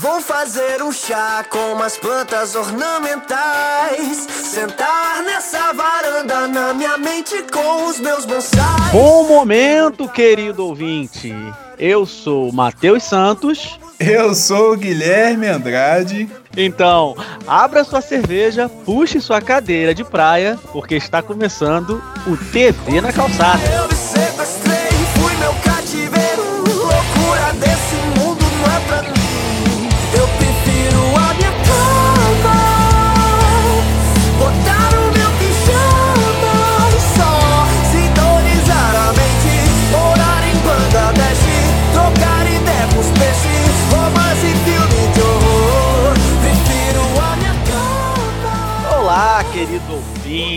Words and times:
Vou 0.00 0.20
fazer 0.20 0.82
um 0.82 0.92
chá 0.92 1.44
com 1.48 1.72
umas 1.72 1.96
plantas 1.96 2.54
ornamentais. 2.54 4.26
Sentar 4.28 5.22
nessa 5.22 5.72
varanda 5.72 6.46
na 6.48 6.74
minha 6.74 6.98
mente 6.98 7.42
com 7.50 7.86
os 7.86 7.98
meus 7.98 8.26
bonsais. 8.26 8.92
Bom 8.92 9.26
momento, 9.26 10.06
querido 10.06 10.66
ouvinte. 10.66 11.34
Eu 11.78 12.04
sou 12.04 12.52
Matheus 12.52 13.04
Santos. 13.04 13.78
Eu 13.98 14.34
sou 14.34 14.74
o 14.74 14.76
Guilherme 14.76 15.46
Andrade. 15.46 16.28
Então, 16.54 17.16
abra 17.46 17.82
sua 17.82 18.02
cerveja, 18.02 18.68
puxe 18.68 19.18
sua 19.18 19.40
cadeira 19.40 19.94
de 19.94 20.04
praia, 20.04 20.58
porque 20.72 20.94
está 20.96 21.22
começando 21.22 22.02
o 22.26 22.36
TV 22.52 23.00
na 23.00 23.12
calçada. 23.12 23.95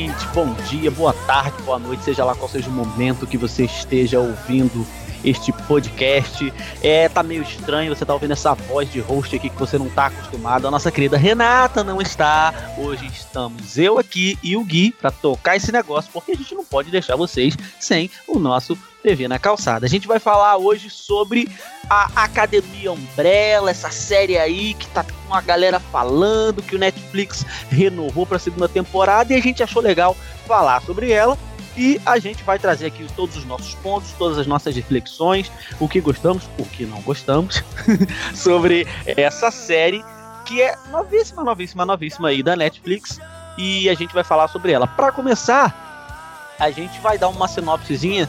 Ouvinte, 0.09 0.27
bom 0.34 0.54
dia, 0.68 0.90
boa 0.90 1.13
tarde, 1.13 1.62
boa 1.63 1.77
noite, 1.77 2.04
seja 2.04 2.26
lá 2.26 2.34
qual 2.34 2.49
seja 2.49 2.68
o 2.70 2.72
momento 2.73 3.27
que 3.27 3.38
você 3.38 3.66
esteja 3.66 4.20
ouvindo 4.20 4.85
este 5.23 5.52
podcast. 5.52 6.52
É, 6.82 7.08
tá 7.09 7.22
meio 7.22 7.44
estranho, 7.44 7.94
você 7.94 8.05
tá 8.05 8.13
ouvindo 8.13 8.32
essa 8.32 8.54
voz 8.54 8.91
de 8.91 8.99
host 8.99 9.35
aqui 9.35 9.49
que 9.49 9.59
você 9.59 9.77
não 9.77 9.90
tá 9.90 10.08
acostumado. 10.08 10.68
A 10.68 10.72
nossa 10.72 10.91
querida 10.91 11.18
Renata 11.18 11.84
não 11.84 12.02
está. 12.02 12.54
Hoje 12.77 13.05
estamos 13.07 13.77
eu 13.77 13.99
aqui 13.99 14.38
e 14.41 14.55
o 14.55 14.63
Gui 14.63 14.91
para 14.91 15.12
tocar 15.12 15.55
esse 15.55 15.71
negócio, 15.71 16.10
porque 16.12 16.32
a 16.32 16.35
gente 16.35 16.55
não 16.55 16.63
pode 16.63 16.90
deixar 16.90 17.16
vocês 17.16 17.55
sem 17.79 18.10
o 18.27 18.40
nosso 18.40 18.77
TV 19.01 19.27
na 19.27 19.39
calçada. 19.39 19.85
A 19.85 19.89
gente 19.89 20.07
vai 20.07 20.19
falar 20.19 20.57
hoje 20.57 20.89
sobre 20.89 21.49
a 21.89 22.23
Academia 22.23 22.91
Umbrella, 22.91 23.71
essa 23.71 23.89
série 23.89 24.37
aí 24.37 24.73
que 24.73 24.87
tá 24.87 25.03
com 25.03 25.33
a 25.33 25.41
galera 25.41 25.79
falando 25.79 26.61
que 26.61 26.75
o 26.75 26.79
Netflix 26.79 27.45
renovou 27.70 28.25
para 28.25 28.37
a 28.37 28.39
segunda 28.39 28.67
temporada 28.67 29.33
e 29.33 29.35
a 29.35 29.41
gente 29.41 29.63
achou 29.63 29.81
legal 29.81 30.15
falar 30.45 30.81
sobre 30.81 31.11
ela. 31.11 31.37
E 31.77 32.01
a 32.05 32.20
gente 32.20 32.43
vai 32.43 32.59
trazer 32.59 32.87
aqui 32.87 33.07
todos 33.15 33.37
os 33.37 33.45
nossos 33.45 33.73
pontos, 33.75 34.11
todas 34.17 34.37
as 34.37 34.45
nossas 34.45 34.75
reflexões, 34.75 35.49
o 35.79 35.87
que 35.87 36.01
gostamos, 36.01 36.43
o 36.57 36.65
que 36.65 36.85
não 36.85 37.01
gostamos, 37.01 37.63
sobre 38.35 38.85
essa 39.05 39.49
série 39.49 40.03
que 40.45 40.61
é 40.61 40.75
novíssima, 40.91 41.43
novíssima, 41.43 41.85
novíssima 41.85 42.27
aí 42.29 42.43
da 42.43 42.55
Netflix. 42.55 43.20
E 43.57 43.89
a 43.89 43.93
gente 43.93 44.13
vai 44.13 44.23
falar 44.23 44.47
sobre 44.47 44.71
ela. 44.71 44.87
Para 44.87 45.11
começar, 45.11 46.55
a 46.59 46.70
gente 46.71 46.99
vai 46.99 47.17
dar 47.17 47.29
uma 47.29 47.47
sinopsezinha. 47.47 48.27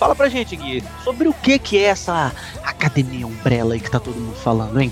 Fala 0.00 0.14
pra 0.14 0.30
gente, 0.30 0.56
Gui, 0.56 0.82
sobre 1.04 1.28
o 1.28 1.34
que 1.34 1.58
que 1.58 1.76
é 1.76 1.82
essa 1.82 2.32
Academia 2.64 3.26
Umbrella 3.26 3.74
aí 3.74 3.80
que 3.80 3.90
tá 3.90 4.00
todo 4.00 4.18
mundo 4.18 4.34
falando, 4.34 4.80
hein? 4.80 4.90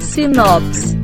Sinopse. 0.00 1.01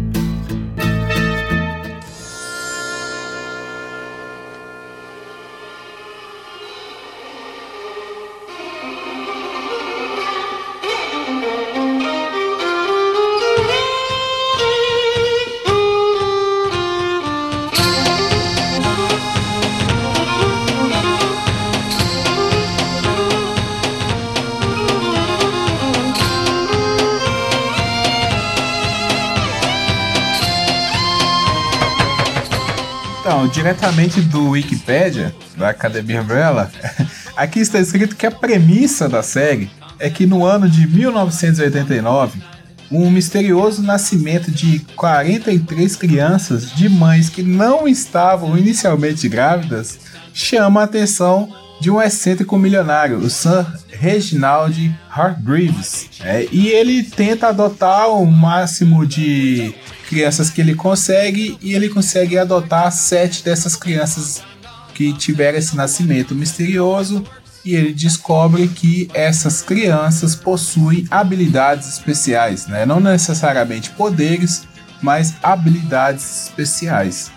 Então, 33.29 33.47
diretamente 33.47 34.23
do 34.23 34.53
Wikipedia, 34.53 35.35
da 35.55 35.69
Academia 35.69 36.23
Umbrella, 36.23 36.73
aqui 37.37 37.61
está 37.61 37.79
escrito 37.79 38.17
que 38.17 38.27
a 38.27 38.31
premissa 38.31 39.07
da 39.07 39.23
série 39.23 39.71
é 39.99 40.09
que 40.09 40.25
no 40.25 40.47
ano 40.47 40.67
de 40.67 40.87
1989, 40.87 42.41
um 42.91 43.11
misterioso 43.11 43.83
nascimento 43.83 44.51
de 44.51 44.79
43 44.97 45.95
crianças 45.95 46.71
de 46.71 46.89
mães 46.89 47.29
que 47.29 47.43
não 47.43 47.87
estavam 47.87 48.57
inicialmente 48.57 49.29
grávidas 49.29 49.99
chama 50.33 50.81
a 50.81 50.85
atenção 50.85 51.53
de 51.83 51.91
um 51.91 52.01
excêntrico 52.01 52.57
milionário, 52.57 53.19
o 53.19 53.29
Sir 53.29 53.67
Reginald 53.91 54.99
Hargreaves. 55.11 56.09
É, 56.25 56.49
e 56.51 56.69
ele 56.69 57.03
tenta 57.03 57.49
adotar 57.49 58.09
o 58.09 58.25
máximo 58.25 59.07
de 59.07 59.75
crianças 60.09 60.49
que 60.49 60.63
ele 60.63 60.75
consegue 60.75 61.59
e 61.61 61.75
ele 61.75 61.91
consegue 61.91 62.39
adotar 62.39 62.91
sete 62.91 63.45
dessas 63.45 63.77
crianças 63.77 64.43
que 64.95 65.13
tiveram 65.13 65.59
esse 65.59 65.77
nascimento 65.77 66.35
misterioso 66.35 67.23
e 67.63 67.75
ele 67.75 67.93
descobre 67.93 68.69
que 68.69 69.11
essas 69.13 69.61
crianças 69.61 70.35
possuem 70.35 71.07
habilidades 71.11 71.87
especiais, 71.89 72.67
né? 72.67 72.87
não 72.87 73.01
necessariamente 73.01 73.91
poderes, 73.91 74.67
mas 75.03 75.35
habilidades 75.43 76.47
especiais. 76.47 77.31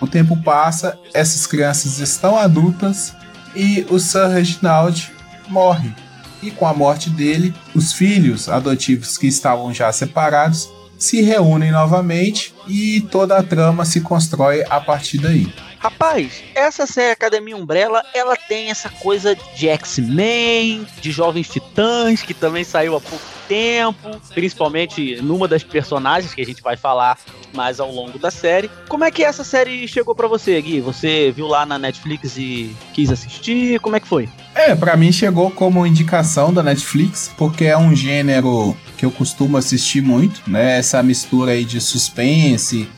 O 0.00 0.06
tempo 0.06 0.40
passa, 0.42 0.96
essas 1.12 1.44
crianças 1.44 1.98
estão 1.98 2.38
adultas 2.38 3.14
e 3.54 3.84
o 3.90 3.98
Sir 3.98 4.28
Reginald 4.28 5.10
morre. 5.48 5.92
E 6.40 6.52
com 6.52 6.66
a 6.66 6.74
morte 6.74 7.10
dele, 7.10 7.52
os 7.74 7.92
filhos 7.92 8.48
adotivos 8.48 9.18
que 9.18 9.26
estavam 9.26 9.74
já 9.74 9.92
separados 9.92 10.68
se 11.02 11.20
reúnem 11.20 11.72
novamente 11.72 12.54
e 12.68 13.00
toda 13.00 13.36
a 13.36 13.42
trama 13.42 13.84
se 13.84 14.00
constrói 14.00 14.62
a 14.70 14.80
partir 14.80 15.18
daí. 15.18 15.52
Rapaz, 15.82 16.44
essa 16.54 16.86
série 16.86 17.10
Academia 17.10 17.56
Umbrella, 17.56 18.04
ela 18.14 18.36
tem 18.36 18.70
essa 18.70 18.88
coisa 18.88 19.36
de 19.56 19.68
X-Men, 19.68 20.86
de 21.00 21.10
Jovens 21.10 21.48
Titãs, 21.48 22.22
que 22.22 22.32
também 22.32 22.62
saiu 22.62 22.94
há 22.94 23.00
pouco 23.00 23.24
tempo, 23.48 24.20
principalmente 24.32 25.20
numa 25.20 25.48
das 25.48 25.64
personagens 25.64 26.32
que 26.32 26.40
a 26.40 26.46
gente 26.46 26.62
vai 26.62 26.76
falar 26.76 27.18
mais 27.52 27.80
ao 27.80 27.90
longo 27.90 28.16
da 28.16 28.30
série. 28.30 28.70
Como 28.88 29.02
é 29.02 29.10
que 29.10 29.24
essa 29.24 29.42
série 29.42 29.88
chegou 29.88 30.14
pra 30.14 30.28
você, 30.28 30.62
Gui? 30.62 30.80
Você 30.80 31.32
viu 31.32 31.48
lá 31.48 31.66
na 31.66 31.80
Netflix 31.80 32.36
e 32.36 32.72
quis 32.94 33.10
assistir? 33.10 33.80
Como 33.80 33.96
é 33.96 34.00
que 34.00 34.06
foi? 34.06 34.28
É, 34.54 34.76
pra 34.76 34.96
mim 34.96 35.10
chegou 35.10 35.50
como 35.50 35.84
indicação 35.84 36.54
da 36.54 36.62
Netflix, 36.62 37.28
porque 37.36 37.64
é 37.64 37.76
um 37.76 37.92
gênero 37.96 38.76
que 38.96 39.04
eu 39.04 39.10
costumo 39.10 39.56
assistir 39.56 40.00
muito, 40.00 40.48
né? 40.48 40.78
Essa 40.78 41.02
mistura 41.02 41.50
aí 41.50 41.64
de 41.64 41.80
suspense, 41.80 42.88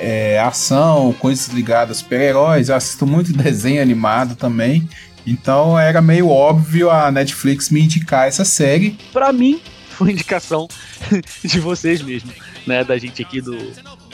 é, 0.00 0.38
ação, 0.40 1.12
coisas 1.12 1.48
ligadas 1.48 1.98
super-heróis. 1.98 2.70
Assisto 2.70 3.06
muito 3.06 3.32
desenho 3.32 3.82
animado 3.82 4.34
também. 4.34 4.88
Então 5.26 5.78
era 5.78 6.00
meio 6.00 6.28
óbvio 6.28 6.90
a 6.90 7.10
Netflix 7.10 7.70
me 7.70 7.82
indicar 7.82 8.26
essa 8.26 8.44
série. 8.44 8.98
Pra 9.12 9.32
mim, 9.32 9.60
foi 9.90 10.12
indicação 10.12 10.66
de 11.44 11.60
vocês 11.60 12.00
mesmo, 12.02 12.32
né? 12.66 12.82
Da 12.82 12.96
gente 12.96 13.22
aqui 13.22 13.40
do 13.40 13.56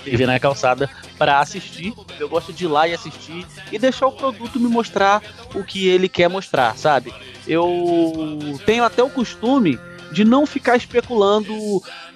TV 0.04 0.26
na 0.26 0.38
Calçada 0.38 0.90
para 1.16 1.40
assistir. 1.40 1.94
Eu 2.18 2.28
gosto 2.28 2.52
de 2.52 2.64
ir 2.64 2.68
lá 2.68 2.88
e 2.88 2.94
assistir 2.94 3.46
e 3.70 3.78
deixar 3.78 4.08
o 4.08 4.12
produto 4.12 4.58
me 4.58 4.68
mostrar 4.68 5.22
o 5.54 5.62
que 5.62 5.88
ele 5.88 6.08
quer 6.08 6.28
mostrar, 6.28 6.76
sabe? 6.76 7.14
Eu 7.46 8.38
tenho 8.66 8.84
até 8.84 9.02
o 9.02 9.10
costume 9.10 9.78
de 10.10 10.24
não 10.24 10.44
ficar 10.46 10.76
especulando 10.76 11.54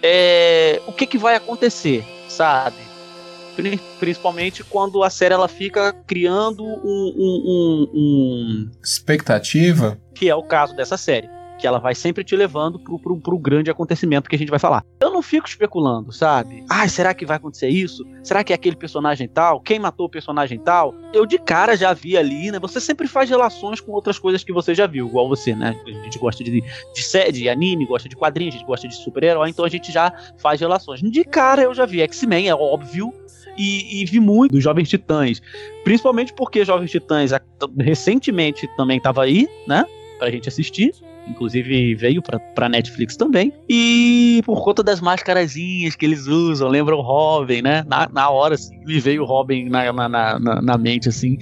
é, 0.03 0.80
o 0.86 0.92
que, 0.92 1.06
que 1.06 1.18
vai 1.18 1.36
acontecer, 1.36 2.04
sabe? 2.28 2.90
Pri- 3.62 3.80
Principalmente 3.98 4.65
quando 4.65 5.03
a 5.03 5.10
série 5.10 5.34
ela 5.34 5.48
fica 5.48 5.92
criando 6.07 6.65
um, 6.65 6.74
um- 7.16 7.42
um- 7.47 7.91
um- 7.95 8.71
Expectativa? 8.83 9.98
que 10.15 10.28
é 10.28 10.34
o 10.34 10.42
caso 10.42 10.74
dessa 10.77 10.97
série. 10.97 11.28
Que 11.59 11.66
ela 11.66 11.78
vai 11.78 11.95
sempre 11.95 12.24
te 12.24 12.34
levando 12.34 12.78
pro, 12.78 12.98
pro, 12.98 13.21
pro 13.21 13.39
grande 13.39 13.71
acontecimento 13.71 14.30
que 14.30 14.36
a 14.36 14.39
gente 14.39 14.48
vai 14.48 14.59
falar. 14.59 14.83
Eu 14.98 15.10
não 15.12 15.21
fico 15.21 15.47
especulando, 15.47 16.10
sabe? 16.10 16.65
Ai, 16.71 16.89
será 16.89 17.12
que 17.12 17.27
vai 17.27 17.36
acontecer 17.36 17.68
isso? 17.68 18.03
Será 18.22 18.42
que 18.42 18.51
é 18.53 18.57
aquele 18.57 18.77
personagem 18.77 19.28
tal? 19.28 19.60
Quem 19.60 19.78
matou 19.78 20.07
o 20.07 20.10
personagem 20.10 20.59
tal? 20.59 20.95
Eu 21.12 21.27
de 21.27 21.39
cara 21.39 21.77
já 21.77 21.92
vi 21.92 22.16
ali, 22.16 22.51
né? 22.51 22.59
Você 22.59 22.80
sempre 22.80 23.07
faz 23.07 23.28
relações 23.28 23.78
com 23.78 23.92
outras 23.92 24.18
coisas 24.18 24.42
que 24.42 24.54
você 24.54 24.74
já 24.74 24.86
viu, 24.86 25.07
igual 25.07 25.28
você, 25.28 25.54
né? 25.54 25.78
A 25.86 25.91
gente 26.04 26.18
gosta 26.18 26.42
de, 26.42 26.62
de 26.95 27.03
série, 27.03 27.33
de 27.33 27.47
anime, 27.48 27.84
gosta 27.86 28.09
de 28.09 28.16
quadrinhos, 28.16 28.54
a 28.54 28.59
gente 28.59 28.66
gosta 28.66 28.89
de 28.89 28.95
super-herói, 28.95 29.51
então 29.51 29.65
a 29.65 29.68
gente 29.68 29.92
já 29.92 30.10
faz 30.39 30.60
relações. 30.60 31.01
De 31.03 31.24
cara 31.24 31.62
eu 31.62 31.74
já 31.74 31.84
vi 31.84 32.01
X-Men, 32.01 32.48
é 32.48 32.54
óbvio. 32.54 33.12
E, 33.56 34.02
e 34.02 34.04
vi 34.04 34.20
muito 34.20 34.52
dos 34.52 34.62
Jovens 34.62 34.88
Titãs. 34.88 35.41
Principalmente 35.84 36.32
porque 36.32 36.64
Jovens 36.64 36.91
Titãs 36.91 37.30
recentemente 37.78 38.68
também 38.76 39.00
tava 39.00 39.24
aí, 39.24 39.48
né? 39.66 39.84
Pra 40.18 40.30
gente 40.30 40.48
assistir. 40.48 40.92
inclusive 41.26 41.94
veio 41.94 42.22
pra, 42.22 42.38
pra 42.38 42.68
Netflix 42.68 43.16
também. 43.16 43.52
E 43.68 44.42
por 44.44 44.62
conta 44.62 44.82
das 44.82 45.00
mascarazinhas 45.00 45.97
que 45.97 46.04
eles 46.04 46.26
usam, 46.26 46.68
lembra 46.68 46.97
o 46.97 47.00
Robin, 47.00 47.62
né? 47.62 47.84
Na, 47.86 48.08
na 48.08 48.30
hora, 48.30 48.54
assim, 48.54 48.78
me 48.84 48.98
veio 49.00 49.22
o 49.22 49.26
Robin 49.26 49.68
na, 49.68 49.92
na, 49.92 50.08
na, 50.08 50.62
na 50.62 50.78
mente, 50.78 51.08
assim. 51.08 51.38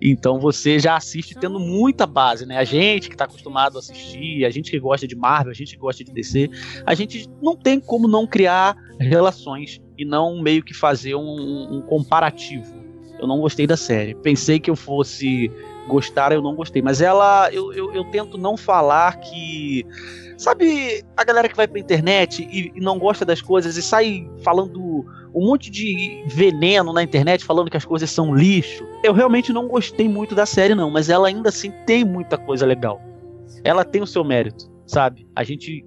Então 0.00 0.38
você 0.38 0.78
já 0.78 0.96
assiste 0.96 1.34
tendo 1.34 1.58
muita 1.58 2.06
base, 2.06 2.46
né? 2.46 2.56
A 2.58 2.64
gente 2.64 3.08
que 3.08 3.16
tá 3.16 3.24
acostumado 3.24 3.76
a 3.76 3.80
assistir, 3.80 4.44
a 4.44 4.50
gente 4.50 4.70
que 4.70 4.78
gosta 4.78 5.06
de 5.06 5.16
Marvel, 5.16 5.50
a 5.50 5.54
gente 5.54 5.74
que 5.74 5.80
gosta 5.80 6.04
de 6.04 6.12
DC, 6.12 6.50
a 6.86 6.94
gente 6.94 7.28
não 7.42 7.56
tem 7.56 7.80
como 7.80 8.06
não 8.06 8.26
criar 8.26 8.76
relações 8.98 9.80
e 10.00 10.04
não 10.04 10.40
meio 10.40 10.62
que 10.62 10.72
fazer 10.72 11.14
um, 11.14 11.76
um 11.76 11.82
comparativo. 11.82 12.74
Eu 13.18 13.26
não 13.26 13.38
gostei 13.38 13.66
da 13.66 13.76
série. 13.76 14.14
Pensei 14.14 14.58
que 14.58 14.70
eu 14.70 14.74
fosse 14.74 15.52
gostar, 15.86 16.32
eu 16.32 16.40
não 16.40 16.54
gostei. 16.54 16.80
Mas 16.80 17.02
ela, 17.02 17.50
eu, 17.52 17.70
eu, 17.74 17.92
eu, 17.92 18.04
tento 18.04 18.38
não 18.38 18.56
falar 18.56 19.20
que. 19.20 19.84
Sabe 20.38 21.04
a 21.14 21.22
galera 21.22 21.50
que 21.50 21.56
vai 21.56 21.68
pra 21.68 21.78
internet 21.78 22.48
e, 22.50 22.72
e, 22.74 22.80
não 22.80 22.98
gosta 22.98 23.26
das 23.26 23.42
coisas 23.42 23.76
e 23.76 23.82
sai 23.82 24.26
falando 24.42 25.04
um 25.34 25.46
monte 25.46 25.70
de 25.70 26.24
veneno 26.28 26.94
na 26.94 27.02
internet, 27.02 27.44
falando 27.44 27.70
que 27.70 27.76
as 27.76 27.84
coisas 27.84 28.10
são 28.10 28.34
lixo? 28.34 28.88
Eu 29.04 29.12
realmente 29.12 29.52
não 29.52 29.68
gostei 29.68 30.08
muito 30.08 30.34
da 30.34 30.46
série, 30.46 30.74
não, 30.74 30.90
mas 30.90 31.10
ela 31.10 31.28
ainda 31.28 31.50
assim 31.50 31.70
tem 31.84 32.06
muita 32.06 32.38
coisa 32.38 32.64
legal. 32.64 33.02
Ela 33.62 33.84
tem 33.84 34.00
o 34.00 34.06
seu 34.06 34.24
mérito, 34.24 34.70
sabe? 34.86 35.28
A 35.36 35.44
gente 35.44 35.84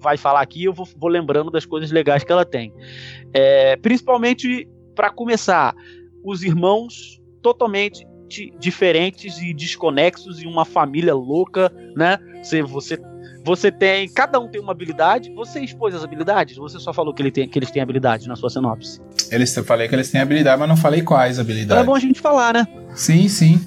vai 0.00 0.16
falar 0.16 0.40
aqui 0.40 0.64
eu 0.64 0.72
vou, 0.72 0.88
vou 0.96 1.10
lembrando 1.10 1.50
das 1.50 1.66
coisas 1.66 1.90
legais 1.90 2.24
que 2.24 2.32
ela 2.32 2.44
tem. 2.44 2.72
É, 3.32 3.76
principalmente, 3.76 4.68
para 4.94 5.10
começar, 5.10 5.74
os 6.24 6.42
irmãos 6.42 7.20
totalmente 7.42 8.06
diferentes 8.58 9.38
e 9.38 9.54
desconexos 9.54 10.42
e 10.42 10.46
uma 10.46 10.64
família 10.64 11.14
louca, 11.14 11.72
né? 11.96 12.18
Você, 12.42 12.62
você, 12.62 12.98
você 13.44 13.72
tem. 13.72 14.08
Cada 14.12 14.38
um 14.38 14.48
tem 14.48 14.60
uma 14.60 14.72
habilidade. 14.72 15.32
Você 15.34 15.60
expôs 15.60 15.94
as 15.94 16.04
habilidades? 16.04 16.56
Você 16.56 16.78
só 16.78 16.92
falou 16.92 17.14
que, 17.14 17.22
ele 17.22 17.30
tem, 17.30 17.48
que 17.48 17.58
eles 17.58 17.70
têm 17.70 17.80
habilidades 17.80 18.26
na 18.26 18.36
sua 18.36 18.50
sinopse? 18.50 19.00
Eles, 19.30 19.56
eu 19.56 19.64
falei 19.64 19.88
que 19.88 19.94
eles 19.94 20.10
têm 20.10 20.20
habilidade, 20.20 20.58
mas 20.60 20.68
não 20.68 20.76
falei 20.76 21.02
quais 21.02 21.38
habilidades. 21.38 21.70
Então 21.70 21.82
é 21.82 21.84
bom 21.86 21.94
a 21.94 22.00
gente 22.00 22.20
falar, 22.20 22.52
né? 22.52 22.66
Sim, 22.94 23.28
sim. 23.28 23.60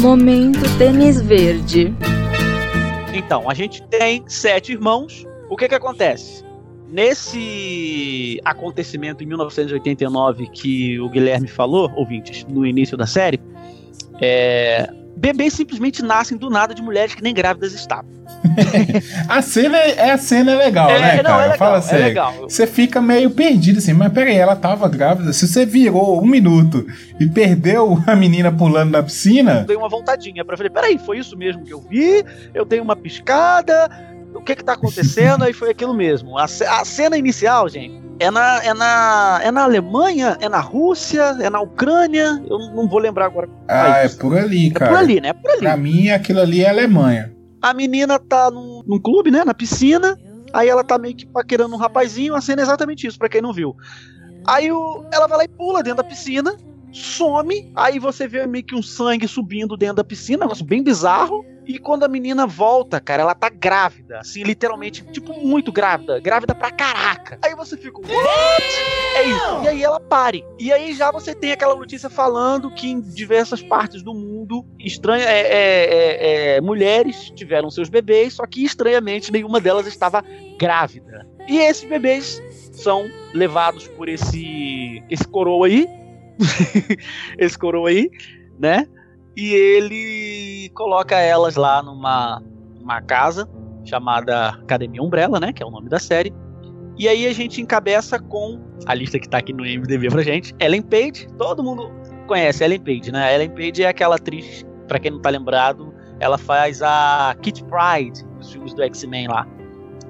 Momento 0.00 0.60
tênis 0.76 1.20
verde. 1.20 1.94
Então, 3.16 3.48
a 3.48 3.54
gente 3.54 3.82
tem 3.84 4.22
sete 4.28 4.72
irmãos. 4.72 5.26
O 5.48 5.56
que 5.56 5.66
que 5.66 5.74
acontece? 5.74 6.44
Nesse 6.86 8.38
acontecimento 8.44 9.24
em 9.24 9.26
1989 9.26 10.48
que 10.48 11.00
o 11.00 11.08
Guilherme 11.08 11.48
falou, 11.48 11.90
ouvintes, 11.96 12.44
no 12.44 12.66
início 12.66 12.94
da 12.94 13.06
série, 13.06 13.40
é, 14.20 14.92
bebês 15.16 15.54
simplesmente 15.54 16.02
nascem 16.02 16.36
do 16.36 16.50
nada 16.50 16.74
de 16.74 16.82
mulheres 16.82 17.14
que 17.14 17.22
nem 17.22 17.34
grávidas 17.34 17.72
estavam. 17.72 18.16
a 19.28 19.42
cena 19.42 19.76
é 19.78 20.10
a 20.10 20.18
cena 20.18 20.52
é 20.52 20.56
legal, 20.56 20.90
é, 20.90 21.00
né, 21.00 21.16
não, 21.16 21.22
cara? 21.24 21.44
É 21.44 21.48
legal, 21.48 21.58
Fala 21.58 21.78
é 21.78 21.80
sério. 21.80 22.04
É 22.04 22.08
legal. 22.08 22.34
Você 22.42 22.66
fica 22.66 23.00
meio 23.00 23.30
perdido 23.30 23.78
assim, 23.78 23.92
mas 23.92 24.12
peraí, 24.12 24.36
ela 24.36 24.56
tava 24.56 24.88
grávida. 24.88 25.32
Se 25.32 25.46
você 25.46 25.64
virou 25.64 26.22
um 26.22 26.26
minuto 26.26 26.86
e 27.18 27.26
perdeu 27.26 28.02
a 28.06 28.14
menina 28.14 28.52
pulando 28.52 28.90
na 28.90 29.02
piscina. 29.02 29.64
Dei 29.66 29.76
uma 29.76 29.88
vontadinha 29.88 30.44
pra 30.44 30.56
falei, 30.56 30.70
peraí, 30.70 30.98
foi 30.98 31.18
isso 31.18 31.36
mesmo 31.36 31.64
que 31.64 31.72
eu 31.72 31.80
vi? 31.80 32.24
Eu 32.54 32.64
dei 32.64 32.80
uma 32.80 32.96
piscada, 32.96 33.90
o 34.34 34.40
que 34.40 34.54
que 34.54 34.64
tá 34.64 34.74
acontecendo? 34.74 35.42
Aí 35.44 35.52
foi 35.52 35.70
aquilo 35.70 35.94
mesmo. 35.94 36.38
A, 36.38 36.44
a, 36.44 36.84
cena 36.84 37.16
inicial, 37.16 37.68
gente, 37.68 38.00
é 38.18 38.30
na, 38.30 38.64
é, 38.64 38.74
na, 38.74 39.40
é 39.42 39.50
na 39.50 39.64
Alemanha, 39.64 40.36
é 40.40 40.48
na 40.48 40.60
Rússia, 40.60 41.36
é 41.40 41.50
na 41.50 41.60
Ucrânia, 41.60 42.42
eu 42.48 42.58
não 42.74 42.88
vou 42.88 42.98
lembrar 42.98 43.26
agora. 43.26 43.48
Ah, 43.68 43.98
é 43.98 44.08
por 44.08 44.36
ali, 44.36 44.70
cara. 44.70 44.90
É 44.90 44.94
por 44.94 44.98
ali, 44.98 45.20
né? 45.20 45.28
É 45.28 45.32
por 45.32 45.50
ali. 45.50 45.60
Pra 45.60 45.76
mim, 45.76 46.08
aquilo 46.08 46.40
ali 46.40 46.62
é 46.62 46.70
Alemanha. 46.70 47.34
A 47.60 47.74
menina 47.74 48.18
tá 48.18 48.50
num, 48.50 48.82
num 48.86 48.98
clube, 48.98 49.30
né, 49.30 49.44
na 49.44 49.54
piscina, 49.54 50.18
aí 50.52 50.68
ela 50.68 50.84
tá 50.84 50.98
meio 50.98 51.14
que 51.14 51.26
paquerando 51.26 51.74
um 51.74 51.78
rapazinho, 51.78 52.34
a 52.34 52.40
cena 52.40 52.62
é 52.62 52.64
exatamente 52.64 53.06
isso, 53.06 53.18
pra 53.18 53.28
quem 53.28 53.42
não 53.42 53.52
viu. 53.52 53.74
Aí 54.46 54.70
o, 54.70 55.04
ela 55.12 55.26
vai 55.26 55.38
lá 55.38 55.44
e 55.44 55.48
pula 55.48 55.82
dentro 55.82 56.02
da 56.02 56.04
piscina, 56.04 56.56
some, 56.92 57.70
aí 57.74 57.98
você 57.98 58.26
vê 58.26 58.46
meio 58.46 58.64
que 58.64 58.74
um 58.74 58.82
sangue 58.82 59.28
subindo 59.28 59.76
dentro 59.76 59.96
da 59.96 60.04
piscina, 60.04 60.38
um 60.38 60.46
negócio 60.46 60.64
bem 60.64 60.82
bizarro. 60.82 61.44
E 61.66 61.78
quando 61.78 62.04
a 62.04 62.08
menina 62.08 62.46
volta, 62.46 63.00
cara, 63.00 63.22
ela 63.22 63.34
tá 63.34 63.48
grávida. 63.48 64.20
Assim, 64.20 64.44
literalmente, 64.44 65.04
tipo, 65.06 65.32
muito 65.40 65.72
grávida. 65.72 66.20
Grávida 66.20 66.54
pra 66.54 66.70
caraca. 66.70 67.38
Aí 67.42 67.54
você 67.56 67.76
fica, 67.76 67.98
what? 67.98 68.64
É 69.16 69.22
isso. 69.24 69.64
E 69.64 69.68
aí 69.68 69.82
ela 69.82 69.98
pare. 69.98 70.44
E 70.58 70.72
aí 70.72 70.94
já 70.94 71.10
você 71.10 71.34
tem 71.34 71.50
aquela 71.50 71.74
notícia 71.74 72.08
falando 72.08 72.70
que 72.70 72.88
em 72.88 73.00
diversas 73.00 73.60
partes 73.62 74.02
do 74.02 74.14
mundo, 74.14 74.64
estranha, 74.78 75.24
é, 75.24 75.40
é, 75.40 76.54
é, 76.54 76.56
é 76.56 76.60
mulheres 76.60 77.32
tiveram 77.34 77.68
seus 77.68 77.88
bebês, 77.88 78.34
só 78.34 78.46
que 78.46 78.64
estranhamente 78.64 79.32
nenhuma 79.32 79.60
delas 79.60 79.86
estava 79.88 80.22
grávida. 80.58 81.26
E 81.48 81.58
esses 81.58 81.88
bebês 81.88 82.40
são 82.72 83.10
levados 83.34 83.88
por 83.88 84.08
esse 84.08 85.02
esse 85.10 85.26
coroa 85.26 85.66
aí, 85.66 85.88
esse 87.38 87.58
coroa 87.58 87.88
aí, 87.88 88.10
né? 88.58 88.86
E 89.36 89.52
ele 89.52 90.70
coloca 90.70 91.14
elas 91.16 91.56
lá 91.56 91.82
numa, 91.82 92.42
uma 92.80 93.02
casa 93.02 93.48
chamada 93.84 94.48
Academia 94.48 95.02
Umbrella, 95.02 95.38
né? 95.38 95.52
Que 95.52 95.62
é 95.62 95.66
o 95.66 95.70
nome 95.70 95.88
da 95.88 95.98
série. 95.98 96.32
E 96.98 97.06
aí 97.08 97.26
a 97.26 97.32
gente 97.32 97.60
encabeça 97.60 98.18
com 98.18 98.58
a 98.86 98.94
lista 98.94 99.18
que 99.18 99.28
tá 99.28 99.38
aqui 99.38 99.52
no 99.52 99.62
MDB 99.64 100.08
pra 100.08 100.22
gente. 100.22 100.54
Ellen 100.58 100.82
Page, 100.82 101.26
todo 101.36 101.62
mundo 101.62 101.90
conhece 102.26 102.64
Ellen 102.64 102.80
Page, 102.80 103.12
né? 103.12 103.34
Ellen 103.34 103.50
Page 103.50 103.82
é 103.82 103.88
aquela 103.88 104.16
atriz, 104.16 104.64
para 104.88 104.98
quem 104.98 105.10
não 105.10 105.20
tá 105.20 105.28
lembrado, 105.28 105.92
ela 106.18 106.38
faz 106.38 106.80
a 106.82 107.36
Kit 107.42 107.62
Pride 107.64 108.24
nos 108.36 108.50
filmes 108.50 108.72
do 108.72 108.82
X-Men 108.82 109.28
lá, 109.28 109.46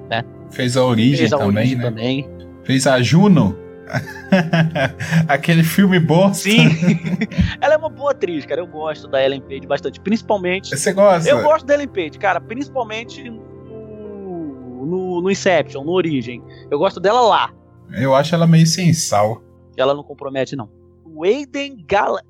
né? 0.09 0.23
Fez 0.49 0.77
a 0.77 0.85
origem 0.85 1.17
Fez 1.17 1.33
a 1.33 1.37
também, 1.37 1.57
origem 1.57 1.77
né? 1.77 1.83
também. 1.83 2.29
Fez 2.63 2.87
a 2.87 3.01
Juno. 3.01 3.57
Aquele 5.27 5.63
filme 5.63 5.99
bom. 5.99 6.33
Sim. 6.33 6.69
ela 7.61 7.75
é 7.75 7.77
uma 7.77 7.89
boa 7.89 8.11
atriz, 8.11 8.45
cara. 8.45 8.61
Eu 8.61 8.67
gosto 8.67 9.07
da 9.07 9.23
Ellen 9.23 9.41
Page 9.41 9.65
bastante. 9.67 9.99
Principalmente. 9.99 10.77
Você 10.77 10.93
gosta? 10.93 11.29
Eu 11.29 11.41
gosto 11.43 11.65
da 11.65 11.73
Ellen 11.73 11.87
Page, 11.87 12.17
cara. 12.19 12.39
Principalmente 12.39 13.29
no, 13.29 14.85
no, 14.85 15.21
no 15.21 15.31
Inception, 15.31 15.83
no 15.83 15.91
Origem. 15.91 16.43
Eu 16.69 16.77
gosto 16.77 16.99
dela 16.99 17.21
lá. 17.21 17.53
Eu 17.91 18.13
acho 18.13 18.35
ela 18.35 18.45
meio 18.45 18.67
sem 18.67 18.93
sal. 18.93 19.41
Ela 19.77 19.93
não 19.93 20.03
compromete, 20.03 20.55
não. 20.55 20.69
O 21.05 21.23
Aiden 21.23 21.83
Gala. 21.87 22.21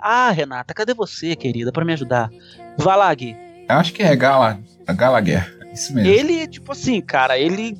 Ah, 0.00 0.30
Renata, 0.30 0.72
cadê 0.72 0.94
você, 0.94 1.36
querida, 1.36 1.70
para 1.70 1.84
me 1.84 1.92
ajudar? 1.92 2.30
Gui. 3.16 3.36
Acho 3.68 3.92
que 3.92 4.02
é 4.02 4.16
Gala, 4.16 4.58
Gallagher. 4.96 5.58
Isso 5.74 5.92
mesmo. 5.94 6.10
Ele, 6.10 6.46
tipo 6.46 6.72
assim, 6.72 7.00
cara, 7.00 7.38
ele 7.38 7.76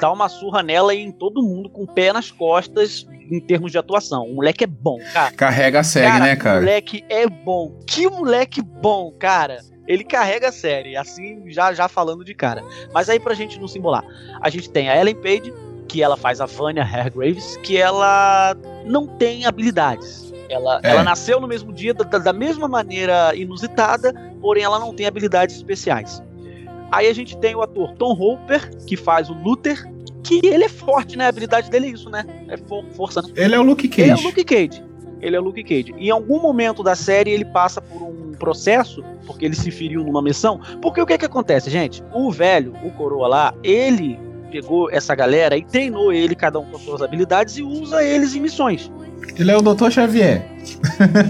dá 0.00 0.10
uma 0.10 0.28
surra 0.28 0.62
nela 0.62 0.94
e 0.94 1.00
em 1.00 1.12
todo 1.12 1.42
mundo 1.42 1.68
com 1.68 1.82
o 1.82 1.86
pé 1.86 2.12
nas 2.12 2.30
costas 2.30 3.06
em 3.30 3.38
termos 3.38 3.70
de 3.70 3.78
atuação. 3.78 4.24
O 4.24 4.34
moleque 4.36 4.64
é 4.64 4.66
bom, 4.66 4.98
cara. 5.12 5.32
Carrega 5.32 5.80
a 5.80 5.84
série, 5.84 6.06
cara, 6.06 6.24
né, 6.24 6.36
cara? 6.36 6.58
O 6.58 6.60
moleque 6.62 7.04
é 7.08 7.28
bom. 7.28 7.78
Que 7.86 8.08
moleque 8.08 8.62
bom, 8.62 9.12
cara. 9.12 9.58
Ele 9.86 10.04
carrega 10.04 10.48
a 10.48 10.52
série, 10.52 10.96
assim, 10.96 11.50
já 11.50 11.72
já 11.72 11.88
falando 11.88 12.24
de 12.24 12.34
cara. 12.34 12.62
Mas 12.92 13.08
aí 13.08 13.20
pra 13.20 13.34
gente 13.34 13.60
não 13.60 13.68
se 13.68 13.78
embolar. 13.78 14.04
A 14.40 14.48
gente 14.48 14.70
tem 14.70 14.88
a 14.88 14.96
Ellen 14.96 15.16
Page, 15.16 15.52
que 15.88 16.02
ela 16.02 16.16
faz 16.16 16.40
a 16.40 16.46
Vanya 16.46 16.82
Hargraves, 16.82 17.56
que 17.58 17.76
ela 17.76 18.56
não 18.86 19.06
tem 19.06 19.46
habilidades. 19.46 20.32
Ela, 20.48 20.80
é. 20.82 20.90
ela 20.90 21.02
nasceu 21.02 21.40
no 21.40 21.46
mesmo 21.46 21.72
dia, 21.72 21.94
da, 21.94 22.04
da 22.04 22.32
mesma 22.32 22.66
maneira 22.66 23.34
inusitada, 23.34 24.12
porém 24.40 24.64
ela 24.64 24.78
não 24.78 24.94
tem 24.94 25.06
habilidades 25.06 25.56
especiais. 25.56 26.22
Aí 26.90 27.08
a 27.08 27.14
gente 27.14 27.36
tem 27.38 27.54
o 27.54 27.62
ator 27.62 27.92
Tom 27.94 28.12
Hopper, 28.12 28.70
que 28.86 28.96
faz 28.96 29.30
o 29.30 29.34
Luther, 29.34 29.84
que 30.22 30.40
ele 30.44 30.64
é 30.64 30.68
forte, 30.68 31.16
né? 31.16 31.24
A 31.24 31.28
habilidade 31.28 31.70
dele 31.70 31.86
é 31.86 31.90
isso, 31.90 32.10
né? 32.10 32.24
É 32.48 32.56
for 32.56 32.84
força, 32.96 33.22
né? 33.22 33.28
Ele 33.36 33.54
é 33.54 33.58
o 33.58 33.62
Luke 33.62 33.88
Cage. 33.88 34.02
Ele 34.02 34.10
é 34.10 34.14
o 34.14 34.22
Luke 34.22 34.44
Cage. 34.44 34.84
Ele 35.20 35.36
é 35.36 35.40
o 35.40 35.42
Luke 35.42 35.62
Cage. 35.62 35.94
Em 35.98 36.10
algum 36.10 36.40
momento 36.40 36.82
da 36.82 36.94
série 36.94 37.30
ele 37.30 37.44
passa 37.44 37.80
por 37.80 38.02
um 38.02 38.32
processo, 38.32 39.04
porque 39.26 39.44
ele 39.44 39.54
se 39.54 39.70
feriu 39.70 40.02
numa 40.02 40.22
missão. 40.22 40.60
Porque 40.80 41.00
o 41.00 41.06
que 41.06 41.12
é 41.12 41.18
que 41.18 41.24
acontece, 41.24 41.70
gente? 41.70 42.02
O 42.12 42.30
velho, 42.30 42.74
o 42.82 42.90
coroa 42.90 43.28
lá, 43.28 43.54
ele 43.62 44.18
pegou 44.50 44.90
essa 44.90 45.14
galera 45.14 45.56
e 45.56 45.64
treinou 45.64 46.12
ele, 46.12 46.34
cada 46.34 46.58
um 46.58 46.66
com 46.66 46.78
suas 46.78 47.02
habilidades, 47.02 47.56
e 47.56 47.62
usa 47.62 48.02
eles 48.02 48.34
em 48.34 48.40
missões. 48.40 48.90
Ele 49.36 49.50
é 49.50 49.56
o 49.56 49.62
Dr. 49.62 49.90
Xavier. 49.90 50.46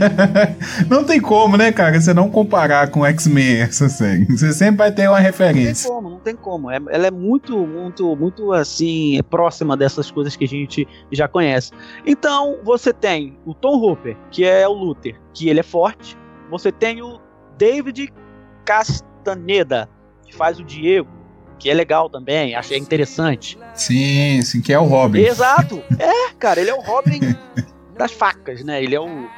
não 0.88 1.04
tem 1.04 1.20
como, 1.20 1.56
né, 1.56 1.70
cara, 1.70 2.00
você 2.00 2.12
não 2.14 2.30
comparar 2.30 2.90
com 2.90 3.04
X-Men 3.04 3.60
essa 3.62 3.88
série. 3.88 4.24
Você 4.26 4.52
sempre 4.52 4.78
vai 4.78 4.92
ter 4.92 5.08
uma 5.08 5.18
referência. 5.18 5.88
Não 5.88 5.94
tem 5.96 6.02
como, 6.02 6.10
não 6.10 6.20
tem 6.20 6.36
como. 6.36 6.70
É, 6.70 6.80
ela 6.90 7.06
é 7.06 7.10
muito, 7.10 7.56
muito, 7.66 8.16
muito 8.16 8.52
assim, 8.52 9.20
próxima 9.28 9.76
dessas 9.76 10.10
coisas 10.10 10.34
que 10.34 10.44
a 10.44 10.48
gente 10.48 10.86
já 11.12 11.28
conhece. 11.28 11.72
Então, 12.06 12.58
você 12.64 12.92
tem 12.92 13.38
o 13.44 13.54
Tom 13.54 13.76
Hooper, 13.76 14.16
que 14.30 14.44
é 14.44 14.66
o 14.66 14.72
Luther, 14.72 15.20
que 15.32 15.48
ele 15.48 15.60
é 15.60 15.64
forte. 15.64 16.16
Você 16.50 16.72
tem 16.72 17.02
o 17.02 17.20
David 17.56 18.12
Castaneda, 18.64 19.88
que 20.24 20.34
faz 20.34 20.58
o 20.58 20.64
Diego, 20.64 21.08
que 21.60 21.70
é 21.70 21.74
legal 21.74 22.08
também, 22.10 22.54
achei 22.56 22.78
interessante. 22.78 23.56
Sim, 23.74 24.40
sim, 24.42 24.60
que 24.60 24.72
é 24.72 24.78
o 24.78 24.84
Robin. 24.84 25.20
Exato. 25.20 25.82
É, 26.00 26.32
cara, 26.38 26.60
ele 26.60 26.70
é 26.70 26.74
o 26.74 26.80
Robin 26.80 27.20
das 27.96 28.10
facas, 28.12 28.64
né? 28.64 28.82
Ele 28.82 28.94
é 28.94 29.00
o 29.00 29.28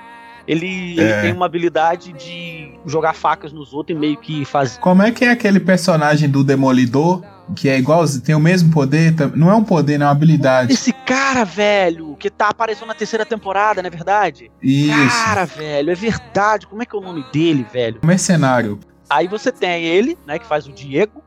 Ele, 0.47 0.99
É. 0.99 1.03
ele 1.03 1.23
tem 1.23 1.33
uma 1.33 1.47
habilidade 1.47 2.13
de 2.13 2.73
jogar 2.87 3.13
facas 3.15 3.53
nos 3.53 3.73
outros 3.73 3.97
e 3.97 4.01
meio 4.01 4.17
que 4.17 4.45
fazer. 4.45 4.79
Como 4.81 5.03
é 5.03 5.11
que 5.11 5.25
é 5.25 5.31
aquele 5.31 5.61
personagem 5.61 6.29
do 6.29 6.43
Demolidor, 6.43 7.23
que 7.57 7.69
é 7.69 7.79
igual, 7.79 8.05
tem 8.25 8.35
o 8.35 8.41
mesmo 8.41 8.73
poder, 8.73 9.15
não 9.37 9.51
é 9.51 9.55
um 9.55 9.63
poder, 9.65 9.99
não 9.99 10.07
é 10.07 10.09
uma 10.09 10.13
habilidade. 10.13 10.73
Esse 10.73 10.93
cara, 10.93 11.45
velho, 11.45 12.17
que 12.19 12.29
tá 12.31 12.49
aparecendo 12.49 12.89
na 12.89 12.95
terceira 12.95 13.25
temporada, 13.27 13.83
não 13.83 13.87
é 13.89 13.91
verdade? 13.91 14.51
Isso. 14.63 15.25
Cara, 15.25 15.45
velho, 15.45 15.91
é 15.91 15.95
verdade. 15.95 16.67
Como 16.67 16.83
é 16.83 16.87
que 16.87 16.95
é 16.95 16.99
o 16.99 17.03
nome 17.03 17.25
dele, 17.33 17.65
velho? 17.73 18.01
Mercenário. 18.05 18.79
Aí 19.11 19.29
você 19.29 19.53
tem 19.53 19.85
ele, 19.85 20.17
né, 20.27 20.39
que 20.39 20.47
faz 20.47 20.67
o 20.67 20.73
Diego, 20.73 21.23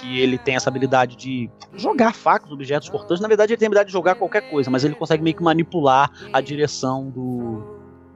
que 0.00 0.18
ele 0.20 0.38
tem 0.38 0.56
essa 0.56 0.70
habilidade 0.70 1.16
de 1.16 1.50
jogar 1.74 2.14
facas, 2.14 2.50
objetos 2.50 2.88
cortantes. 2.88 3.20
Na 3.20 3.28
verdade, 3.28 3.52
ele 3.52 3.58
tem 3.58 3.66
a 3.66 3.68
habilidade 3.68 3.88
de 3.88 3.92
jogar 3.92 4.14
qualquer 4.14 4.48
coisa, 4.50 4.70
mas 4.70 4.84
ele 4.84 4.94
consegue 4.94 5.22
meio 5.22 5.36
que 5.36 5.42
manipular 5.42 6.10
a 6.32 6.40
direção 6.40 7.10
do, 7.10 7.62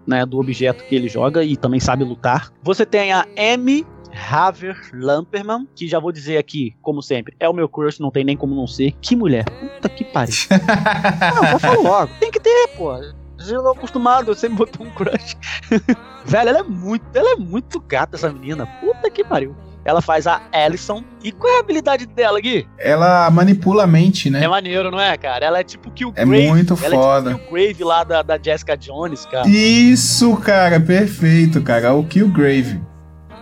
né, 0.06 0.24
do 0.24 0.38
objeto 0.38 0.84
que 0.84 0.94
ele 0.94 1.08
joga 1.08 1.44
e 1.44 1.56
também 1.56 1.80
sabe 1.80 2.04
lutar. 2.04 2.50
Você 2.62 2.86
tem 2.86 3.12
a 3.12 3.26
Amy 3.36 3.86
Haver 4.30 4.78
Lamperman, 4.94 5.66
que 5.74 5.88
já 5.88 5.98
vou 5.98 6.12
dizer 6.12 6.38
aqui, 6.38 6.74
como 6.80 7.02
sempre, 7.02 7.34
é 7.40 7.48
o 7.48 7.52
meu 7.52 7.68
crush, 7.68 7.98
não 7.98 8.10
tem 8.10 8.24
nem 8.24 8.36
como 8.36 8.54
não 8.54 8.66
ser. 8.66 8.92
Que 9.00 9.16
mulher. 9.16 9.44
Puta 9.44 9.88
que 9.88 10.04
pariu. 10.04 10.34
Não, 11.34 11.42
já 11.42 11.58
falo 11.58 11.82
logo. 11.82 12.12
Tem 12.20 12.30
que 12.30 12.40
ter, 12.40 12.68
pô. 12.76 12.96
Já 13.38 13.60
tô 13.60 13.70
acostumado, 13.70 14.30
eu 14.30 14.34
sempre 14.34 14.58
botou 14.58 14.86
um 14.86 14.90
crush. 14.90 15.36
Velho, 16.24 16.48
ela 16.48 16.60
é 16.60 16.62
muito, 16.62 17.04
ela 17.12 17.32
é 17.32 17.36
muito 17.36 17.80
gata, 17.80 18.16
essa 18.16 18.32
menina. 18.32 18.66
Puta 18.80 19.10
que 19.10 19.24
pariu. 19.24 19.54
Ela 19.84 20.00
faz 20.00 20.26
a 20.26 20.40
Ellison. 20.52 21.04
E 21.22 21.30
qual 21.30 21.52
é 21.52 21.56
a 21.58 21.60
habilidade 21.60 22.06
dela, 22.06 22.40
Gui? 22.40 22.66
Ela 22.78 23.30
manipula 23.30 23.84
a 23.84 23.86
mente, 23.86 24.30
né? 24.30 24.42
É 24.42 24.48
maneiro, 24.48 24.90
não 24.90 25.00
é, 25.00 25.16
cara? 25.16 25.44
Ela 25.44 25.60
é 25.60 25.64
tipo 25.64 25.90
que 25.90 26.04
o 26.06 26.12
É 26.16 26.24
Grave. 26.24 26.48
muito 26.48 26.78
ela 26.82 26.94
foda. 26.96 27.30
é 27.30 27.34
tipo 27.34 27.52
Grave 27.52 27.84
lá 27.84 28.02
da, 28.04 28.22
da 28.22 28.38
Jessica 28.42 28.76
Jones, 28.76 29.26
cara. 29.26 29.46
Isso, 29.48 30.36
cara, 30.38 30.80
perfeito, 30.80 31.60
cara. 31.62 31.92
O 31.94 32.04
Killgrave. 32.04 32.80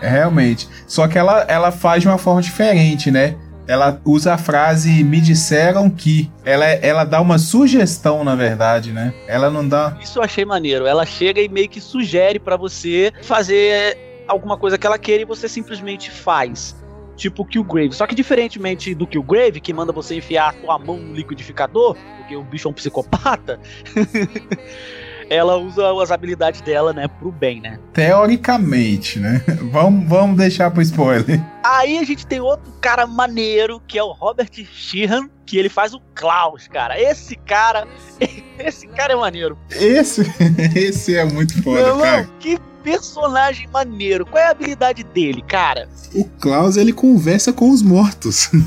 É, 0.00 0.08
realmente. 0.08 0.68
Só 0.86 1.06
que 1.06 1.16
ela, 1.16 1.42
ela 1.48 1.70
faz 1.70 2.02
de 2.02 2.08
uma 2.08 2.18
forma 2.18 2.42
diferente, 2.42 3.10
né? 3.10 3.36
Ela 3.68 4.00
usa 4.04 4.34
a 4.34 4.38
frase 4.38 5.04
me 5.04 5.20
disseram 5.20 5.88
que. 5.88 6.28
Ela, 6.44 6.64
ela 6.66 7.04
dá 7.04 7.20
uma 7.20 7.38
sugestão, 7.38 8.24
na 8.24 8.34
verdade, 8.34 8.90
né? 8.90 9.14
Ela 9.28 9.48
não 9.48 9.66
dá. 9.66 9.96
Isso 10.02 10.18
eu 10.18 10.22
achei 10.24 10.44
maneiro. 10.44 10.84
Ela 10.86 11.06
chega 11.06 11.40
e 11.40 11.48
meio 11.48 11.68
que 11.68 11.80
sugere 11.80 12.40
pra 12.40 12.56
você 12.56 13.12
fazer 13.22 13.96
alguma 14.26 14.56
coisa 14.56 14.78
que 14.78 14.86
ela 14.86 14.98
queira 14.98 15.22
e 15.22 15.26
você 15.26 15.48
simplesmente 15.48 16.10
faz. 16.10 16.76
Tipo 17.16 17.42
o 17.42 17.46
Killgrave. 17.46 17.92
Só 17.92 18.06
que 18.06 18.14
diferentemente 18.14 18.94
do 18.94 19.06
Killgrave, 19.06 19.60
que 19.60 19.72
manda 19.72 19.92
você 19.92 20.16
enfiar 20.16 20.50
a 20.50 20.60
sua 20.60 20.78
mão 20.78 20.96
no 20.98 21.14
liquidificador, 21.14 21.96
porque 22.18 22.34
o 22.34 22.42
bicho 22.42 22.66
é 22.66 22.70
um 22.70 22.74
psicopata, 22.74 23.60
ela 25.28 25.56
usa 25.56 25.90
as 26.02 26.10
habilidades 26.10 26.60
dela, 26.60 26.92
né, 26.92 27.08
pro 27.08 27.32
bem, 27.32 27.60
né? 27.60 27.78
Teoricamente, 27.92 29.18
né? 29.18 29.42
vamos, 29.70 30.08
vamos 30.08 30.36
deixar 30.36 30.70
pro 30.70 30.82
spoiler. 30.82 31.40
Aí 31.64 31.98
a 31.98 32.04
gente 32.04 32.26
tem 32.26 32.40
outro 32.40 32.72
cara 32.80 33.06
maneiro, 33.06 33.80
que 33.86 33.98
é 33.98 34.02
o 34.02 34.12
Robert 34.12 34.50
Sheehan, 34.52 35.28
que 35.46 35.58
ele 35.58 35.68
faz 35.68 35.94
o 35.94 36.00
Klaus, 36.14 36.68
cara. 36.68 37.00
Esse 37.00 37.36
cara, 37.36 37.86
esse 38.58 38.86
cara 38.88 39.12
é 39.12 39.16
maneiro. 39.16 39.56
Esse, 39.70 40.22
esse 40.76 41.16
é 41.16 41.24
muito 41.24 41.62
foda, 41.62 41.82
Meu 41.82 41.98
cara. 41.98 42.20
irmão, 42.20 42.34
que 42.38 42.58
personagem 42.82 43.68
maneiro. 43.68 44.24
Qual 44.26 44.42
é 44.42 44.46
a 44.46 44.50
habilidade 44.50 45.02
dele, 45.04 45.42
cara? 45.42 45.88
O 46.14 46.24
Klaus, 46.24 46.76
ele 46.76 46.92
conversa 46.92 47.52
com 47.52 47.70
os 47.70 47.82
mortos. 47.82 48.50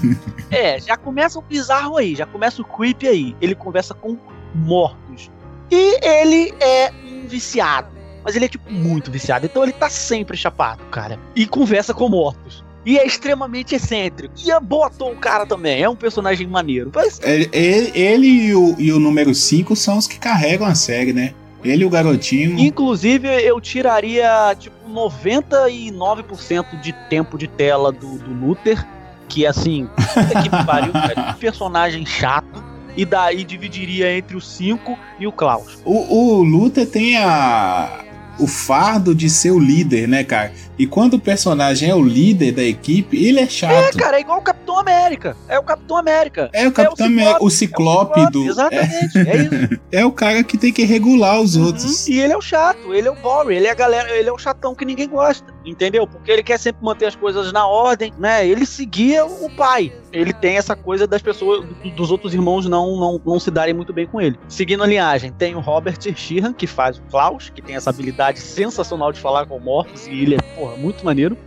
É, 0.52 0.80
já 0.80 0.96
começa 0.96 1.38
o 1.40 1.42
bizarro 1.42 1.98
aí, 1.98 2.16
já 2.16 2.26
começa 2.26 2.62
o 2.62 2.66
creep 2.66 3.04
aí. 3.04 3.36
Ele 3.42 3.56
conversa 3.56 3.94
com 3.94 4.16
mortos. 4.54 5.30
E 5.72 6.00
ele 6.06 6.54
é 6.62 6.92
um 7.04 7.28
viciado. 7.28 7.90
Mas 8.24 8.36
ele 8.36 8.46
é, 8.46 8.48
tipo, 8.48 8.72
muito 8.72 9.12
viciado. 9.12 9.46
Então 9.46 9.64
ele 9.64 9.74
tá 9.74 9.90
sempre 9.90 10.38
chapado, 10.38 10.84
cara. 10.86 11.20
E 11.36 11.46
conversa 11.46 11.94
com 11.94 12.08
mortos. 12.08 12.64
E 12.86 12.98
é 12.98 13.06
extremamente 13.06 13.74
excêntrico. 13.76 14.34
E 14.46 14.52
é 14.52 14.60
botou 14.60 15.12
o 15.12 15.16
cara 15.18 15.46
também. 15.46 15.82
É 15.82 15.90
um 15.90 15.96
personagem 15.96 16.48
maneiro. 16.48 16.92
Mas 16.94 17.20
Ele, 17.24 17.50
ele- 17.52 17.92
ele 18.00 18.28
e, 18.28 18.56
o, 18.56 18.76
e 18.78 18.92
o 18.94 19.00
número 19.00 19.34
5 19.34 19.76
são 19.76 19.98
os 19.98 20.08
que 20.08 20.20
carregam 20.20 20.68
a 20.68 20.76
série, 20.76 21.12
né? 21.12 21.34
Ele 21.66 21.84
e 21.84 21.86
o 21.86 21.90
garotinho. 21.90 22.58
Inclusive, 22.60 23.28
eu 23.28 23.60
tiraria, 23.60 24.56
tipo, 24.60 24.76
99% 24.90 26.80
de 26.82 26.94
tempo 27.10 27.38
de 27.38 27.48
tela 27.48 27.92
do, 27.92 28.18
do 28.18 28.34
Luther, 28.34 28.86
que 29.28 29.46
assim, 29.46 29.90
puta 29.96 30.42
que 30.42 30.50
pariu, 30.66 30.94
que 30.94 31.40
personagem 31.40 32.06
chato, 32.06 32.64
e 32.96 33.04
daí 33.06 33.44
dividiria 33.44 34.16
entre 34.18 34.38
o 34.38 34.42
5 34.42 34.98
e 35.20 35.28
o 35.28 35.32
Klaus. 35.32 35.82
O, 35.84 36.40
o 36.40 36.44
Luther 36.44 36.90
tem 36.90 37.18
a, 37.18 38.05
o 38.40 38.48
fardo 38.48 39.14
de 39.16 39.30
ser 39.30 39.52
o 39.52 39.60
líder, 39.60 40.08
né, 40.08 40.24
cara? 40.24 40.52
E 40.78 40.86
quando 40.86 41.14
o 41.14 41.20
personagem 41.20 41.90
é 41.90 41.96
o 41.96 42.04
líder 42.04 42.52
da 42.52 42.64
equipe, 42.64 43.24
ele 43.24 43.40
é 43.40 43.44
É, 43.44 43.50
chato. 43.50 43.98
cara, 43.98 44.18
é 44.18 44.22
igual 44.22 44.40
o 44.40 44.42
Capitão 44.42 44.78
América. 44.78 45.38
É 45.48 45.58
o 45.58 45.64
Capitão 45.64 45.98
América. 45.98 46.50
É 46.52 46.68
o 46.68 46.72
Capitão 46.72 47.06
É 47.06 47.10
o 47.10 47.12
América, 47.12 47.44
o 47.44 47.50
Ciclope, 47.50 48.20
Ciclope 48.20 48.32
do. 48.34 48.44
É, 48.44 48.48
Exatamente, 48.48 49.18
é 49.18 49.38
isso. 49.38 49.82
é 49.92 50.06
o 50.06 50.12
cara 50.12 50.44
que 50.44 50.58
tem 50.58 50.74
que 50.74 50.84
regular 50.84 51.40
os 51.40 51.56
outros. 51.56 52.08
Uhum. 52.08 52.14
E 52.14 52.20
ele 52.20 52.34
é 52.34 52.38
o 52.38 52.42
chato, 52.42 52.94
ele 52.94 53.08
é 53.08 53.12
o 53.12 53.16
boring, 53.16 53.56
ele 53.56 53.68
é 53.68 53.72
a 53.72 53.76
galera, 53.76 54.12
ele 54.16 54.28
é 54.28 54.32
o 54.32 54.38
chatão 54.38 54.76
que 54.76 54.84
ninguém 54.84 55.08
gosta, 55.08 55.54
entendeu? 55.66 56.06
Porque 56.06 56.30
ele 56.32 56.44
quer 56.44 56.60
sempre 56.60 56.84
manter 56.84 57.06
as 57.06 57.16
coisas 57.16 57.54
na 57.54 57.66
ordem, 57.66 58.14
né? 58.20 58.46
Ele 58.46 58.66
seguia 58.66 59.26
o 59.26 59.50
pai. 59.56 59.94
Ele 60.16 60.32
tem 60.34 60.58
essa 60.58 60.76
coisa 60.76 61.06
das 61.06 61.22
pessoas, 61.22 61.66
do- 61.66 61.90
dos 61.92 62.10
outros 62.12 62.34
irmãos 62.34 62.66
não, 62.68 62.96
não, 62.98 63.22
não 63.26 63.40
se 63.40 63.52
darem 63.52 63.74
muito 63.74 63.92
bem 63.92 64.08
com 64.08 64.22
ele. 64.22 64.38
Seguindo 64.48 64.82
a 64.84 64.88
linhagem, 64.88 65.32
tem 65.32 65.56
o 65.56 65.60
Robert 65.60 65.98
Sheehan, 66.16 66.54
que 66.54 66.66
faz 66.66 66.98
o 66.98 67.02
Klaus, 67.12 67.50
que 67.50 67.62
tem 67.62 67.76
essa 67.76 67.90
habilidade 67.90 68.40
sensacional 68.40 69.12
de 69.12 69.20
falar 69.20 69.46
com 69.46 69.60
mortos, 69.60 70.08
e 70.08 70.12
ele 70.12 70.36
é, 70.36 70.38
porra, 70.56 70.76
muito 70.78 71.04
maneiro. 71.04 71.38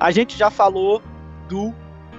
A 0.00 0.10
gente 0.10 0.36
já 0.36 0.50
falou 0.50 1.02
do 1.48 1.72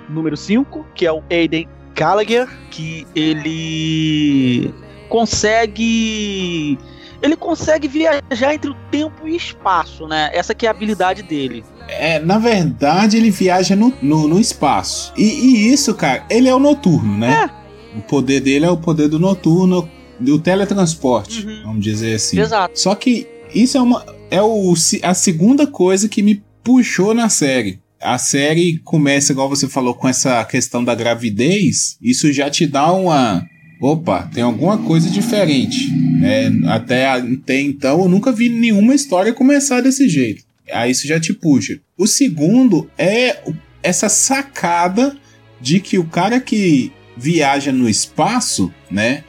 número 0.09 0.37
5, 0.37 0.85
que 0.95 1.05
é 1.05 1.11
o 1.11 1.21
Aiden 1.31 1.67
Gallagher, 1.95 2.47
que 2.69 3.05
ele 3.15 4.73
consegue 5.09 6.77
ele 7.21 7.35
consegue 7.35 7.87
viajar 7.87 8.53
entre 8.53 8.69
o 8.69 8.75
tempo 8.91 9.27
e 9.27 9.35
espaço, 9.35 10.07
né? 10.07 10.29
Essa 10.33 10.53
que 10.53 10.65
é 10.65 10.69
a 10.69 10.71
habilidade 10.71 11.23
dele. 11.23 11.63
É, 11.87 12.19
na 12.19 12.37
verdade, 12.37 13.17
ele 13.17 13.31
viaja 13.31 13.75
no, 13.75 13.93
no, 14.01 14.27
no 14.27 14.39
espaço. 14.39 15.13
E, 15.17 15.23
e 15.23 15.71
isso, 15.73 15.93
cara, 15.95 16.25
ele 16.29 16.47
é 16.49 16.53
o 16.53 16.59
noturno, 16.59 17.17
né? 17.17 17.49
O 17.95 18.01
poder 18.01 18.41
dele 18.41 18.65
é 18.65 18.69
o 18.69 18.77
poder 18.77 19.07
do 19.07 19.17
noturno, 19.19 19.89
do 20.19 20.37
teletransporte, 20.39 21.45
Uhum. 21.45 21.61
vamos 21.63 21.83
dizer 21.83 22.15
assim. 22.15 22.39
Exato. 22.39 22.79
Só 22.79 22.93
que 22.95 23.27
isso 23.53 23.77
é 23.77 23.81
uma 23.81 24.03
é 24.29 24.41
o, 24.41 24.73
a 25.03 25.13
segunda 25.13 25.65
coisa 25.65 26.09
que 26.09 26.21
me 26.21 26.43
puxou 26.63 27.13
na 27.13 27.29
série. 27.29 27.79
A 27.99 28.17
série 28.17 28.77
começa, 28.79 29.31
igual 29.31 29.49
você 29.49 29.67
falou, 29.67 29.93
com 29.93 30.07
essa 30.07 30.43
questão 30.45 30.83
da 30.83 30.93
gravidez. 30.93 31.97
Isso 32.01 32.31
já 32.31 32.49
te 32.49 32.67
dá 32.67 32.91
uma. 32.91 33.43
Opa, 33.79 34.29
tem 34.33 34.43
alguma 34.43 34.77
coisa 34.77 35.09
diferente. 35.09 35.91
né? 35.91 36.51
até, 36.67 37.05
até 37.05 37.61
então 37.61 38.01
eu 38.01 38.09
nunca 38.09 38.31
vi 38.31 38.49
nenhuma 38.49 38.95
história 38.95 39.33
começar 39.33 39.81
desse 39.81 40.09
jeito. 40.09 40.43
Aí 40.71 40.91
isso 40.91 41.07
já 41.07 41.19
te 41.19 41.33
puxa. 41.33 41.79
O 41.97 42.07
segundo 42.07 42.89
é 42.97 43.37
essa 43.81 44.09
sacada 44.09 45.15
de 45.61 45.79
que 45.79 45.97
o 45.97 46.05
cara 46.05 46.39
que 46.39 46.91
viaja 47.15 47.71
no 47.71 47.89
espaço, 47.89 48.71
né? 48.91 49.23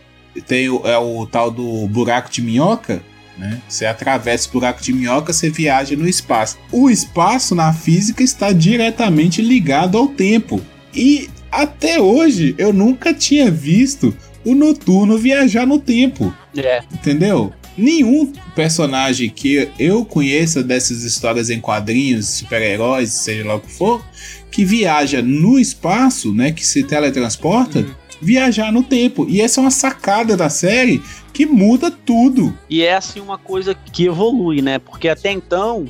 Tem 0.47 0.69
o, 0.69 0.87
é 0.87 0.99
o 0.99 1.27
tal 1.27 1.51
do 1.51 1.87
buraco 1.89 2.31
de 2.31 2.43
minhoca, 2.43 3.03
né? 3.37 3.61
Você 3.69 3.87
atravessa 3.87 4.49
o 4.49 4.53
buraco 4.53 4.83
de 4.83 4.93
minhoca, 4.93 5.33
você 5.33 5.49
viaja 5.49 5.97
no 5.97 6.09
espaço. 6.09 6.59
O 6.73 6.91
espaço 6.91 7.55
na 7.55 7.73
física 7.73 8.23
está 8.23 8.53
diretamente 8.53 9.41
ligado 9.41 9.97
ao 9.97 10.09
tempo. 10.09 10.61
E 10.95 11.31
até 11.51 12.01
hoje 12.01 12.55
eu 12.59 12.73
nunca 12.73 13.15
tinha 13.15 13.51
visto 13.51 14.15
o 14.51 14.55
noturno 14.55 15.19
viajar 15.19 15.67
no 15.67 15.79
tempo, 15.79 16.33
É. 16.57 16.83
entendeu? 16.93 17.53
Nenhum 17.77 18.33
personagem 18.57 19.31
que 19.31 19.69
eu 19.79 20.05
conheça 20.05 20.63
dessas 20.63 21.05
histórias 21.05 21.49
em 21.51 21.61
quadrinhos, 21.61 22.27
super-heróis, 22.27 23.11
seja 23.13 23.47
lá 23.47 23.55
o 23.55 23.61
que 23.61 23.71
for, 23.73 24.05
que 24.51 24.65
viaja 24.65 25.23
no 25.23 25.59
espaço, 25.59 26.35
né, 26.35 26.51
que 26.51 26.67
se 26.67 26.83
teletransporta, 26.83 27.87
viajar 28.21 28.73
no 28.73 28.83
tempo. 28.83 29.27
E 29.29 29.41
essa 29.41 29.61
é 29.61 29.63
uma 29.63 29.71
sacada 29.71 30.37
da 30.37 30.49
série 30.51 31.01
que 31.33 31.47
muda 31.47 31.89
tudo. 31.91 32.53
E 32.69 32.83
é 32.83 32.95
assim 32.97 33.21
uma 33.21 33.39
coisa 33.39 33.75
que 33.75 34.07
evolui, 34.07 34.61
né? 34.61 34.81
Porque 34.81 35.09
até 35.09 35.31
então 35.31 35.87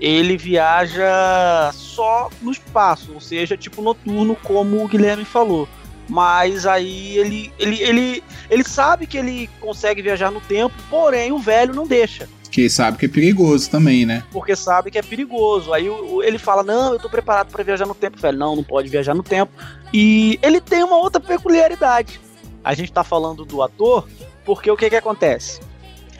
ele 0.00 0.36
viaja 0.36 1.70
só 1.74 2.30
no 2.40 2.50
espaço, 2.52 3.12
ou 3.12 3.20
seja, 3.20 3.56
tipo 3.56 3.82
noturno, 3.82 4.36
como 4.42 4.82
o 4.82 4.88
Guilherme 4.88 5.24
falou. 5.26 5.68
Mas 6.08 6.66
aí 6.66 7.18
ele, 7.18 7.52
ele, 7.58 7.82
ele, 7.82 8.24
ele 8.48 8.64
sabe 8.64 9.06
que 9.06 9.18
ele 9.18 9.50
consegue 9.60 10.00
viajar 10.00 10.30
no 10.30 10.40
tempo, 10.40 10.74
porém 10.88 11.32
o 11.32 11.38
velho 11.38 11.74
não 11.74 11.86
deixa. 11.86 12.28
Que 12.50 12.68
sabe 12.70 12.96
que 12.96 13.04
é 13.04 13.08
perigoso 13.08 13.70
também, 13.70 14.06
né? 14.06 14.24
porque 14.32 14.56
sabe 14.56 14.90
que 14.90 14.98
é 14.98 15.02
perigoso. 15.02 15.72
Aí 15.72 15.86
ele 16.24 16.38
fala: 16.38 16.62
Não, 16.62 16.94
eu 16.94 16.98
tô 16.98 17.08
preparado 17.08 17.50
pra 17.50 17.62
viajar 17.62 17.86
no 17.86 17.94
tempo. 17.94 18.18
Velho, 18.18 18.38
não, 18.38 18.56
não 18.56 18.64
pode 18.64 18.88
viajar 18.88 19.14
no 19.14 19.22
tempo. 19.22 19.52
E 19.92 20.38
ele 20.42 20.60
tem 20.60 20.82
uma 20.82 20.96
outra 20.96 21.20
peculiaridade. 21.20 22.18
A 22.64 22.74
gente 22.74 22.90
tá 22.90 23.04
falando 23.04 23.44
do 23.44 23.62
ator 23.62 24.08
porque 24.44 24.70
o 24.70 24.76
que 24.76 24.88
que 24.88 24.96
acontece? 24.96 25.60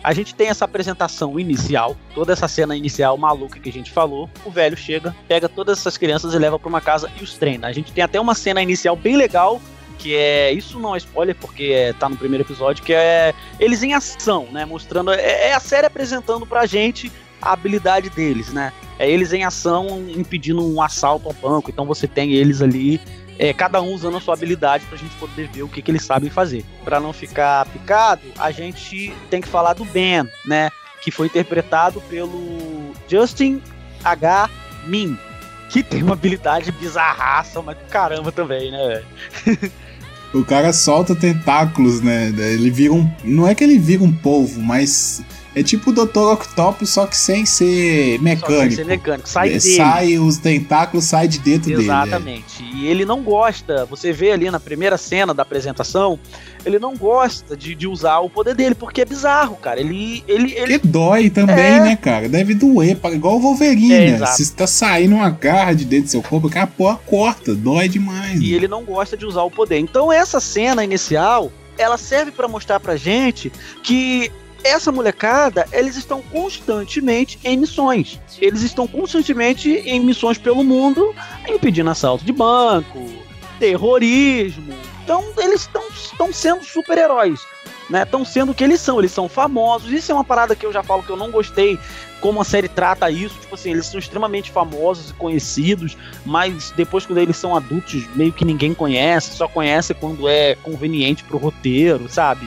A 0.05 0.13
gente 0.13 0.35
tem 0.35 0.49
essa 0.49 0.65
apresentação 0.65 1.41
inicial, 1.41 1.97
toda 2.15 2.33
essa 2.33 2.47
cena 2.47 2.77
inicial 2.77 3.17
maluca 3.17 3.59
que 3.59 3.69
a 3.69 3.73
gente 3.73 3.91
falou. 3.91 4.31
O 4.45 4.51
velho 4.51 4.77
chega, 4.77 5.15
pega 5.27 5.49
todas 5.49 5.79
essas 5.79 5.97
crianças 5.97 6.35
e 6.35 6.39
leva 6.39 6.59
para 6.59 6.69
uma 6.69 6.81
casa 6.81 7.11
e 7.19 7.25
os 7.25 7.35
treina. 7.35 7.67
A 7.67 7.73
gente 7.73 7.93
tem 7.93 8.05
até 8.05 8.21
uma 8.21 8.35
cena 8.35 8.63
inicial 8.63 8.95
bem 8.95 9.17
legal 9.17 9.61
que 9.99 10.15
é 10.15 10.53
isso 10.53 10.79
não 10.79 10.95
é 10.95 10.99
spoiler 10.99 11.35
porque 11.35 11.65
é, 11.65 11.93
tá 11.93 12.09
no 12.09 12.17
primeiro 12.17 12.45
episódio 12.45 12.85
que 12.85 12.95
é 12.95 13.35
eles 13.59 13.83
em 13.83 13.95
ação, 13.95 14.47
né, 14.53 14.65
mostrando 14.65 15.13
é, 15.13 15.49
é 15.49 15.55
a 15.55 15.61
série 15.61 15.87
apresentando 15.87 16.47
pra 16.47 16.65
gente 16.67 17.11
a 17.41 17.53
habilidade 17.53 18.11
deles, 18.11 18.53
né? 18.53 18.73
É 18.99 19.09
eles 19.09 19.33
em 19.33 19.45
ação 19.45 20.05
impedindo 20.09 20.65
um 20.65 20.83
assalto 20.83 21.29
ao 21.29 21.35
banco. 21.35 21.71
Então 21.71 21.87
você 21.87 22.07
tem 22.07 22.33
eles 22.33 22.61
ali 22.61 23.01
é, 23.39 23.53
cada 23.53 23.81
um 23.81 23.95
usando 23.95 24.17
a 24.17 24.21
sua 24.21 24.35
habilidade 24.35 24.85
pra 24.87 24.99
gente 24.99 25.15
poder 25.17 25.49
ver 25.49 25.63
o 25.63 25.69
que, 25.69 25.81
que 25.81 25.91
eles 25.91 26.05
sabem 26.05 26.29
fazer. 26.29 26.65
Para 26.85 26.99
não 26.99 27.13
ficar 27.13 27.67
picado, 27.67 28.23
a 28.37 28.51
gente 28.51 29.15
tem 29.31 29.41
que 29.41 29.49
falar 29.49 29.75
do 29.75 29.85
Ben, 29.85 30.29
né? 30.45 30.71
Que 31.01 31.11
foi 31.11 31.27
interpretado 31.27 32.01
pelo 32.03 32.93
Justin 33.09 33.63
H. 34.03 34.51
Min, 34.85 35.17
que 35.71 35.83
tem 35.83 36.03
uma 36.03 36.15
habilidade 36.15 36.73
bizarraça, 36.73 37.63
mas 37.63 37.77
caramba 37.89 38.33
também, 38.33 38.73
né? 38.73 39.05
o 40.33 40.45
cara 40.45 40.73
solta 40.73 41.15
tentáculos, 41.15 42.01
né? 42.01 42.33
Ele 42.37 42.71
vira 42.71 42.93
um. 42.93 43.11
Não 43.25 43.47
é 43.47 43.55
que 43.55 43.65
ele 43.65 43.79
vira 43.79 44.03
um 44.03 44.13
polvo, 44.13 44.61
mas 44.61 45.23
é 45.55 45.63
tipo 45.63 45.91
o 45.91 45.93
Dr. 45.93 46.19
Octopus, 46.19 46.91
só 46.91 47.07
que 47.07 47.17
sem 47.17 47.45
ser 47.47 48.21
mecânico. 48.21 48.69
Sem 48.69 48.71
ser 48.71 48.85
mecânico. 48.85 49.29
Sai 49.29 49.49
é, 49.49 49.59
dele. 49.59 49.77
Sai, 49.77 50.19
os 50.19 50.39
tentáculos 50.39 51.05
saem 51.05 51.29
de 51.29 51.39
dentro 51.39 51.73
Exatamente. 51.73 52.63
dele. 52.63 52.73
É. 52.75 52.79
E 52.79 52.87
ele 52.87 53.05
não 53.05 53.23
gosta, 53.23 53.85
você 53.87 54.13
vê 54.13 54.31
ali 54.31 54.51
na 54.51 54.61
primeira 54.61 54.97
cena 54.97 55.33
da 55.33 55.43
apresentação, 55.43 56.19
ele 56.65 56.79
não 56.79 56.97
gosta 56.97 57.57
de, 57.57 57.75
de 57.75 57.87
usar 57.87 58.19
o 58.19 58.29
poder 58.29 58.55
dele, 58.55 58.75
porque 58.75 59.01
é 59.01 59.05
bizarro, 59.05 59.57
cara. 59.57 59.81
Ele. 59.81 60.23
ele, 60.29 60.53
ele... 60.55 60.79
Que 60.79 60.87
dói 60.87 61.31
também, 61.31 61.57
é... 61.57 61.81
né, 61.81 61.97
cara? 61.97 62.29
Deve 62.29 62.55
doer, 62.55 62.99
igual 63.13 63.37
o 63.37 63.41
Wolverine, 63.41 63.93
é, 63.93 64.19
né? 64.19 64.27
Se 64.27 64.53
tá 64.53 64.67
saindo 64.67 65.17
uma 65.17 65.31
garra 65.31 65.73
de 65.73 65.85
dentro 65.85 66.07
do 66.07 66.11
seu 66.11 66.23
corpo, 66.23 66.51
a 66.59 66.67
porra 66.67 67.01
corta, 67.07 67.55
dói 67.55 67.89
demais. 67.89 68.41
E 68.41 68.51
né? 68.51 68.57
ele 68.57 68.69
não 68.69 68.85
gosta 68.85 69.17
de 69.17 69.25
usar 69.25 69.43
o 69.43 69.51
poder. 69.51 69.79
Então, 69.79 70.13
essa 70.13 70.41
cena 70.41 70.85
inicial 70.85 71.51
ela 71.79 71.97
serve 71.97 72.33
para 72.33 72.49
mostrar 72.49 72.81
pra 72.81 72.97
gente 72.97 73.53
que 73.83 74.31
essa 74.65 74.91
molecada, 74.93 75.67
eles 75.73 75.97
estão 75.97 76.23
constantemente 76.23 77.39
em 77.45 77.57
missões. 77.57 78.21
Eles 78.41 78.63
estão 78.63 78.87
constantemente 78.87 79.71
em 79.71 80.01
missões 80.01 80.39
pelo 80.39 80.65
mundo, 80.65 81.15
impedindo 81.49 81.91
assalto 81.91 82.25
de 82.25 82.33
banco, 82.33 83.09
terrorismo. 83.59 84.75
Então, 85.05 85.25
eles 85.39 85.69
estão 85.97 86.33
sendo 86.33 86.65
super-heróis. 86.65 87.41
Estão 87.91 88.21
né? 88.21 88.27
sendo 88.27 88.53
o 88.53 88.55
que 88.55 88.63
eles 88.63 88.81
são, 88.81 88.99
eles 88.99 89.13
são 89.13 89.29
famosos. 89.29 89.91
Isso 89.91 90.13
é 90.13 90.15
uma 90.15 90.25
parada 90.25 90.55
que 90.55 90.67
eu 90.67 90.73
já 90.73 90.83
falo 90.83 91.03
que 91.03 91.11
eu 91.11 91.17
não 91.17 91.31
gostei 91.31 91.79
como 92.21 92.41
a 92.41 92.45
série 92.45 92.69
trata 92.69 93.11
isso. 93.11 93.35
Tipo 93.41 93.55
assim, 93.55 93.71
eles 93.71 93.87
são 93.87 93.99
extremamente 93.99 94.51
famosos 94.51 95.11
e 95.11 95.15
conhecidos, 95.15 95.97
mas 96.27 96.71
depois, 96.77 97.07
quando 97.07 97.19
eles 97.19 97.37
são 97.37 97.57
adultos, 97.57 98.07
meio 98.15 98.33
que 98.33 98.45
ninguém 98.45 98.75
conhece, 98.75 99.35
só 99.35 99.49
conhece 99.49 99.95
quando 99.95 100.29
é 100.29 100.55
conveniente 100.57 101.25
pro 101.25 101.39
roteiro, 101.39 102.07
sabe? 102.11 102.47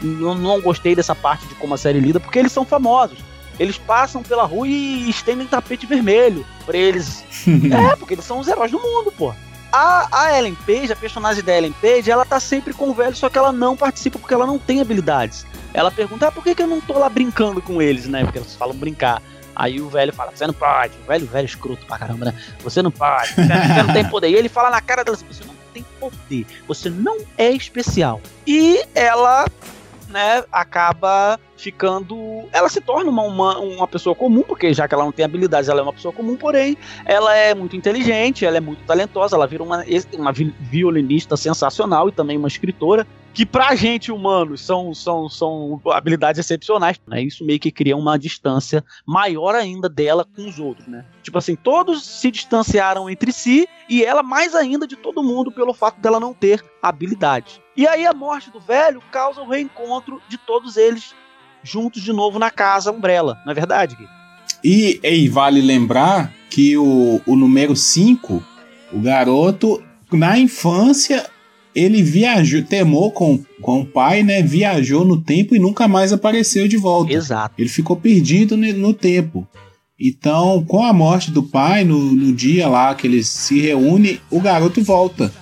Não, 0.00 0.34
não 0.34 0.60
gostei 0.60 0.94
dessa 0.94 1.14
parte 1.14 1.46
de 1.46 1.54
como 1.54 1.74
a 1.74 1.78
série 1.78 2.00
lida, 2.00 2.20
porque 2.20 2.38
eles 2.38 2.52
são 2.52 2.64
famosos. 2.64 3.18
Eles 3.58 3.76
passam 3.76 4.22
pela 4.22 4.44
rua 4.44 4.66
e 4.66 5.08
estendem 5.10 5.46
tapete 5.46 5.86
vermelho 5.86 6.46
pra 6.64 6.78
eles. 6.78 7.24
é, 7.46 7.96
porque 7.96 8.14
eles 8.14 8.24
são 8.24 8.38
os 8.38 8.48
heróis 8.48 8.70
do 8.70 8.78
mundo, 8.78 9.12
pô. 9.12 9.34
A, 9.72 10.08
a 10.10 10.38
Ellen 10.38 10.56
Page, 10.66 10.92
a 10.92 10.96
personagem 10.96 11.44
da 11.44 11.56
Ellen 11.56 11.74
Page, 11.80 12.10
ela 12.10 12.24
tá 12.24 12.40
sempre 12.40 12.72
com 12.72 12.88
o 12.88 12.94
velho, 12.94 13.14
só 13.14 13.28
que 13.28 13.38
ela 13.38 13.52
não 13.52 13.76
participa 13.76 14.18
porque 14.18 14.34
ela 14.34 14.46
não 14.46 14.58
tem 14.58 14.80
habilidades. 14.80 15.46
Ela 15.72 15.90
pergunta, 15.90 16.26
ah, 16.26 16.32
por 16.32 16.42
que, 16.42 16.54
que 16.54 16.62
eu 16.62 16.66
não 16.66 16.80
tô 16.80 16.98
lá 16.98 17.08
brincando 17.08 17.62
com 17.62 17.80
eles, 17.80 18.06
né? 18.06 18.24
Porque 18.24 18.38
eles 18.38 18.56
falam 18.56 18.74
brincar. 18.74 19.22
Aí 19.54 19.80
o 19.80 19.88
velho 19.88 20.12
fala, 20.12 20.32
você 20.34 20.46
não 20.46 20.54
pode. 20.54 20.94
O 21.04 21.06
velho, 21.06 21.24
o 21.26 21.28
velho 21.28 21.44
escroto 21.44 21.84
pra 21.86 21.98
caramba, 21.98 22.26
né? 22.26 22.34
Você 22.64 22.82
não 22.82 22.90
pode, 22.90 23.34
você, 23.34 23.42
você 23.42 23.82
não 23.82 23.92
tem 23.92 24.08
poder. 24.08 24.30
E 24.30 24.34
ele 24.34 24.48
fala 24.48 24.70
na 24.70 24.80
cara 24.80 25.04
dela, 25.04 25.16
você 25.16 25.44
não 25.44 25.54
tem 25.72 25.84
poder, 26.00 26.46
você 26.66 26.88
não 26.88 27.18
é 27.36 27.50
especial. 27.50 28.20
E 28.46 28.82
ela 28.94 29.44
né, 30.10 30.44
acaba 30.52 31.38
ficando. 31.56 32.48
Ela 32.52 32.68
se 32.68 32.80
torna 32.80 33.10
uma, 33.10 33.22
uma, 33.22 33.58
uma 33.58 33.86
pessoa 33.86 34.14
comum, 34.14 34.42
porque 34.42 34.74
já 34.74 34.88
que 34.88 34.94
ela 34.94 35.04
não 35.04 35.12
tem 35.12 35.24
habilidades, 35.24 35.68
ela 35.68 35.80
é 35.80 35.82
uma 35.82 35.92
pessoa 35.92 36.12
comum, 36.12 36.36
porém, 36.36 36.76
ela 37.04 37.34
é 37.36 37.54
muito 37.54 37.76
inteligente, 37.76 38.44
ela 38.44 38.56
é 38.56 38.60
muito 38.60 38.82
talentosa, 38.84 39.36
ela 39.36 39.46
vira 39.46 39.62
uma, 39.62 39.84
uma 40.14 40.32
violinista 40.32 41.36
sensacional 41.36 42.08
e 42.08 42.12
também 42.12 42.36
uma 42.36 42.48
escritora 42.48 43.06
que 43.32 43.46
pra 43.46 43.74
gente 43.74 44.10
humanos 44.10 44.60
são, 44.60 44.92
são, 44.92 45.28
são 45.28 45.80
habilidades 45.86 46.38
excepcionais, 46.38 47.00
né? 47.06 47.22
Isso 47.22 47.44
meio 47.44 47.60
que 47.60 47.70
cria 47.70 47.96
uma 47.96 48.18
distância 48.18 48.84
maior 49.06 49.54
ainda 49.54 49.88
dela 49.88 50.24
com 50.24 50.48
os 50.48 50.58
outros, 50.58 50.86
né? 50.88 51.04
Tipo 51.22 51.38
assim, 51.38 51.54
todos 51.54 52.04
se 52.04 52.30
distanciaram 52.30 53.08
entre 53.08 53.32
si 53.32 53.68
e 53.88 54.04
ela 54.04 54.22
mais 54.22 54.54
ainda 54.54 54.86
de 54.86 54.96
todo 54.96 55.22
mundo 55.22 55.52
pelo 55.52 55.72
fato 55.72 56.00
dela 56.00 56.18
não 56.18 56.34
ter 56.34 56.64
habilidade. 56.82 57.62
E 57.76 57.86
aí 57.86 58.06
a 58.06 58.12
morte 58.12 58.50
do 58.50 58.60
velho 58.60 59.02
causa 59.12 59.40
o 59.40 59.48
reencontro 59.48 60.20
de 60.28 60.36
todos 60.36 60.76
eles 60.76 61.14
juntos 61.62 62.02
de 62.02 62.12
novo 62.12 62.38
na 62.38 62.50
casa 62.50 62.90
Umbrella, 62.90 63.40
não 63.44 63.52
é 63.52 63.54
verdade, 63.54 63.96
Gui? 63.96 64.08
E, 64.62 65.00
e 65.02 65.28
vale 65.28 65.60
lembrar 65.60 66.32
que 66.50 66.76
o, 66.76 67.20
o 67.26 67.36
número 67.36 67.76
5, 67.76 68.42
o 68.92 69.00
garoto, 69.00 69.82
na 70.10 70.38
infância, 70.38 71.30
ele 71.74 72.02
viajou, 72.02 72.62
temou 72.62 73.10
com, 73.10 73.42
com 73.60 73.80
o 73.80 73.86
pai, 73.86 74.22
né? 74.22 74.42
Viajou 74.42 75.04
no 75.04 75.20
tempo 75.20 75.54
e 75.54 75.58
nunca 75.58 75.86
mais 75.86 76.12
apareceu 76.12 76.66
de 76.66 76.76
volta. 76.76 77.12
Exato. 77.12 77.54
Ele 77.58 77.68
ficou 77.68 77.96
perdido 77.96 78.56
no, 78.56 78.92
tempo. 78.92 79.46
Então, 79.98 80.64
com 80.64 80.84
a 80.84 80.92
morte 80.92 81.30
do 81.30 81.42
pai, 81.42 81.84
no, 81.84 81.98
no 81.98 82.32
dia 82.32 82.68
lá 82.68 82.94
que 82.94 83.06
eles 83.06 83.28
se 83.28 83.60
reúnem, 83.60 84.18
o 84.30 84.40
garoto 84.40 84.82
volta. 84.82 85.32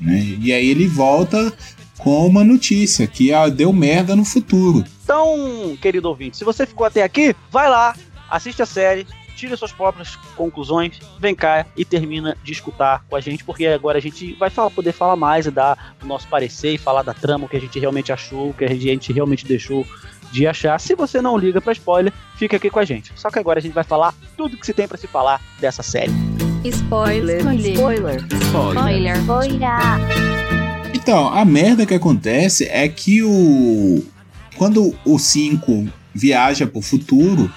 Né? 0.00 0.36
E 0.40 0.52
aí 0.52 0.68
ele 0.68 0.86
volta 0.86 1.52
com 1.98 2.26
uma 2.26 2.44
notícia 2.44 3.06
que 3.06 3.30
deu 3.54 3.72
merda 3.72 4.16
no 4.16 4.24
futuro. 4.24 4.84
Então, 5.04 5.76
querido 5.80 6.08
ouvinte, 6.08 6.36
se 6.36 6.44
você 6.44 6.66
ficou 6.66 6.86
até 6.86 7.02
aqui, 7.02 7.34
vai 7.50 7.68
lá, 7.68 7.94
assiste 8.28 8.60
a 8.60 8.66
série, 8.66 9.06
tire 9.36 9.56
suas 9.56 9.72
próprias 9.72 10.16
conclusões, 10.34 10.98
vem 11.20 11.34
cá 11.34 11.66
e 11.76 11.84
termina 11.84 12.36
de 12.42 12.52
escutar 12.52 13.04
com 13.08 13.14
a 13.14 13.20
gente, 13.20 13.44
porque 13.44 13.66
agora 13.66 13.98
a 13.98 14.00
gente 14.00 14.32
vai 14.34 14.50
falar, 14.50 14.70
poder 14.70 14.92
falar 14.92 15.14
mais 15.14 15.46
e 15.46 15.50
dar 15.50 15.94
o 16.02 16.06
nosso 16.06 16.26
parecer 16.26 16.74
e 16.74 16.78
falar 16.78 17.02
da 17.02 17.14
trama, 17.14 17.44
o 17.44 17.48
que 17.48 17.56
a 17.56 17.60
gente 17.60 17.78
realmente 17.78 18.12
achou, 18.12 18.50
o 18.50 18.54
que 18.54 18.64
a 18.64 18.74
gente 18.74 19.12
realmente 19.12 19.44
deixou 19.44 19.86
de 20.32 20.46
achar. 20.46 20.80
Se 20.80 20.94
você 20.94 21.20
não 21.20 21.36
liga 21.36 21.60
para 21.60 21.72
spoiler, 21.72 22.12
fica 22.36 22.56
aqui 22.56 22.70
com 22.70 22.80
a 22.80 22.84
gente. 22.84 23.12
Só 23.14 23.30
que 23.30 23.38
agora 23.38 23.58
a 23.58 23.62
gente 23.62 23.72
vai 23.72 23.84
falar 23.84 24.14
tudo 24.36 24.56
que 24.56 24.66
se 24.66 24.72
tem 24.72 24.88
para 24.88 24.98
se 24.98 25.06
falar 25.06 25.40
dessa 25.60 25.82
série. 25.82 26.12
Spoiler, 26.64 27.38
spoiler, 27.38 28.26
spoiler, 28.42 29.16
spoiler. 29.18 29.76
Então, 30.94 31.28
a 31.28 31.44
merda 31.44 31.86
que 31.86 31.94
acontece 31.94 32.64
é 32.64 32.88
que 32.88 33.22
o 33.22 34.02
quando 34.56 34.96
o 35.04 35.18
5 35.18 35.86
viaja 36.14 36.66
pro 36.66 36.80
futuro, 36.80 37.52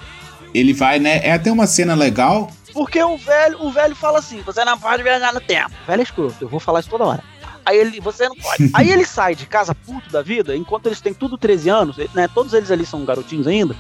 ele 0.54 0.74
vai, 0.74 1.00
né? 1.00 1.20
É 1.24 1.34
até 1.34 1.52
uma 1.52 1.68
cena 1.68 1.96
legal. 1.96 2.52
Porque 2.74 3.02
o 3.04 3.18
velho, 3.18 3.62
o 3.62 3.72
velho 3.72 3.96
fala 3.96 4.20
assim: 4.20 4.42
você 4.42 4.64
não 4.64 4.78
pode 4.78 5.04
viajar 5.04 5.34
no 5.34 5.42
tempo. 5.42 5.72
O 5.84 5.88
velho 5.88 6.00
é 6.00 6.04
escroto, 6.04 6.36
eu 6.42 6.48
vou 6.48 6.60
falar 6.60 6.80
isso 6.82 6.90
toda 6.90 7.06
hora. 7.06 7.24
Aí 7.66 7.78
ele, 7.78 8.00
você 8.00 8.28
não 8.28 8.36
pode. 8.36 8.70
Aí 8.74 8.90
ele 8.92 9.06
sai 9.06 9.36
de 9.36 9.46
casa 9.46 9.76
puto 9.76 10.10
da 10.12 10.22
vida, 10.22 10.56
enquanto 10.56 10.88
eles 10.88 11.02
têm 11.02 11.14
tudo 11.14 11.38
13 11.38 11.70
anos, 11.70 11.98
né? 12.14 12.28
Todos 12.34 12.54
eles 12.54 12.72
ali 12.72 12.86
são 12.86 13.06
garotinhos 13.06 13.48
ainda. 13.48 13.76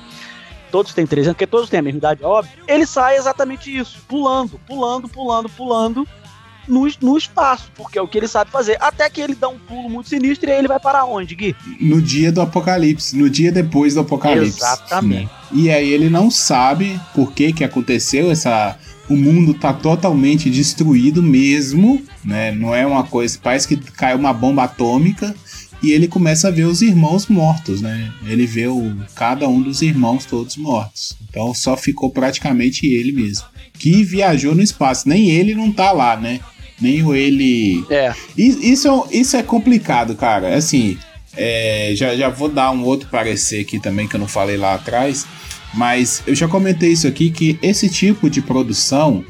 Todos 0.71 0.93
têm 0.93 1.07
13 1.07 1.29
anos, 1.29 1.35
porque 1.35 1.47
todos 1.47 1.69
têm 1.69 1.79
a 1.79 1.83
mesma 1.83 1.97
idade, 1.97 2.23
óbvio. 2.23 2.51
Ele 2.67 2.85
sai 2.85 3.17
exatamente 3.17 3.75
isso, 3.75 3.99
pulando, 4.07 4.59
pulando, 4.67 5.09
pulando, 5.09 5.49
pulando 5.49 6.07
no, 6.69 6.87
no 7.01 7.17
espaço, 7.17 7.71
porque 7.75 7.97
é 7.97 8.01
o 8.01 8.07
que 8.07 8.17
ele 8.17 8.27
sabe 8.27 8.51
fazer. 8.51 8.77
Até 8.79 9.09
que 9.09 9.19
ele 9.19 9.35
dá 9.35 9.49
um 9.49 9.57
pulo 9.57 9.89
muito 9.89 10.07
sinistro 10.07 10.49
e 10.49 10.53
aí 10.53 10.59
ele 10.59 10.67
vai 10.67 10.79
para 10.79 11.03
onde, 11.03 11.35
Gui? 11.35 11.55
No 11.81 12.01
dia 12.01 12.31
do 12.31 12.41
apocalipse, 12.41 13.17
no 13.17 13.29
dia 13.29 13.51
depois 13.51 13.95
do 13.95 14.01
apocalipse. 14.01 14.59
Exatamente. 14.59 15.25
Né? 15.25 15.29
E 15.51 15.71
aí 15.71 15.91
ele 15.91 16.09
não 16.09 16.29
sabe 16.29 16.99
por 17.13 17.33
que 17.33 17.51
que 17.51 17.63
aconteceu 17.63 18.31
essa 18.31 18.77
o 19.09 19.15
mundo 19.15 19.55
tá 19.55 19.73
totalmente 19.73 20.51
destruído 20.51 21.23
mesmo, 21.23 21.99
né? 22.23 22.51
Não 22.51 22.75
é 22.75 22.85
uma 22.85 23.03
coisa, 23.03 23.39
parece 23.41 23.67
que 23.67 23.75
caiu 23.75 24.19
uma 24.19 24.31
bomba 24.31 24.65
atômica 24.65 25.35
e 25.81 25.91
ele 25.91 26.07
começa 26.07 26.49
a 26.49 26.51
ver 26.51 26.65
os 26.65 26.81
irmãos 26.81 27.27
mortos, 27.27 27.81
né? 27.81 28.13
Ele 28.25 28.45
vê 28.45 28.67
o, 28.67 28.95
cada 29.15 29.47
um 29.47 29.61
dos 29.61 29.81
irmãos 29.81 30.25
todos 30.25 30.57
mortos. 30.57 31.17
Então 31.27 31.53
só 31.55 31.75
ficou 31.75 32.11
praticamente 32.11 32.85
ele 32.85 33.11
mesmo. 33.11 33.45
Que 33.73 34.03
viajou 34.03 34.53
no 34.53 34.61
espaço. 34.61 35.07
Nem 35.07 35.29
ele 35.29 35.55
não 35.55 35.71
tá 35.71 35.91
lá, 35.91 36.15
né? 36.15 36.39
Nem 36.81 37.03
o 37.03 37.15
ele. 37.15 37.83
É. 37.89 38.13
Isso, 38.37 39.07
isso 39.11 39.37
é 39.37 39.43
complicado, 39.43 40.15
cara. 40.15 40.55
Assim, 40.55 40.97
é, 41.35 41.91
já, 41.95 42.15
já 42.15 42.29
vou 42.29 42.49
dar 42.49 42.71
um 42.71 42.83
outro 42.83 43.09
parecer 43.09 43.61
aqui 43.61 43.79
também 43.79 44.07
que 44.07 44.15
eu 44.15 44.19
não 44.19 44.27
falei 44.27 44.57
lá 44.57 44.73
atrás. 44.75 45.25
Mas 45.73 46.23
eu 46.25 46.33
já 46.33 46.47
comentei 46.47 46.91
isso 46.91 47.07
aqui 47.07 47.29
que 47.29 47.59
esse 47.61 47.89
tipo 47.89 48.29
de 48.29 48.41
produção 48.41 49.23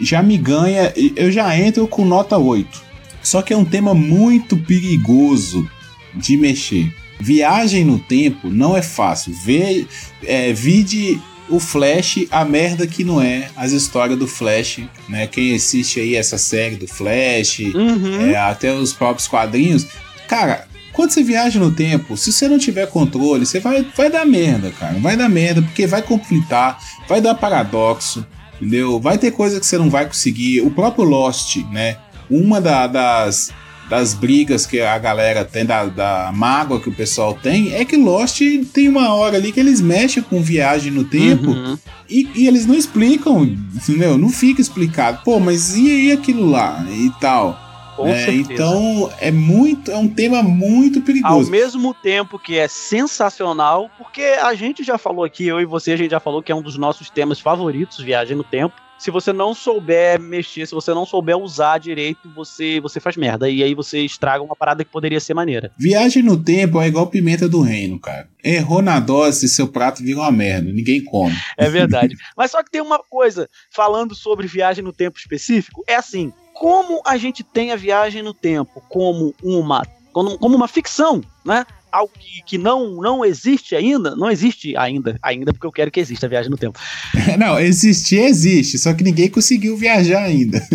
já 0.00 0.22
me 0.22 0.36
ganha. 0.36 0.92
Eu 1.16 1.30
já 1.32 1.56
entro 1.56 1.86
com 1.86 2.04
nota 2.04 2.36
8. 2.36 2.82
Só 3.22 3.40
que 3.40 3.52
é 3.52 3.56
um 3.56 3.64
tema 3.64 3.94
muito 3.94 4.56
perigoso 4.56 5.68
de 6.14 6.36
mexer. 6.36 6.92
Viagem 7.20 7.84
no 7.84 7.98
tempo 7.98 8.50
não 8.50 8.76
é 8.76 8.82
fácil. 8.82 9.32
Vê, 9.32 9.86
é, 10.24 10.52
vide 10.52 11.20
o 11.48 11.58
Flash, 11.60 12.26
a 12.30 12.44
merda 12.44 12.86
que 12.86 13.04
não 13.04 13.20
é 13.20 13.48
as 13.56 13.72
histórias 13.72 14.18
do 14.18 14.26
Flash, 14.26 14.80
né? 15.08 15.26
Quem 15.26 15.54
assiste 15.54 16.00
aí 16.00 16.14
essa 16.16 16.38
série 16.38 16.76
do 16.76 16.86
Flash, 16.86 17.58
Uhum. 17.74 18.30
é, 18.30 18.36
até 18.36 18.72
os 18.72 18.92
próprios 18.92 19.28
quadrinhos. 19.28 19.86
Cara, 20.28 20.66
quando 20.92 21.10
você 21.10 21.22
viaja 21.22 21.58
no 21.58 21.70
tempo, 21.72 22.16
se 22.16 22.32
você 22.32 22.48
não 22.48 22.58
tiver 22.58 22.86
controle, 22.86 23.44
você 23.44 23.60
vai, 23.60 23.86
vai 23.96 24.10
dar 24.10 24.24
merda, 24.24 24.70
cara. 24.70 24.98
Vai 24.98 25.16
dar 25.16 25.28
merda, 25.28 25.60
porque 25.62 25.86
vai 25.86 26.00
conflitar, 26.02 26.78
vai 27.08 27.20
dar 27.20 27.34
paradoxo, 27.34 28.24
entendeu? 28.60 28.98
Vai 29.00 29.18
ter 29.18 29.30
coisa 29.32 29.58
que 29.60 29.66
você 29.66 29.76
não 29.78 29.90
vai 29.90 30.06
conseguir. 30.06 30.60
O 30.62 30.70
próprio 30.70 31.04
Lost, 31.04 31.56
né? 31.70 31.96
Uma 32.30 32.60
da- 32.60 32.86
das, 32.86 33.50
das 33.88 34.14
brigas 34.14 34.64
que 34.66 34.80
a 34.80 34.98
galera 34.98 35.44
tem, 35.44 35.66
da, 35.66 35.84
da 35.84 36.30
mágoa 36.34 36.80
que 36.80 36.88
o 36.88 36.94
pessoal 36.94 37.34
tem, 37.34 37.74
é 37.74 37.84
que 37.84 37.96
Lost 37.96 38.40
tem 38.72 38.88
uma 38.88 39.14
hora 39.14 39.36
ali 39.36 39.52
que 39.52 39.60
eles 39.60 39.80
mexem 39.80 40.22
com 40.22 40.42
viagem 40.42 40.90
no 40.90 41.04
tempo. 41.04 41.50
Uhum. 41.50 41.78
E, 42.08 42.28
e 42.34 42.46
eles 42.46 42.66
não 42.66 42.74
explicam, 42.74 43.42
entendeu? 43.44 44.16
Não 44.16 44.28
fica 44.28 44.60
explicado. 44.60 45.20
Pô, 45.24 45.38
mas 45.38 45.76
e 45.76 45.90
aí 45.90 46.12
aquilo 46.12 46.48
lá 46.48 46.84
e 46.90 47.10
tal? 47.20 47.58
Certeza. 47.96 48.52
Então 48.52 49.12
é 49.20 49.30
muito, 49.30 49.90
é 49.90 49.96
um 49.96 50.08
tema 50.08 50.42
muito 50.42 50.98
Ao 50.98 51.04
perigoso. 51.04 51.50
mesmo 51.50 51.94
tempo 51.94 52.38
que 52.38 52.58
é 52.58 52.66
sensacional, 52.66 53.90
porque 53.98 54.22
a 54.22 54.54
gente 54.54 54.82
já 54.82 54.98
falou 54.98 55.24
aqui, 55.24 55.46
eu 55.46 55.60
e 55.60 55.64
você, 55.64 55.92
a 55.92 55.96
gente 55.96 56.10
já 56.10 56.20
falou 56.20 56.42
que 56.42 56.50
é 56.50 56.54
um 56.54 56.62
dos 56.62 56.76
nossos 56.76 57.10
temas 57.10 57.38
favoritos, 57.38 57.98
viagem 57.98 58.36
no 58.36 58.44
tempo. 58.44 58.74
Se 59.02 59.10
você 59.10 59.32
não 59.32 59.52
souber 59.52 60.20
mexer, 60.20 60.64
se 60.64 60.72
você 60.72 60.94
não 60.94 61.04
souber 61.04 61.36
usar 61.36 61.78
direito, 61.78 62.30
você, 62.36 62.78
você 62.78 63.00
faz 63.00 63.16
merda. 63.16 63.50
E 63.50 63.60
aí 63.60 63.74
você 63.74 63.98
estraga 63.98 64.44
uma 64.44 64.54
parada 64.54 64.84
que 64.84 64.92
poderia 64.92 65.18
ser 65.18 65.34
maneira. 65.34 65.72
Viagem 65.76 66.22
no 66.22 66.40
tempo 66.40 66.80
é 66.80 66.86
igual 66.86 67.08
pimenta 67.08 67.48
do 67.48 67.60
reino, 67.62 67.98
cara. 67.98 68.28
Errou 68.44 68.80
na 68.80 69.00
dose, 69.00 69.48
seu 69.48 69.66
prato 69.66 70.04
vira 70.04 70.20
uma 70.20 70.30
merda, 70.30 70.70
ninguém 70.70 71.02
come. 71.02 71.34
É 71.56 71.68
verdade. 71.68 72.16
Mas 72.38 72.52
só 72.52 72.62
que 72.62 72.70
tem 72.70 72.80
uma 72.80 73.00
coisa, 73.00 73.50
falando 73.72 74.14
sobre 74.14 74.46
viagem 74.46 74.84
no 74.84 74.92
tempo 74.92 75.18
específico, 75.18 75.82
é 75.88 75.96
assim: 75.96 76.32
como 76.54 77.02
a 77.04 77.16
gente 77.16 77.42
tem 77.42 77.72
a 77.72 77.76
viagem 77.76 78.22
no 78.22 78.32
tempo 78.32 78.80
como 78.88 79.34
uma, 79.42 79.84
como, 80.12 80.38
como 80.38 80.54
uma 80.54 80.68
ficção, 80.68 81.20
né? 81.44 81.66
Algo 81.92 82.12
que, 82.18 82.42
que 82.42 82.58
não, 82.58 82.96
não 82.96 83.24
existe 83.24 83.76
ainda, 83.76 84.16
não 84.16 84.30
existe 84.30 84.74
ainda, 84.76 85.18
ainda 85.22 85.52
porque 85.52 85.66
eu 85.66 85.72
quero 85.72 85.90
que 85.90 86.00
exista 86.00 86.26
a 86.26 86.28
viagem 86.28 86.50
no 86.50 86.56
tempo. 86.56 86.78
Não, 87.38 87.58
existir 87.58 88.20
existe, 88.20 88.78
só 88.78 88.94
que 88.94 89.02
ninguém 89.02 89.28
conseguiu 89.28 89.76
viajar 89.76 90.22
ainda. 90.22 90.60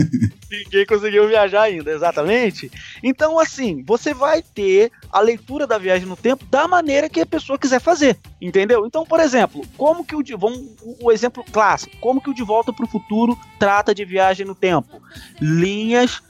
Ninguém 0.50 0.86
conseguiu 0.86 1.28
viajar 1.28 1.64
ainda, 1.64 1.92
exatamente. 1.92 2.72
Então, 3.04 3.38
assim, 3.38 3.84
você 3.86 4.14
vai 4.14 4.42
ter 4.42 4.92
a 5.12 5.20
leitura 5.20 5.68
da 5.68 5.78
viagem 5.78 6.08
no 6.08 6.16
tempo 6.16 6.46
da 6.46 6.68
maneira 6.70 7.10
que 7.10 7.20
a 7.20 7.26
pessoa 7.26 7.60
quiser 7.60 7.82
fazer, 7.82 8.18
entendeu? 8.42 8.86
Então, 8.86 9.06
por 9.06 9.20
exemplo, 9.20 9.66
como 9.76 10.06
que 10.06 10.16
o 10.16 10.24
de, 10.24 10.36
vamos, 10.36 10.60
o 10.82 11.08
o 11.08 11.12
exemplo 11.12 11.44
clássico, 11.52 11.96
como 12.02 12.22
que 12.22 12.30
o 12.30 12.34
De 12.34 12.44
Volta 12.44 12.74
para 12.74 12.86
o 12.86 12.90
Futuro 12.90 13.38
trata 13.58 13.96
de 13.96 14.04
viagem 14.04 14.46
no 14.46 14.54
tempo? 14.54 15.02
Linhas 15.40 16.22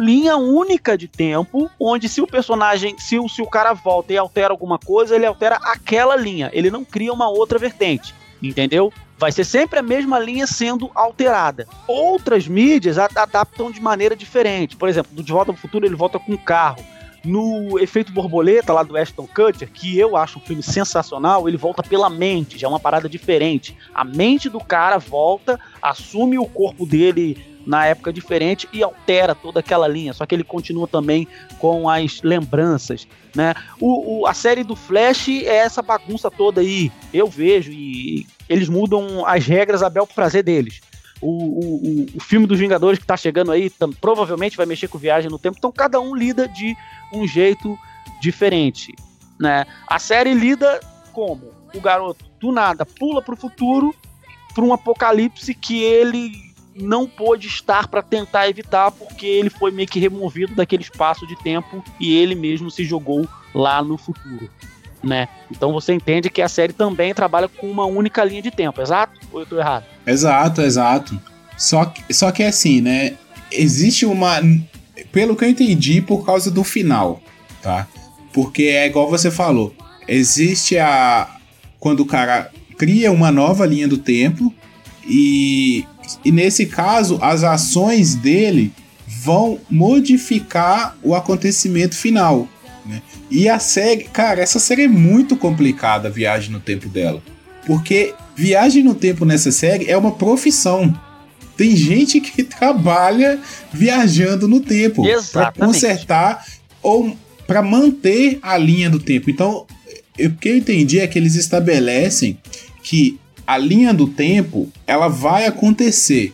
linha 0.00 0.36
única 0.36 0.96
de 0.96 1.06
tempo, 1.06 1.70
onde 1.78 2.08
se 2.08 2.20
o 2.20 2.26
personagem, 2.26 2.98
se 2.98 3.18
o, 3.18 3.28
se 3.28 3.42
o 3.42 3.46
cara 3.46 3.74
volta 3.74 4.12
e 4.12 4.18
altera 4.18 4.52
alguma 4.52 4.78
coisa, 4.78 5.14
ele 5.14 5.26
altera 5.26 5.56
aquela 5.56 6.16
linha, 6.16 6.50
ele 6.52 6.70
não 6.70 6.84
cria 6.84 7.12
uma 7.12 7.28
outra 7.28 7.58
vertente, 7.58 8.14
entendeu? 8.42 8.90
Vai 9.18 9.30
ser 9.30 9.44
sempre 9.44 9.78
a 9.78 9.82
mesma 9.82 10.18
linha 10.18 10.46
sendo 10.46 10.90
alterada. 10.94 11.68
Outras 11.86 12.48
mídias 12.48 12.96
adaptam 12.96 13.70
de 13.70 13.78
maneira 13.78 14.16
diferente. 14.16 14.76
Por 14.76 14.88
exemplo, 14.88 15.14
do 15.14 15.22
De 15.22 15.30
Volta 15.30 15.50
ao 15.50 15.56
Futuro 15.56 15.84
ele 15.84 15.94
volta 15.94 16.18
com 16.18 16.32
um 16.32 16.38
carro. 16.38 16.82
No 17.22 17.78
Efeito 17.78 18.12
Borboleta, 18.12 18.72
lá 18.72 18.82
do 18.82 18.96
Ashton 18.96 19.26
Kutcher, 19.26 19.70
que 19.70 19.98
eu 19.98 20.16
acho 20.16 20.38
um 20.38 20.40
filme 20.40 20.62
sensacional, 20.62 21.46
ele 21.46 21.58
volta 21.58 21.82
pela 21.82 22.08
mente, 22.08 22.58
já 22.58 22.66
é 22.66 22.70
uma 22.70 22.80
parada 22.80 23.10
diferente. 23.10 23.76
A 23.94 24.04
mente 24.04 24.48
do 24.48 24.58
cara 24.58 24.96
volta, 24.96 25.60
assume 25.82 26.38
o 26.38 26.46
corpo 26.46 26.86
dele 26.86 27.49
na 27.70 27.86
época 27.86 28.12
diferente 28.12 28.68
e 28.72 28.82
altera 28.82 29.32
toda 29.32 29.60
aquela 29.60 29.86
linha, 29.86 30.12
só 30.12 30.26
que 30.26 30.34
ele 30.34 30.42
continua 30.42 30.88
também 30.88 31.28
com 31.60 31.88
as 31.88 32.20
lembranças, 32.22 33.06
né? 33.32 33.54
O, 33.80 34.22
o- 34.22 34.26
a 34.26 34.34
série 34.34 34.64
do 34.64 34.74
Flash 34.74 35.28
é 35.28 35.56
essa 35.58 35.80
bagunça 35.80 36.28
toda 36.32 36.60
aí, 36.60 36.90
eu 37.14 37.28
vejo, 37.28 37.70
e 37.70 38.26
eles 38.48 38.68
mudam 38.68 39.24
as 39.24 39.46
regras 39.46 39.84
a 39.84 39.88
bel 39.88 40.04
prazer 40.04 40.42
deles. 40.42 40.80
O, 41.22 41.28
o, 41.30 42.06
o- 42.16 42.20
filme 42.20 42.44
dos 42.46 42.58
Vingadores 42.58 42.98
que 42.98 43.06
tá 43.06 43.16
chegando 43.16 43.52
aí 43.52 43.70
tam- 43.70 43.92
provavelmente 43.92 44.56
vai 44.56 44.66
mexer 44.66 44.88
com 44.88 44.98
viagem 44.98 45.30
no 45.30 45.38
tempo, 45.38 45.56
então 45.56 45.70
cada 45.70 46.00
um 46.00 46.12
lida 46.12 46.48
de 46.48 46.76
um 47.12 47.24
jeito 47.28 47.78
diferente, 48.20 48.92
né? 49.38 49.64
A 49.86 49.98
série 50.00 50.34
lida 50.34 50.80
como 51.12 51.52
o 51.72 51.80
garoto 51.80 52.24
do 52.40 52.50
nada 52.50 52.84
pula 52.84 53.22
pro 53.22 53.36
futuro 53.36 53.94
para 54.54 54.64
um 54.64 54.72
apocalipse 54.72 55.54
que 55.54 55.80
ele 55.84 56.32
não 56.74 57.06
pôde 57.06 57.46
estar 57.46 57.88
para 57.88 58.02
tentar 58.02 58.48
evitar 58.48 58.90
porque 58.90 59.26
ele 59.26 59.50
foi 59.50 59.70
meio 59.70 59.88
que 59.88 60.00
removido 60.00 60.54
daquele 60.54 60.82
espaço 60.82 61.26
de 61.26 61.36
tempo 61.42 61.82
e 61.98 62.16
ele 62.16 62.34
mesmo 62.34 62.70
se 62.70 62.84
jogou 62.84 63.28
lá 63.54 63.82
no 63.82 63.98
futuro, 63.98 64.48
né? 65.02 65.28
Então 65.50 65.72
você 65.72 65.92
entende 65.92 66.30
que 66.30 66.42
a 66.42 66.48
série 66.48 66.72
também 66.72 67.12
trabalha 67.12 67.48
com 67.48 67.70
uma 67.70 67.84
única 67.84 68.24
linha 68.24 68.42
de 68.42 68.50
tempo, 68.50 68.80
exato? 68.80 69.18
Ou 69.32 69.40
eu 69.40 69.46
tô 69.46 69.58
errado? 69.58 69.84
Exato, 70.06 70.62
exato. 70.62 71.20
Só 71.56 71.84
que, 71.84 72.14
só 72.14 72.30
que 72.30 72.42
é 72.42 72.48
assim, 72.48 72.80
né? 72.80 73.14
Existe 73.52 74.06
uma. 74.06 74.40
Pelo 75.12 75.34
que 75.34 75.44
eu 75.44 75.48
entendi, 75.48 76.00
por 76.00 76.24
causa 76.24 76.50
do 76.50 76.62
final, 76.62 77.20
tá? 77.60 77.86
Porque 78.32 78.62
é 78.64 78.86
igual 78.86 79.10
você 79.10 79.30
falou. 79.30 79.74
Existe 80.06 80.78
a. 80.78 81.36
Quando 81.78 82.00
o 82.00 82.06
cara 82.06 82.50
cria 82.78 83.12
uma 83.12 83.30
nova 83.30 83.66
linha 83.66 83.86
do 83.86 83.98
tempo 83.98 84.54
e, 85.06 85.84
e 86.24 86.32
nesse 86.32 86.66
caso 86.66 87.18
as 87.20 87.44
ações 87.44 88.14
dele 88.14 88.72
vão 89.06 89.58
modificar 89.70 90.96
o 91.02 91.14
acontecimento 91.14 91.94
final. 91.94 92.48
Né? 92.86 93.02
E 93.30 93.48
a 93.48 93.58
série, 93.58 94.04
cara, 94.04 94.40
essa 94.40 94.58
série 94.58 94.84
é 94.84 94.88
muito 94.88 95.36
complicada, 95.36 96.08
a 96.08 96.10
viagem 96.10 96.50
no 96.50 96.60
tempo 96.60 96.88
dela. 96.88 97.22
Porque 97.66 98.14
viagem 98.34 98.82
no 98.82 98.94
tempo 98.94 99.24
nessa 99.24 99.52
série 99.52 99.90
é 99.90 99.96
uma 99.96 100.12
profissão. 100.12 100.98
Tem 101.56 101.76
gente 101.76 102.20
que 102.20 102.42
trabalha 102.44 103.38
viajando 103.72 104.48
no 104.48 104.60
tempo 104.60 105.04
para 105.30 105.52
consertar 105.52 106.46
ou 106.82 107.16
para 107.46 107.60
manter 107.60 108.38
a 108.40 108.56
linha 108.56 108.88
do 108.88 108.98
tempo. 108.98 109.28
Então, 109.28 109.66
o 110.18 110.30
que 110.30 110.48
eu 110.48 110.56
entendi 110.56 110.98
é 110.98 111.06
que 111.06 111.18
eles 111.18 111.34
estabelecem 111.34 112.38
que 112.82 113.19
a 113.50 113.58
linha 113.58 113.92
do 113.92 114.06
tempo 114.06 114.70
ela 114.86 115.08
vai 115.08 115.46
acontecer. 115.46 116.32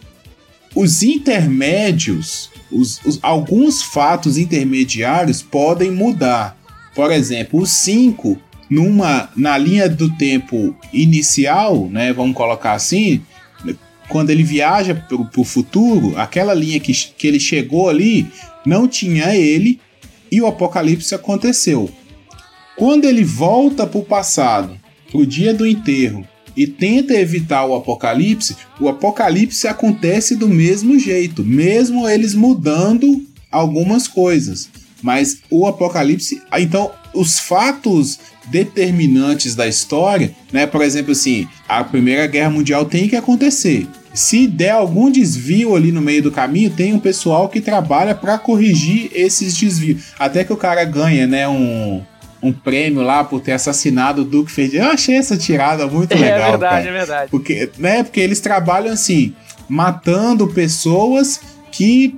Os 0.75 1.03
intermédios, 1.03 2.51
os- 2.71 3.01
os- 3.05 3.19
alguns 3.23 3.83
fatos 3.83 4.37
intermediários 4.37 5.41
podem 5.43 5.91
mudar. 5.91 6.57
Por 6.95 7.11
exemplo, 7.11 7.61
o 7.61 7.67
5 7.67 8.39
numa 8.69 9.31
na 9.37 9.57
linha 9.57 9.89
do 9.89 10.11
tempo 10.17 10.77
inicial, 10.93 11.89
né, 11.89 12.13
vamos 12.13 12.37
colocar 12.37 12.73
assim, 12.75 13.23
quando 14.09 14.31
ele 14.31 14.43
viaja 14.43 14.95
para 14.95 15.41
o 15.41 15.45
futuro, 15.45 16.19
aquela 16.19 16.53
linha 16.55 16.79
que, 16.81 16.93
que 16.93 17.27
ele 17.27 17.41
chegou 17.41 17.89
ali 17.89 18.27
não 18.65 18.87
tinha 18.87 19.35
ele 19.35 19.81
e 20.31 20.41
o 20.41 20.47
apocalipse 20.47 21.15
aconteceu. 21.15 21.91
Quando 22.77 23.05
ele 23.05 23.25
volta 23.25 23.87
para 23.87 23.99
o 24.01 24.05
passado, 24.05 24.79
para 25.11 25.21
o 25.21 25.27
dia 25.27 25.55
do 25.55 25.67
enterro, 25.67 26.27
e 26.57 26.67
tenta 26.67 27.15
evitar 27.15 27.65
o 27.67 27.75
apocalipse, 27.75 28.57
o 28.81 28.89
apocalipse 28.89 29.69
acontece 29.69 30.35
do 30.35 30.49
mesmo 30.49 30.99
jeito, 30.99 31.45
mesmo 31.45 32.09
eles 32.09 32.35
mudando 32.35 33.25
algumas 33.51 34.09
coisas. 34.09 34.69
Mas 35.03 35.39
o 35.51 35.67
apocalipse. 35.67 36.43
Então, 36.59 36.91
os 37.13 37.39
fatos 37.39 38.19
determinantes 38.47 39.55
da 39.55 39.67
história, 39.67 40.35
né? 40.53 40.67
Por 40.67 40.83
exemplo, 40.83 41.13
assim, 41.13 41.47
a 41.69 41.85
Primeira 41.85 42.27
Guerra 42.27 42.51
Mundial 42.51 42.85
tem 42.85 43.09
que 43.09 43.17
acontecer. 43.17 43.87
Se 44.15 44.47
der 44.47 44.71
algum 44.71 45.11
desvio 45.11 45.77
ali 45.77 45.93
no 45.93 46.01
meio 46.01 46.23
do 46.23 46.33
caminho, 46.33 46.71
tem 46.71 46.95
um 46.95 46.99
pessoal 46.99 47.51
que 47.51 47.61
trabalha 47.61 48.15
para 48.15 48.39
corrigir 48.39 49.11
esses 49.13 49.55
desvios. 49.55 50.05
Até 50.19 50.43
que 50.43 50.53
o 50.53 50.57
cara 50.57 50.85
ganha, 50.85 51.27
né? 51.27 51.47
Um, 51.47 52.03
um 52.43 52.53
prêmio 52.53 53.03
lá 53.03 53.25
por 53.25 53.41
ter 53.41 53.53
assassinado 53.53 54.23
o 54.23 54.25
Duke 54.25 54.51
Ferdinand. 54.53 54.85
Eu 54.87 54.93
achei 54.93 55.17
essa 55.17 55.37
tirada 55.37 55.87
muito 55.87 56.15
legal. 56.19 56.39
é 56.39 56.51
verdade, 56.51 56.61
cara. 56.85 56.89
é 56.89 56.93
verdade. 56.93 57.31
Porque, 57.31 57.71
né, 57.79 58.03
porque 58.03 58.21
eles 58.21 58.41
trabalham 58.41 58.93
assim, 58.93 59.35
matando 59.69 60.47
pessoas 60.49 61.41
que 61.73 62.15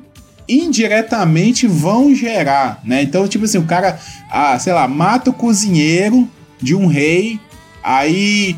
indiretamente 0.48 1.66
vão 1.66 2.14
gerar, 2.14 2.80
né? 2.84 3.02
Então, 3.02 3.26
tipo 3.28 3.44
assim, 3.44 3.58
o 3.58 3.64
cara, 3.64 3.98
ah, 4.30 4.58
sei 4.58 4.72
lá, 4.72 4.86
mata 4.88 5.30
o 5.30 5.32
cozinheiro 5.32 6.28
de 6.60 6.74
um 6.74 6.86
rei, 6.86 7.38
aí 7.82 8.56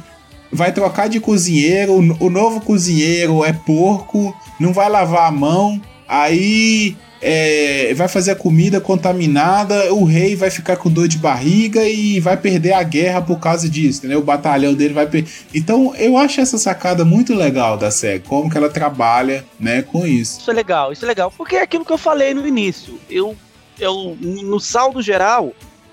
vai 0.52 0.72
trocar 0.72 1.08
de 1.08 1.20
cozinheiro, 1.20 1.92
o- 1.94 2.26
o 2.26 2.30
novo 2.30 2.60
cozinheiro 2.60 3.44
é 3.44 3.52
porco, 3.52 4.34
não 4.58 4.72
vai 4.72 4.88
lavar 4.88 5.28
a 5.28 5.30
mão, 5.32 5.80
aí 6.08 6.96
é, 7.22 7.92
vai 7.94 8.08
fazer 8.08 8.30
a 8.30 8.36
comida 8.36 8.80
contaminada, 8.80 9.92
o 9.92 10.04
rei 10.04 10.34
vai 10.34 10.50
ficar 10.50 10.76
com 10.76 10.90
dor 10.90 11.06
de 11.06 11.18
barriga 11.18 11.84
e 11.84 12.18
vai 12.18 12.36
perder 12.36 12.72
a 12.72 12.82
guerra 12.82 13.20
por 13.20 13.38
causa 13.38 13.68
disso, 13.68 14.00
entendeu? 14.00 14.20
O 14.20 14.24
batalhão 14.24 14.74
dele 14.74 14.94
vai 14.94 15.06
perder. 15.06 15.30
Então, 15.54 15.94
eu 15.96 16.16
acho 16.16 16.40
essa 16.40 16.56
sacada 16.58 17.04
muito 17.04 17.34
legal 17.34 17.76
da 17.76 17.90
série, 17.90 18.20
como 18.20 18.50
que 18.50 18.56
ela 18.56 18.70
trabalha, 18.70 19.44
né, 19.58 19.82
com 19.82 20.06
isso. 20.06 20.40
Isso 20.40 20.50
é 20.50 20.54
legal, 20.54 20.92
isso 20.92 21.04
é 21.04 21.08
legal, 21.08 21.30
porque 21.36 21.56
é 21.56 21.62
aquilo 21.62 21.84
que 21.84 21.92
eu 21.92 21.98
falei 21.98 22.32
no 22.32 22.46
início. 22.46 22.98
Eu, 23.10 23.36
eu 23.78 24.16
no 24.20 24.58
saldo 24.58 25.02
geral, 25.02 25.52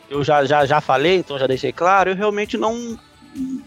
eu 0.10 0.24
já, 0.24 0.46
já, 0.46 0.66
já 0.66 0.80
falei, 0.80 1.18
então 1.18 1.38
já 1.38 1.48
deixei 1.48 1.74
claro, 1.74 2.12
eu 2.12 2.16
realmente 2.16 2.58
não 2.58 2.98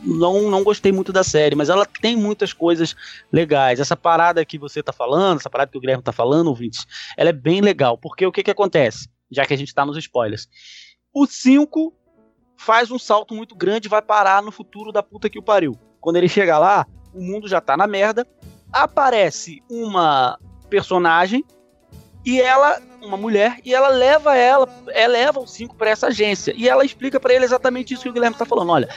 não, 0.03 0.51
não 0.51 0.65
gostei 0.65 0.93
muito 0.93 1.13
da 1.13 1.23
série, 1.23 1.55
mas 1.55 1.69
ela 1.69 1.87
tem 1.87 2.17
muitas 2.17 2.53
coisas 2.53 2.95
legais. 3.33 3.81
Essa 3.81 3.97
parada 3.97 4.45
que 4.45 4.59
você 4.59 4.83
tá 4.83 4.93
falando, 4.93 5.39
essa 5.39 5.51
parada 5.51 5.71
que 5.71 5.79
o 5.79 5.81
Guilherme 5.81 6.03
tá 6.03 6.13
falando, 6.13 6.49
ouvintes, 6.49 6.87
ela 7.17 7.31
é 7.31 7.33
bem 7.33 7.61
legal, 7.61 7.97
porque 7.97 8.27
o 8.27 8.33
que 8.33 8.43
que 8.43 8.51
acontece? 8.51 9.09
Já 9.31 9.45
que 9.47 9.55
a 9.55 9.57
gente 9.57 9.75
tá 9.75 9.85
nos 9.85 9.97
spoilers. 9.97 10.49
O 11.13 11.27
5 11.27 11.93
faz 12.57 12.91
um 12.91 12.99
salto 12.99 13.35
muito 13.35 13.55
grande 13.55 13.87
e 13.87 13.91
vai 13.91 14.03
parar 14.03 14.43
no 14.43 14.51
futuro 14.51 14.93
da 14.93 15.03
puta 15.03 15.31
que 15.31 15.39
o 15.39 15.43
pariu. 15.43 15.79
Quando 16.01 16.17
ele 16.17 16.29
chega 16.29 16.59
lá, 16.59 16.87
o 17.15 17.23
mundo 17.23 17.49
já 17.49 17.61
tá 17.61 17.77
na 17.77 17.87
merda, 17.87 18.27
aparece 18.73 19.63
uma 19.69 20.39
personagem 20.69 21.45
e 22.25 22.41
ela, 22.41 22.81
uma 23.03 23.17
mulher, 23.17 23.59
e 23.65 23.75
ela 23.75 23.89
leva 23.89 24.37
ela, 24.37 24.69
ela 24.89 25.13
leva 25.13 25.41
o 25.41 25.47
5 25.47 25.75
para 25.75 25.91
essa 25.91 26.09
agência. 26.09 26.53
E 26.57 26.69
ela 26.69 26.85
explica 26.85 27.19
para 27.19 27.33
ele 27.33 27.45
exatamente 27.45 27.95
isso 27.95 28.03
que 28.03 28.09
o 28.11 28.13
Guilherme 28.13 28.37
tá 28.37 28.45
falando. 28.45 28.71
Olha, 28.71 28.89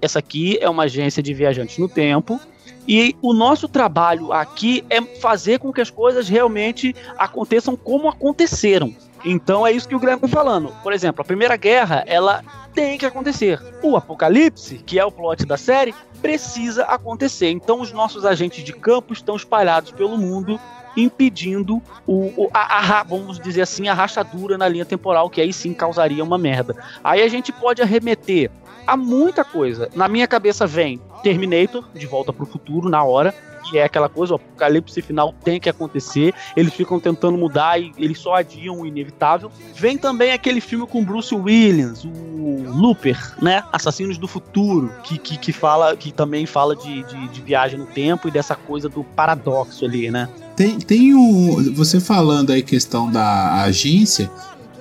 essa 0.00 0.18
aqui 0.18 0.58
é 0.60 0.68
uma 0.68 0.84
agência 0.84 1.22
de 1.22 1.32
viajantes 1.32 1.78
no 1.78 1.88
tempo. 1.88 2.40
E 2.88 3.16
o 3.20 3.32
nosso 3.32 3.68
trabalho 3.68 4.32
aqui 4.32 4.84
é 4.88 5.02
fazer 5.02 5.58
com 5.58 5.72
que 5.72 5.80
as 5.80 5.90
coisas 5.90 6.28
realmente 6.28 6.94
aconteçam 7.18 7.76
como 7.76 8.08
aconteceram. 8.08 8.94
Então 9.24 9.66
é 9.66 9.72
isso 9.72 9.88
que 9.88 9.94
o 9.94 9.98
Guilherme 9.98 10.24
está 10.24 10.28
falando. 10.28 10.72
Por 10.82 10.92
exemplo, 10.92 11.20
a 11.20 11.24
Primeira 11.24 11.56
Guerra, 11.56 12.04
ela 12.06 12.44
tem 12.72 12.96
que 12.96 13.04
acontecer. 13.04 13.60
O 13.82 13.96
Apocalipse, 13.96 14.78
que 14.78 15.00
é 15.00 15.04
o 15.04 15.10
plot 15.10 15.44
da 15.44 15.56
série, 15.56 15.92
precisa 16.22 16.84
acontecer. 16.84 17.50
Então 17.50 17.80
os 17.80 17.90
nossos 17.90 18.24
agentes 18.24 18.62
de 18.62 18.72
campo 18.72 19.12
estão 19.12 19.34
espalhados 19.34 19.90
pelo 19.90 20.16
mundo 20.16 20.60
impedindo 20.96 21.82
o 22.06 22.48
a, 22.54 23.00
a, 23.00 23.02
vamos 23.02 23.38
dizer 23.38 23.62
assim, 23.62 23.86
a 23.86 23.94
rachadura 23.94 24.56
na 24.56 24.66
linha 24.66 24.84
temporal, 24.84 25.28
que 25.28 25.40
aí 25.40 25.52
sim 25.52 25.74
causaria 25.74 26.24
uma 26.24 26.38
merda. 26.38 26.74
Aí 27.04 27.22
a 27.22 27.28
gente 27.28 27.52
pode 27.52 27.82
arremeter 27.82 28.50
a 28.86 28.96
muita 28.96 29.44
coisa. 29.44 29.88
Na 29.94 30.08
minha 30.08 30.26
cabeça 30.26 30.66
vem 30.66 31.00
Terminator, 31.22 31.84
de 31.94 32.06
volta 32.06 32.32
pro 32.32 32.46
futuro, 32.46 32.88
na 32.88 33.02
hora. 33.02 33.34
Que 33.68 33.78
é 33.78 33.84
aquela 33.84 34.08
coisa, 34.08 34.34
o 34.34 34.36
apocalipse 34.36 35.02
final 35.02 35.34
tem 35.42 35.58
que 35.58 35.68
acontecer. 35.68 36.32
Eles 36.56 36.72
ficam 36.72 37.00
tentando 37.00 37.36
mudar 37.36 37.80
e 37.80 37.92
eles 37.98 38.16
só 38.16 38.34
adiam 38.34 38.82
o 38.82 38.86
inevitável. 38.86 39.50
Vem 39.74 39.98
também 39.98 40.30
aquele 40.30 40.60
filme 40.60 40.86
com 40.86 41.04
Bruce 41.04 41.34
Williams, 41.34 42.04
o 42.04 42.70
Looper, 42.70 43.18
né? 43.42 43.64
Assassinos 43.72 44.18
do 44.18 44.28
Futuro, 44.28 44.92
que, 45.02 45.18
que, 45.18 45.36
que 45.36 45.52
fala, 45.52 45.96
que 45.96 46.12
também 46.12 46.46
fala 46.46 46.76
de, 46.76 47.02
de, 47.02 47.26
de 47.26 47.40
viagem 47.40 47.76
no 47.76 47.86
tempo 47.86 48.28
e 48.28 48.30
dessa 48.30 48.54
coisa 48.54 48.88
do 48.88 49.02
paradoxo 49.02 49.84
ali, 49.84 50.12
né? 50.12 50.28
Tem, 50.54 50.78
tem 50.78 51.12
um. 51.12 51.74
Você 51.74 51.98
falando 51.98 52.52
aí 52.52 52.62
questão 52.62 53.10
da 53.10 53.62
agência, 53.64 54.30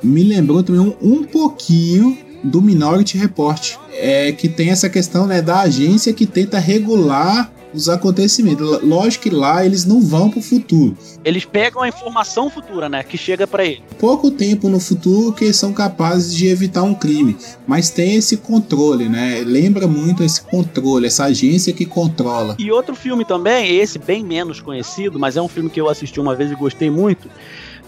me 0.04 0.24
lembrou 0.24 0.62
também 0.62 0.82
um, 0.82 0.96
um 1.02 1.24
pouquinho 1.24 2.25
do 2.46 2.62
Minority 2.62 3.18
Report, 3.18 3.76
é 3.92 4.32
que 4.32 4.48
tem 4.48 4.70
essa 4.70 4.90
questão 4.90 5.26
né, 5.26 5.42
da 5.42 5.62
agência 5.62 6.14
que 6.14 6.26
tenta 6.26 6.60
regular 6.60 7.52
os 7.74 7.90
acontecimentos. 7.90 8.82
Lógico 8.82 9.24
que 9.24 9.30
lá 9.30 9.66
eles 9.66 9.84
não 9.84 10.00
vão 10.00 10.30
para 10.30 10.40
o 10.40 10.42
futuro. 10.42 10.98
Eles 11.24 11.44
pegam 11.44 11.82
a 11.82 11.88
informação 11.88 12.50
futura, 12.50 12.88
né, 12.88 13.04
que 13.04 13.18
chega 13.18 13.46
para 13.46 13.66
ele. 13.66 13.84
Pouco 14.00 14.32
tempo 14.32 14.70
no 14.70 14.80
futuro 14.80 15.34
que 15.34 15.44
eles 15.44 15.58
são 15.58 15.74
capazes 15.74 16.34
de 16.34 16.48
evitar 16.48 16.84
um 16.84 16.94
crime, 16.94 17.36
mas 17.68 17.90
tem 17.90 18.16
esse 18.16 18.38
controle, 18.38 19.10
né? 19.10 19.44
Lembra 19.46 19.88
muito 19.88 20.24
esse 20.24 20.42
controle, 20.42 21.08
essa 21.08 21.26
agência 21.26 21.74
que 21.74 21.86
controla. 21.86 22.56
E 22.58 22.72
outro 22.72 22.96
filme 22.96 23.26
também, 23.26 23.76
esse 23.76 24.00
bem 24.00 24.24
menos 24.24 24.62
conhecido, 24.62 25.20
mas 25.20 25.36
é 25.36 25.42
um 25.42 25.48
filme 25.50 25.70
que 25.70 25.82
eu 25.82 25.90
assisti 25.90 26.20
uma 26.20 26.36
vez 26.36 26.52
e 26.52 26.56
gostei 26.56 26.90
muito, 26.90 27.30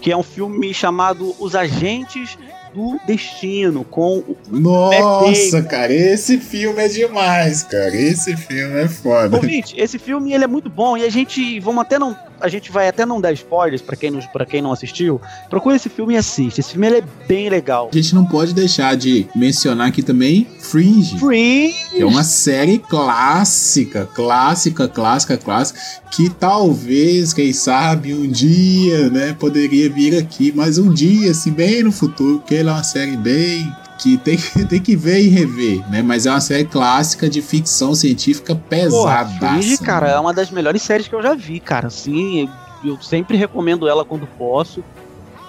que 0.00 0.12
é 0.12 0.16
um 0.16 0.22
filme 0.22 0.74
chamado 0.74 1.34
Os 1.38 1.54
Agentes 1.54 2.36
do 2.78 3.00
Destino, 3.04 3.82
com 3.82 4.18
o 4.18 4.36
Nossa, 4.48 5.62
cara, 5.62 5.92
esse 5.92 6.38
filme 6.38 6.80
é 6.80 6.86
demais, 6.86 7.64
cara. 7.64 7.94
Esse 7.94 8.36
filme 8.36 8.80
é 8.80 8.88
foda. 8.88 9.36
Ouvinte, 9.36 9.74
esse 9.76 9.98
filme 9.98 10.32
ele 10.32 10.44
é 10.44 10.46
muito 10.46 10.70
bom 10.70 10.96
e 10.96 11.02
a 11.02 11.10
gente, 11.10 11.58
vamos 11.58 11.82
até 11.82 11.98
não 11.98 12.16
a 12.40 12.48
gente 12.48 12.70
vai 12.70 12.88
até 12.88 13.04
não 13.04 13.20
dar 13.20 13.32
spoilers 13.32 13.82
para 13.82 13.96
quem, 13.96 14.12
pra 14.32 14.46
quem 14.46 14.62
não 14.62 14.72
assistiu. 14.72 15.20
Procure 15.48 15.76
esse 15.76 15.88
filme 15.88 16.14
e 16.14 16.16
assiste. 16.16 16.60
Esse 16.60 16.72
filme 16.72 16.88
é 16.88 17.02
bem 17.26 17.48
legal. 17.48 17.90
A 17.92 17.96
gente 17.96 18.14
não 18.14 18.24
pode 18.24 18.54
deixar 18.54 18.96
de 18.96 19.26
mencionar 19.34 19.88
aqui 19.88 20.02
também 20.02 20.46
Fringe. 20.60 21.18
Fringe! 21.18 21.90
Que 21.90 22.02
é 22.02 22.06
uma 22.06 22.24
série 22.24 22.78
clássica, 22.78 24.08
clássica, 24.14 24.88
clássica, 24.88 25.36
clássica, 25.36 25.80
que 26.10 26.28
talvez, 26.28 27.32
quem 27.32 27.52
sabe, 27.52 28.14
um 28.14 28.26
dia, 28.26 29.08
né, 29.10 29.36
poderia 29.38 29.88
vir 29.90 30.16
aqui, 30.16 30.52
mas 30.54 30.78
um 30.78 30.92
dia, 30.92 31.30
assim, 31.30 31.50
bem 31.50 31.82
no 31.82 31.92
futuro, 31.92 32.38
porque 32.38 32.56
ela 32.56 32.72
é 32.72 32.74
uma 32.74 32.84
série 32.84 33.16
bem 33.16 33.72
que 33.98 34.16
tem, 34.16 34.38
tem 34.68 34.80
que 34.80 34.96
ver 34.96 35.20
e 35.20 35.28
rever, 35.28 35.88
né? 35.90 36.00
Mas 36.02 36.24
é 36.24 36.30
uma 36.30 36.40
série 36.40 36.64
clássica 36.64 37.28
de 37.28 37.42
ficção 37.42 37.94
científica 37.94 38.54
pesada. 38.54 39.50
Fringe, 39.50 39.78
cara, 39.78 40.08
é 40.08 40.18
uma 40.18 40.32
das 40.32 40.50
melhores 40.50 40.82
séries 40.82 41.08
que 41.08 41.14
eu 41.14 41.22
já 41.22 41.34
vi, 41.34 41.60
cara. 41.60 41.88
Assim, 41.88 42.48
eu 42.84 43.00
sempre 43.02 43.36
recomendo 43.36 43.88
ela 43.88 44.04
quando 44.04 44.26
posso. 44.26 44.82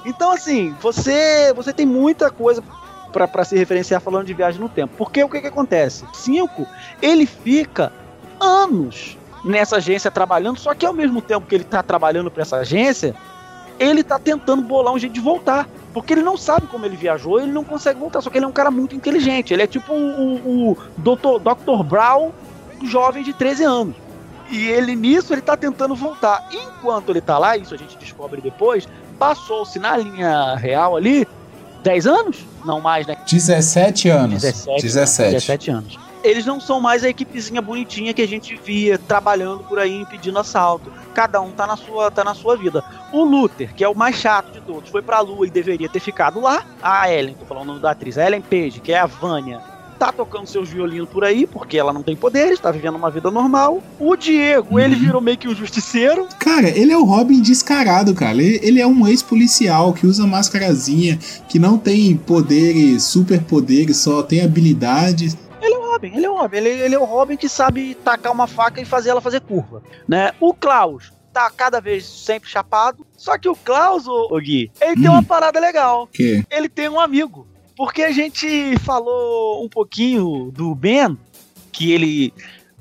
Então, 0.06 0.32
assim, 0.32 0.76
você 0.82 1.54
você 1.54 1.72
tem 1.72 1.86
muita 1.86 2.32
coisa 2.32 2.64
para 3.12 3.44
se 3.44 3.58
referenciar 3.58 4.02
falando 4.02 4.26
de 4.26 4.34
viagem 4.34 4.60
no 4.60 4.70
tempo. 4.70 4.94
Porque 4.98 5.24
o 5.24 5.30
que, 5.30 5.42
que 5.42 5.48
acontece? 5.48 6.06
Cinco, 6.14 6.68
ele 7.02 7.26
fica 7.26 7.92
anos 8.40 9.18
nessa 9.44 9.78
agência 9.78 10.12
trabalhando, 10.12 10.60
só 10.60 10.74
que 10.74 10.86
ao 10.86 10.94
mesmo 10.94 11.22
tempo 11.22 11.48
que 11.48 11.56
ele 11.56 11.64
tá 11.64 11.82
trabalhando 11.82 12.30
para 12.30 12.44
essa 12.44 12.58
agência, 12.58 13.16
ele 13.80 14.04
tá 14.04 14.20
tentando 14.20 14.62
bolar 14.62 14.94
um 14.94 15.00
jeito 15.00 15.14
de 15.14 15.22
voltar. 15.22 15.68
Porque 15.94 16.14
ele 16.14 16.22
não 16.22 16.38
sabe 16.38 16.68
como 16.68 16.86
ele 16.86 16.96
viajou, 16.96 17.40
ele 17.40 17.52
não 17.52 17.64
consegue 17.64 18.00
voltar. 18.00 18.22
Só 18.22 18.30
que 18.30 18.38
ele 18.38 18.46
é 18.46 18.48
um 18.48 18.54
cara 18.54 18.70
muito 18.70 18.96
inteligente. 18.96 19.54
Ele 19.54 19.64
é 19.64 19.68
tipo 19.68 19.94
o, 19.94 20.72
o, 20.72 20.78
Dr. 20.98 21.40
Dr. 21.42 21.84
Brown, 21.84 22.32
jovem 22.84 23.24
de 23.24 23.34
13 23.34 23.64
anos. 23.64 23.96
E 24.52 24.68
ele 24.68 24.96
nisso 24.96 25.34
ele 25.34 25.42
tá 25.42 25.58
tentando 25.58 25.96
voltar. 25.96 26.48
Enquanto 26.52 27.10
ele 27.10 27.22
tá 27.22 27.38
lá, 27.38 27.58
isso 27.58 27.74
a 27.74 27.78
gente 27.78 27.98
descobre 27.98 28.42
depois, 28.42 28.88
passou-se 29.18 29.78
na 29.80 29.98
linha 29.98 30.56
real 30.56 30.96
ali 30.96 31.28
10 31.84 32.08
anos? 32.08 32.46
Não 32.66 32.82
mais, 32.82 33.08
né? 33.08 33.16
17 33.30 34.10
anos. 34.10 34.42
17, 34.42 34.82
17. 34.82 35.32
17 35.32 35.72
anos 35.72 36.09
eles 36.24 36.46
não 36.46 36.60
são 36.60 36.80
mais 36.80 37.04
a 37.04 37.10
equipezinha 37.10 37.62
bonitinha 37.62 38.14
que 38.14 38.22
a 38.22 38.28
gente 38.28 38.56
via 38.56 38.98
trabalhando 38.98 39.64
por 39.64 39.80
aí 39.80 39.96
impedindo 39.96 40.40
assalto. 40.40 40.92
Cada 41.14 41.42
um 41.42 41.52
tá 41.52 41.66
na 41.66 41.76
sua, 41.76 42.12
tá 42.12 42.24
na 42.24 42.34
sua 42.34 42.56
vida. 42.56 42.84
O 43.12 43.24
Luther, 43.24 43.74
que 43.74 43.84
é 43.84 43.90
o 43.90 43.96
mais 43.96 44.16
chato 44.16 44.52
de 44.52 44.62
todos, 44.62 44.90
foi 44.90 45.02
pra 45.02 45.20
lua 45.20 45.48
e 45.48 45.50
deveria 45.50 45.90
ter 45.90 46.00
ficado 46.00 46.40
lá. 46.40 46.66
A 46.82 47.12
Ellen, 47.12 47.36
tô 47.36 47.46
falando 47.46 47.64
o 47.64 47.68
nome 47.68 47.82
da 47.82 47.92
atriz, 47.92 48.18
a 48.18 48.26
Ellen 48.26 48.42
Page, 48.42 48.80
que 48.80 48.92
é 48.92 49.00
a 49.00 49.06
Vânia, 49.06 49.62
tá 50.00 50.14
tocando 50.14 50.48
seus 50.48 50.70
violinos 50.70 51.10
por 51.10 51.26
aí, 51.26 51.46
porque 51.46 51.78
ela 51.78 51.92
não 51.92 52.02
tem 52.02 52.16
poderes, 52.16 52.60
tá 52.60 52.72
vivendo 52.72 52.96
uma 52.96 53.12
vida 53.12 53.30
normal. 53.30 53.84
O 54.00 54.16
Diego, 54.16 54.76
uhum. 54.76 54.80
ele 54.80 54.96
virou 54.96 55.20
meio 55.20 55.38
que 55.38 55.48
um 55.48 55.54
justiceiro. 55.54 56.26
Cara, 56.40 56.70
ele 56.70 56.94
é 56.94 56.98
o 56.98 57.04
Robin 57.04 57.42
descarado, 57.42 58.14
cara. 58.14 58.32
Ele, 58.32 58.60
ele 58.64 58.80
é 58.80 58.88
um 58.88 59.06
ex-policial 59.06 59.92
que 59.92 60.08
usa 60.08 60.26
mascarazinha, 60.26 61.20
que 61.50 61.60
não 61.60 61.78
tem 61.78 62.16
poderes, 62.16 63.04
superpoderes, 63.04 63.98
só 63.98 64.24
tem 64.24 64.42
habilidades 64.42 65.38
ele 65.62 65.74
é 65.74 65.78
o 65.78 65.92
Robin, 65.92 66.16
ele 66.16 66.26
é 66.26 66.30
o 66.30 66.38
Robin. 66.38 66.58
Ele, 66.58 66.70
ele 66.70 66.96
é 66.96 67.00
o 67.00 67.06
Robin 67.06 67.38
que 67.38 67.50
sabe 67.50 67.96
tacar 67.96 68.32
uma 68.32 68.48
faca 68.48 68.82
e 68.82 68.86
fazer 68.86 69.10
ela 69.10 69.22
fazer 69.22 69.42
curva, 69.42 69.84
né? 70.08 70.34
O 70.40 70.54
Klaus 70.54 71.12
tá 71.34 71.50
cada 71.50 71.80
vez 71.80 72.06
sempre 72.06 72.50
chapado. 72.50 73.06
Só 73.16 73.38
que 73.38 73.48
o 73.48 73.56
Klaus, 73.56 74.08
o, 74.08 74.28
o 74.32 74.40
Gui, 74.40 74.72
ele 74.82 75.00
hum. 75.00 75.02
tem 75.02 75.10
uma 75.10 75.24
parada 75.24 75.60
legal. 75.60 76.08
Que? 76.08 76.44
Ele 76.50 76.70
tem 76.70 76.90
um 76.90 77.00
amigo. 77.00 77.48
Porque 77.76 78.04
a 78.04 78.12
gente 78.12 78.78
falou 78.80 79.64
um 79.64 79.70
pouquinho 79.70 80.52
do 80.52 80.76
Ben, 80.76 81.18
que 81.72 81.92
ele 81.92 82.34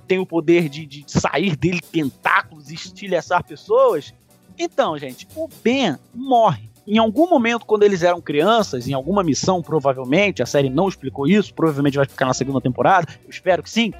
tem 0.09 0.19
o 0.19 0.27
poder 0.27 0.69
de, 0.69 0.87
de 0.87 1.05
sair 1.07 1.55
dele 1.55 1.81
tentáculos 1.81 2.71
e 2.71 2.75
estilhaçar 2.75 3.45
pessoas. 3.45 4.13
Então, 4.59 4.99
gente, 4.99 5.29
o 5.37 5.47
Ben 5.63 5.97
morre 6.13 6.69
em 6.89 6.97
algum 6.97 7.29
momento, 7.29 7.67
quando 7.67 7.83
eles 7.83 8.03
eram 8.03 8.21
crianças, 8.21 8.89
em 8.89 8.95
alguma 8.95 9.23
missão, 9.23 9.61
provavelmente, 9.61 10.43
a 10.43 10.47
série 10.47 10.71
não 10.71 10.89
explicou 10.89 11.27
isso, 11.27 11.53
provavelmente 11.53 11.99
vai 11.99 12.07
ficar 12.07 12.25
na 12.25 12.33
segunda 12.33 12.61
temporada, 12.63 13.07
eu 13.25 13.31
espero 13.31 13.63
que 13.63 13.71
sim. 13.71 13.93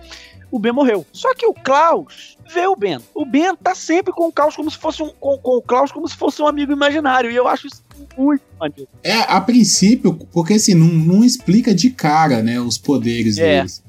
O 0.51 0.59
Ben 0.59 0.73
morreu. 0.73 1.05
Só 1.13 1.35
que 1.35 1.45
o 1.45 1.53
Klaus 1.53 2.39
vê 2.51 2.67
o 2.67 2.75
Ben. 2.75 2.99
O 3.15 3.27
Ben 3.27 3.55
tá 3.55 3.75
sempre 3.75 4.15
com 4.15 4.29
o 4.29 4.33
Klaus 4.33 4.57
como 4.57 4.71
se 4.71 4.79
fosse 4.79 5.03
um, 5.03 5.11
com, 5.21 5.37
com 5.37 5.59
o 5.59 5.63
Klaus 5.63 5.93
como 5.93 6.09
se 6.09 6.17
fosse 6.17 6.41
um 6.41 6.47
amigo 6.47 6.73
imaginário. 6.73 7.31
E 7.31 7.37
eu 7.37 7.47
acho 7.47 7.67
isso 7.67 7.83
muito 8.17 8.43
maneiro. 8.59 8.89
É, 9.03 9.19
a 9.19 9.39
princípio, 9.43 10.15
porque 10.33 10.55
assim, 10.55 10.73
não, 10.73 10.87
não 10.87 11.23
explica 11.23 11.75
de 11.75 11.91
cara, 11.91 12.43
né, 12.43 12.59
os 12.59 12.79
poderes 12.79 13.37
é. 13.37 13.59
deles. 13.59 13.83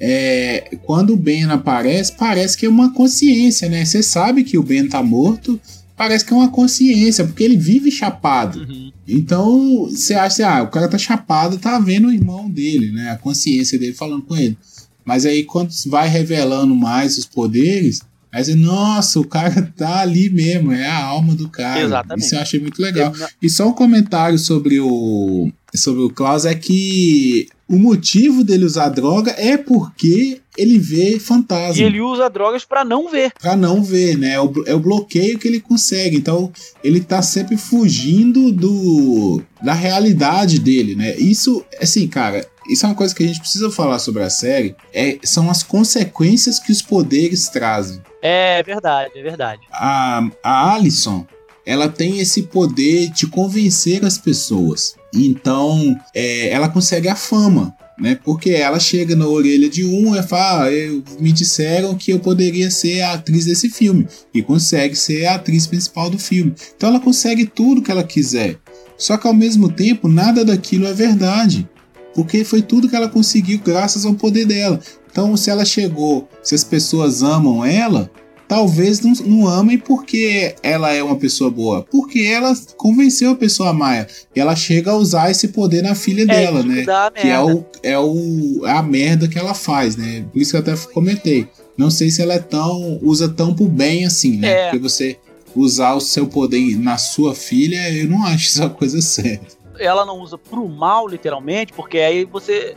É, 0.00 0.78
quando 0.84 1.12
o 1.12 1.16
Ben 1.16 1.44
aparece, 1.44 2.12
parece 2.12 2.56
que 2.56 2.64
é 2.64 2.68
uma 2.68 2.92
consciência, 2.92 3.68
né? 3.68 3.84
Você 3.84 4.02
sabe 4.02 4.44
que 4.44 4.58
o 4.58 4.62
Ben 4.62 4.88
tá 4.88 5.02
morto, 5.02 5.60
parece 5.96 6.24
que 6.24 6.32
é 6.32 6.36
uma 6.36 6.50
consciência, 6.50 7.24
porque 7.24 7.42
ele 7.42 7.56
vive 7.56 7.90
chapado. 7.90 8.60
Uhum. 8.60 8.92
Então, 9.08 9.86
você 9.88 10.14
acha, 10.14 10.48
ah, 10.48 10.62
o 10.62 10.68
cara 10.68 10.88
tá 10.88 10.98
chapado, 10.98 11.58
tá 11.58 11.78
vendo 11.78 12.08
o 12.08 12.12
irmão 12.12 12.50
dele, 12.50 12.92
né? 12.92 13.10
A 13.10 13.16
consciência 13.16 13.78
dele 13.78 13.94
falando 13.94 14.22
com 14.22 14.36
ele. 14.36 14.56
Mas 15.04 15.24
aí, 15.24 15.44
quando 15.44 15.70
vai 15.86 16.08
revelando 16.08 16.74
mais 16.74 17.16
os 17.16 17.24
poderes, 17.24 18.00
aí 18.30 18.44
você, 18.44 18.54
nossa, 18.54 19.20
o 19.20 19.26
cara 19.26 19.62
tá 19.76 20.00
ali 20.00 20.28
mesmo, 20.28 20.72
é 20.72 20.86
a 20.86 21.04
alma 21.04 21.34
do 21.34 21.48
cara. 21.48 21.80
Exatamente. 21.80 22.26
Isso 22.26 22.34
eu 22.34 22.40
achei 22.40 22.60
muito 22.60 22.82
legal. 22.82 23.12
E 23.40 23.48
só 23.48 23.68
um 23.68 23.72
comentário 23.72 24.38
sobre 24.38 24.80
o 24.80 25.50
sobre 25.74 26.02
o 26.02 26.10
Klaus 26.10 26.46
é 26.46 26.54
que 26.54 27.48
o 27.68 27.76
motivo 27.76 28.44
dele 28.44 28.64
usar 28.64 28.88
droga 28.88 29.34
é 29.36 29.56
porque 29.56 30.40
ele 30.56 30.78
vê 30.78 31.18
fantasma. 31.18 31.82
E 31.82 31.84
ele 31.84 32.00
usa 32.00 32.30
drogas 32.30 32.64
pra 32.64 32.84
não 32.84 33.10
ver. 33.10 33.32
Pra 33.40 33.56
não 33.56 33.82
ver, 33.82 34.16
né? 34.16 34.32
É 34.32 34.40
o, 34.40 34.52
é 34.66 34.74
o 34.74 34.80
bloqueio 34.80 35.38
que 35.38 35.46
ele 35.48 35.60
consegue. 35.60 36.16
Então, 36.16 36.52
ele 36.82 37.00
tá 37.00 37.20
sempre 37.20 37.56
fugindo 37.56 38.52
do 38.52 39.42
da 39.60 39.72
realidade 39.72 40.58
dele, 40.58 40.94
né? 40.94 41.16
Isso, 41.16 41.64
assim, 41.80 42.06
cara, 42.06 42.46
isso 42.68 42.86
é 42.86 42.88
uma 42.88 42.94
coisa 42.94 43.14
que 43.14 43.22
a 43.22 43.26
gente 43.26 43.40
precisa 43.40 43.70
falar 43.70 43.98
sobre 43.98 44.22
a 44.22 44.30
série. 44.30 44.76
É, 44.92 45.18
são 45.24 45.50
as 45.50 45.62
consequências 45.62 46.58
que 46.58 46.70
os 46.70 46.82
poderes 46.82 47.48
trazem. 47.48 48.00
É 48.22 48.62
verdade, 48.62 49.10
é 49.16 49.22
verdade. 49.22 49.62
A, 49.72 50.28
a 50.42 50.74
Alison, 50.74 51.26
ela 51.66 51.88
tem 51.88 52.20
esse 52.20 52.42
poder 52.44 53.10
de 53.10 53.26
convencer 53.26 54.04
as 54.04 54.16
pessoas. 54.16 54.94
Então, 55.12 55.96
é, 56.14 56.48
ela 56.50 56.68
consegue 56.68 57.08
a 57.08 57.16
fama. 57.16 57.74
Né? 57.98 58.18
Porque 58.22 58.50
ela 58.50 58.78
chega 58.78 59.16
na 59.16 59.26
orelha 59.26 59.70
de 59.70 59.82
um 59.84 60.14
e 60.14 60.22
fala: 60.22 60.64
ah, 60.64 60.72
eu- 60.72 61.02
me 61.18 61.32
disseram 61.32 61.94
que 61.94 62.12
eu 62.12 62.20
poderia 62.20 62.70
ser 62.70 63.00
a 63.00 63.14
atriz 63.14 63.46
desse 63.46 63.70
filme. 63.70 64.06
E 64.34 64.42
consegue 64.42 64.94
ser 64.94 65.24
a 65.24 65.36
atriz 65.36 65.66
principal 65.66 66.10
do 66.10 66.18
filme. 66.18 66.54
Então 66.76 66.90
ela 66.90 67.00
consegue 67.00 67.46
tudo 67.46 67.80
que 67.80 67.90
ela 67.90 68.04
quiser. 68.04 68.58
Só 68.98 69.16
que 69.16 69.26
ao 69.26 69.32
mesmo 69.34 69.70
tempo, 69.70 70.08
nada 70.08 70.44
daquilo 70.44 70.86
é 70.86 70.92
verdade. 70.92 71.66
Porque 72.14 72.44
foi 72.44 72.60
tudo 72.62 72.88
que 72.88 72.96
ela 72.96 73.08
conseguiu 73.08 73.60
graças 73.64 74.04
ao 74.04 74.14
poder 74.14 74.46
dela. 74.46 74.78
Então, 75.10 75.34
se 75.34 75.48
ela 75.48 75.64
chegou, 75.64 76.28
se 76.42 76.54
as 76.54 76.62
pessoas 76.64 77.22
amam 77.22 77.64
ela, 77.64 78.10
talvez 78.48 79.00
não, 79.00 79.12
não 79.24 79.48
amem 79.48 79.78
porque 79.78 80.54
ela 80.62 80.92
é 80.92 81.02
uma 81.02 81.16
pessoa 81.16 81.50
boa. 81.50 81.82
Porque 81.82 82.20
ela 82.20 82.54
convenceu 82.76 83.30
a 83.30 83.36
pessoa 83.36 83.68
a 83.68 83.72
amar 83.72 83.96
ela. 83.96 84.06
E 84.34 84.40
ela 84.40 84.56
chega 84.56 84.90
a 84.90 84.96
usar 84.96 85.30
esse 85.30 85.48
poder 85.48 85.82
na 85.82 85.94
filha 85.94 86.26
dela, 86.26 86.60
é, 86.60 86.62
isso 86.62 86.68
né? 86.68 87.10
que 87.14 87.28
é, 87.28 87.40
o, 87.40 87.64
é 87.82 87.98
o, 87.98 88.62
a 88.64 88.82
merda 88.82 89.28
que 89.28 89.38
ela 89.38 89.54
faz, 89.54 89.96
né? 89.96 90.24
Por 90.32 90.40
isso 90.40 90.50
que 90.50 90.56
eu 90.56 90.60
até 90.60 90.76
comentei. 90.92 91.48
Não 91.76 91.90
sei 91.90 92.10
se 92.10 92.22
ela 92.22 92.34
é 92.34 92.38
tão. 92.38 92.98
usa 93.02 93.28
tão 93.28 93.54
pro 93.54 93.66
bem 93.66 94.06
assim, 94.06 94.38
né? 94.38 94.48
É. 94.48 94.64
Porque 94.64 94.78
você 94.78 95.18
usar 95.54 95.94
o 95.94 96.00
seu 96.00 96.26
poder 96.26 96.78
na 96.78 96.98
sua 96.98 97.34
filha, 97.34 97.90
eu 97.90 98.08
não 98.08 98.24
acho 98.24 98.46
isso 98.46 98.62
a 98.62 98.70
coisa 98.70 99.00
certa. 99.00 99.56
ela 99.78 100.04
não 100.04 100.20
usa 100.20 100.36
pro 100.38 100.68
mal, 100.68 101.06
literalmente, 101.08 101.72
porque 101.72 101.98
aí 101.98 102.24
você. 102.24 102.74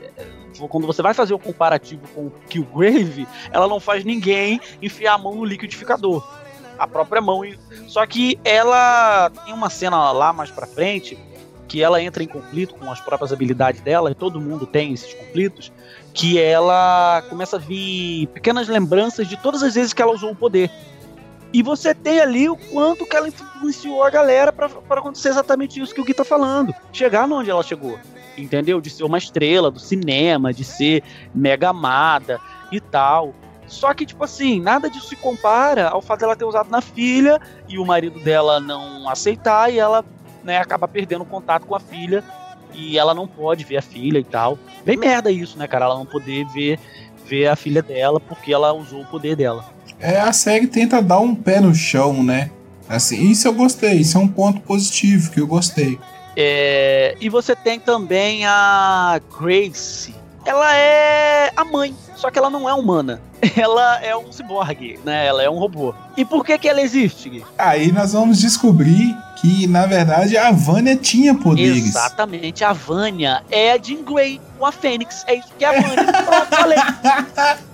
Quando 0.69 0.87
você 0.87 1.01
vai 1.01 1.13
fazer 1.13 1.33
o 1.33 1.39
comparativo 1.39 2.07
com 2.13 2.27
o 2.27 2.31
Killgrave, 2.49 3.27
ela 3.51 3.67
não 3.67 3.79
faz 3.79 4.03
ninguém 4.03 4.59
enfiar 4.81 5.13
a 5.13 5.17
mão 5.17 5.35
no 5.35 5.45
liquidificador. 5.45 6.27
A 6.77 6.87
própria 6.87 7.21
mão. 7.21 7.41
Só 7.87 8.05
que 8.05 8.39
ela 8.43 9.29
tem 9.45 9.53
uma 9.53 9.69
cena 9.69 10.11
lá 10.11 10.31
mais 10.31 10.49
pra 10.49 10.65
frente 10.65 11.17
que 11.67 11.83
ela 11.83 12.01
entra 12.01 12.23
em 12.23 12.27
conflito 12.27 12.73
com 12.73 12.91
as 12.91 12.99
próprias 12.99 13.31
habilidades 13.31 13.81
dela, 13.81 14.09
e 14.09 14.15
todo 14.15 14.41
mundo 14.41 14.65
tem 14.65 14.91
esses 14.91 15.13
conflitos, 15.13 15.71
que 16.15 16.39
ela 16.39 17.23
começa 17.29 17.57
a 17.57 17.59
vir 17.59 18.25
pequenas 18.29 18.67
lembranças 18.67 19.27
de 19.27 19.37
todas 19.37 19.61
as 19.61 19.75
vezes 19.75 19.93
que 19.93 20.01
ela 20.01 20.11
usou 20.11 20.31
o 20.31 20.35
poder. 20.35 20.71
E 21.53 21.61
você 21.61 21.93
tem 21.93 22.19
ali 22.19 22.49
o 22.49 22.57
quanto 22.57 23.05
que 23.05 23.15
ela 23.15 23.27
influenciou 23.27 24.03
a 24.03 24.09
galera 24.09 24.51
pra 24.51 24.67
acontecer 24.89 25.29
exatamente 25.29 25.79
isso 25.79 25.93
que 25.93 26.01
o 26.01 26.03
Gui 26.03 26.13
tá 26.13 26.23
falando. 26.23 26.73
Chegar 26.91 27.31
onde 27.31 27.51
ela 27.51 27.61
chegou. 27.61 27.99
Entendeu? 28.37 28.79
De 28.79 28.89
ser 28.89 29.03
uma 29.03 29.17
estrela 29.17 29.69
do 29.69 29.79
cinema, 29.79 30.53
de 30.53 30.63
ser 30.63 31.03
mega 31.33 31.69
amada 31.69 32.39
e 32.71 32.79
tal. 32.79 33.33
Só 33.67 33.93
que, 33.93 34.05
tipo 34.05 34.23
assim, 34.23 34.59
nada 34.59 34.89
disso 34.89 35.09
se 35.09 35.15
compara 35.15 35.89
ao 35.89 36.01
fato 36.01 36.21
dela 36.21 36.35
ter 36.35 36.45
usado 36.45 36.69
na 36.69 36.81
filha 36.81 37.39
e 37.67 37.77
o 37.77 37.85
marido 37.85 38.19
dela 38.19 38.59
não 38.59 39.07
aceitar 39.07 39.71
e 39.71 39.77
ela, 39.77 40.03
né, 40.43 40.57
acaba 40.57 40.87
perdendo 40.87 41.23
contato 41.23 41.67
com 41.67 41.75
a 41.75 41.79
filha 41.79 42.23
e 42.73 42.97
ela 42.97 43.13
não 43.13 43.27
pode 43.27 43.63
ver 43.63 43.77
a 43.77 43.81
filha 43.81 44.17
e 44.17 44.23
tal. 44.23 44.57
Bem 44.83 44.97
merda 44.97 45.31
isso, 45.31 45.57
né, 45.57 45.67
cara? 45.67 45.85
Ela 45.85 45.95
não 45.95 46.05
poder 46.05 46.45
ver, 46.47 46.79
ver 47.25 47.47
a 47.47 47.55
filha 47.55 47.81
dela 47.81 48.19
porque 48.19 48.51
ela 48.51 48.73
usou 48.73 49.01
o 49.01 49.05
poder 49.05 49.35
dela. 49.35 49.63
É, 49.99 50.19
a 50.19 50.33
série 50.33 50.65
tenta 50.65 51.01
dar 51.01 51.19
um 51.19 51.35
pé 51.35 51.59
no 51.59 51.73
chão, 51.75 52.23
né? 52.23 52.49
Assim, 52.87 53.29
isso 53.29 53.47
eu 53.47 53.53
gostei, 53.53 53.95
isso 53.95 54.17
é 54.17 54.21
um 54.21 54.27
ponto 54.27 54.61
positivo 54.61 55.29
que 55.29 55.39
eu 55.39 55.45
gostei. 55.45 55.99
É, 56.35 57.15
e 57.19 57.29
você 57.29 57.55
tem 57.55 57.79
também 57.79 58.45
a 58.45 59.19
Grace. 59.39 60.13
Ela 60.45 60.75
é 60.75 61.51
a 61.55 61.63
mãe, 61.65 61.93
só 62.15 62.31
que 62.31 62.39
ela 62.39 62.49
não 62.49 62.67
é 62.67 62.73
humana. 62.73 63.21
Ela 63.55 64.01
é 64.03 64.15
um 64.17 64.31
ciborgue, 64.33 64.99
né? 65.05 65.25
Ela 65.27 65.43
é 65.43 65.49
um 65.49 65.57
robô. 65.57 65.93
E 66.17 66.25
por 66.25 66.43
que 66.45 66.57
que 66.57 66.67
ela 66.67 66.81
existe? 66.81 67.41
Aí 67.57 67.89
nós 67.89 68.11
vamos 68.11 68.37
descobrir 68.39 69.15
que, 69.37 69.65
na 69.65 69.85
verdade, 69.85 70.37
a 70.37 70.51
Vânia 70.51 70.97
tinha 70.97 71.33
poderes. 71.33 71.85
Exatamente, 71.87 72.65
a 72.65 72.73
Vânia 72.73 73.41
é 73.49 73.71
a 73.71 73.77
Jean 73.77 74.03
Grey, 74.03 74.41
com 74.57 74.65
a 74.65 74.71
Fênix. 74.73 75.23
É 75.25 75.35
isso 75.35 75.47
que 75.57 75.63
é 75.63 75.69
a 75.69 75.81
Vânia. 75.81 76.03
Pronto, 76.05 76.55
falei. 76.55 76.77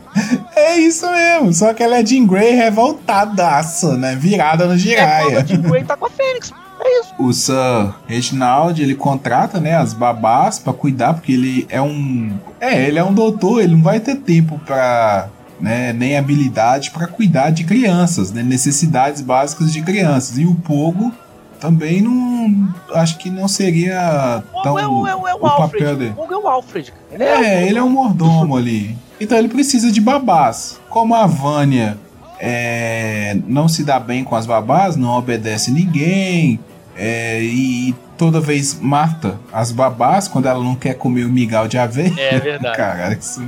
É 0.56 0.78
isso 0.78 1.12
mesmo, 1.12 1.54
só 1.54 1.74
que 1.74 1.84
ela 1.84 1.98
é 1.98 2.06
Jean 2.06 2.26
Grey 2.26 2.54
revoltadaça, 2.56 3.98
né? 3.98 4.16
Virada 4.16 4.66
no 4.66 4.76
É 4.76 4.78
giraia. 4.78 5.40
a 5.40 5.44
Jean 5.46 5.62
Grey 5.62 5.84
tá 5.84 5.98
com 5.98 6.06
a 6.06 6.10
Fênix. 6.10 6.54
É 6.86 7.00
isso. 7.00 7.14
O 7.18 7.34
Sir 7.34 7.94
Reginald, 8.06 8.80
ele 8.82 8.94
contrata, 8.94 9.60
né, 9.60 9.76
as 9.76 9.92
babás 9.94 10.60
pra 10.60 10.72
cuidar, 10.72 11.16
porque 11.16 11.32
ele 11.32 11.66
é 11.68 11.82
um... 11.82 12.38
É, 12.62 12.88
ele 12.88 13.00
é 13.00 13.04
um 13.04 13.14
doutor, 13.14 13.62
ele 13.62 13.74
não 13.74 13.82
vai 13.82 14.00
ter 14.00 14.16
tempo 14.16 14.60
pra... 14.66 15.30
Né, 15.60 15.94
nem 15.94 16.18
habilidade 16.18 16.92
pra 16.92 17.08
cuidar 17.08 17.50
de 17.50 17.64
crianças, 17.64 18.30
né, 18.32 18.44
necessidades 18.44 19.22
básicas 19.22 19.72
de 19.72 19.82
crianças. 19.82 20.38
E 20.38 20.46
o 20.46 20.54
Pogo 20.54 21.12
também 21.60 22.02
não... 22.02 22.68
Acho 22.94 23.18
que 23.18 23.30
não 23.30 23.48
seria 23.48 24.44
tão... 24.62 24.78
É 24.78 24.86
o, 24.86 25.08
é 25.08 25.16
o, 25.16 25.28
é 25.28 25.34
o 25.34 25.38
o 25.38 25.40
papel 25.40 25.64
Alfred. 25.64 25.96
dele. 25.96 26.12
O 26.12 26.16
Pogo 26.16 26.34
é 26.34 26.38
o 26.38 26.48
Alfred. 26.48 26.94
Ele 27.12 27.24
É, 27.24 27.68
ele 27.68 27.80
é 27.80 27.84
um 27.84 27.90
mordomo 27.90 28.56
ali. 28.56 28.96
Então 29.20 29.38
ele 29.38 29.48
precisa 29.48 29.92
de 29.92 30.02
babás. 30.02 30.80
Como 30.90 31.16
a 31.16 31.26
Vânia 31.26 31.98
é, 32.38 33.38
não 33.48 33.70
se 33.70 33.84
dá 33.84 33.98
bem 34.00 34.24
com 34.26 34.36
as 34.36 34.46
babás, 34.46 34.98
não 34.98 35.18
obedece 35.18 35.72
ninguém, 35.72 36.60
é, 36.96 37.42
e 37.42 37.94
toda 38.18 38.40
vez 38.40 38.80
mata 38.80 39.38
as 39.52 39.72
babás 39.72 40.28
quando 40.28 40.48
ela 40.48 40.64
não 40.64 40.76
quer 40.76 40.94
comer 40.96 41.26
o 41.26 41.30
migal 41.30 41.68
de 41.68 41.78
aveia. 41.78 42.14
É 42.18 42.40
verdade. 42.40 42.76
Cara, 42.78 43.14
isso. 43.14 43.44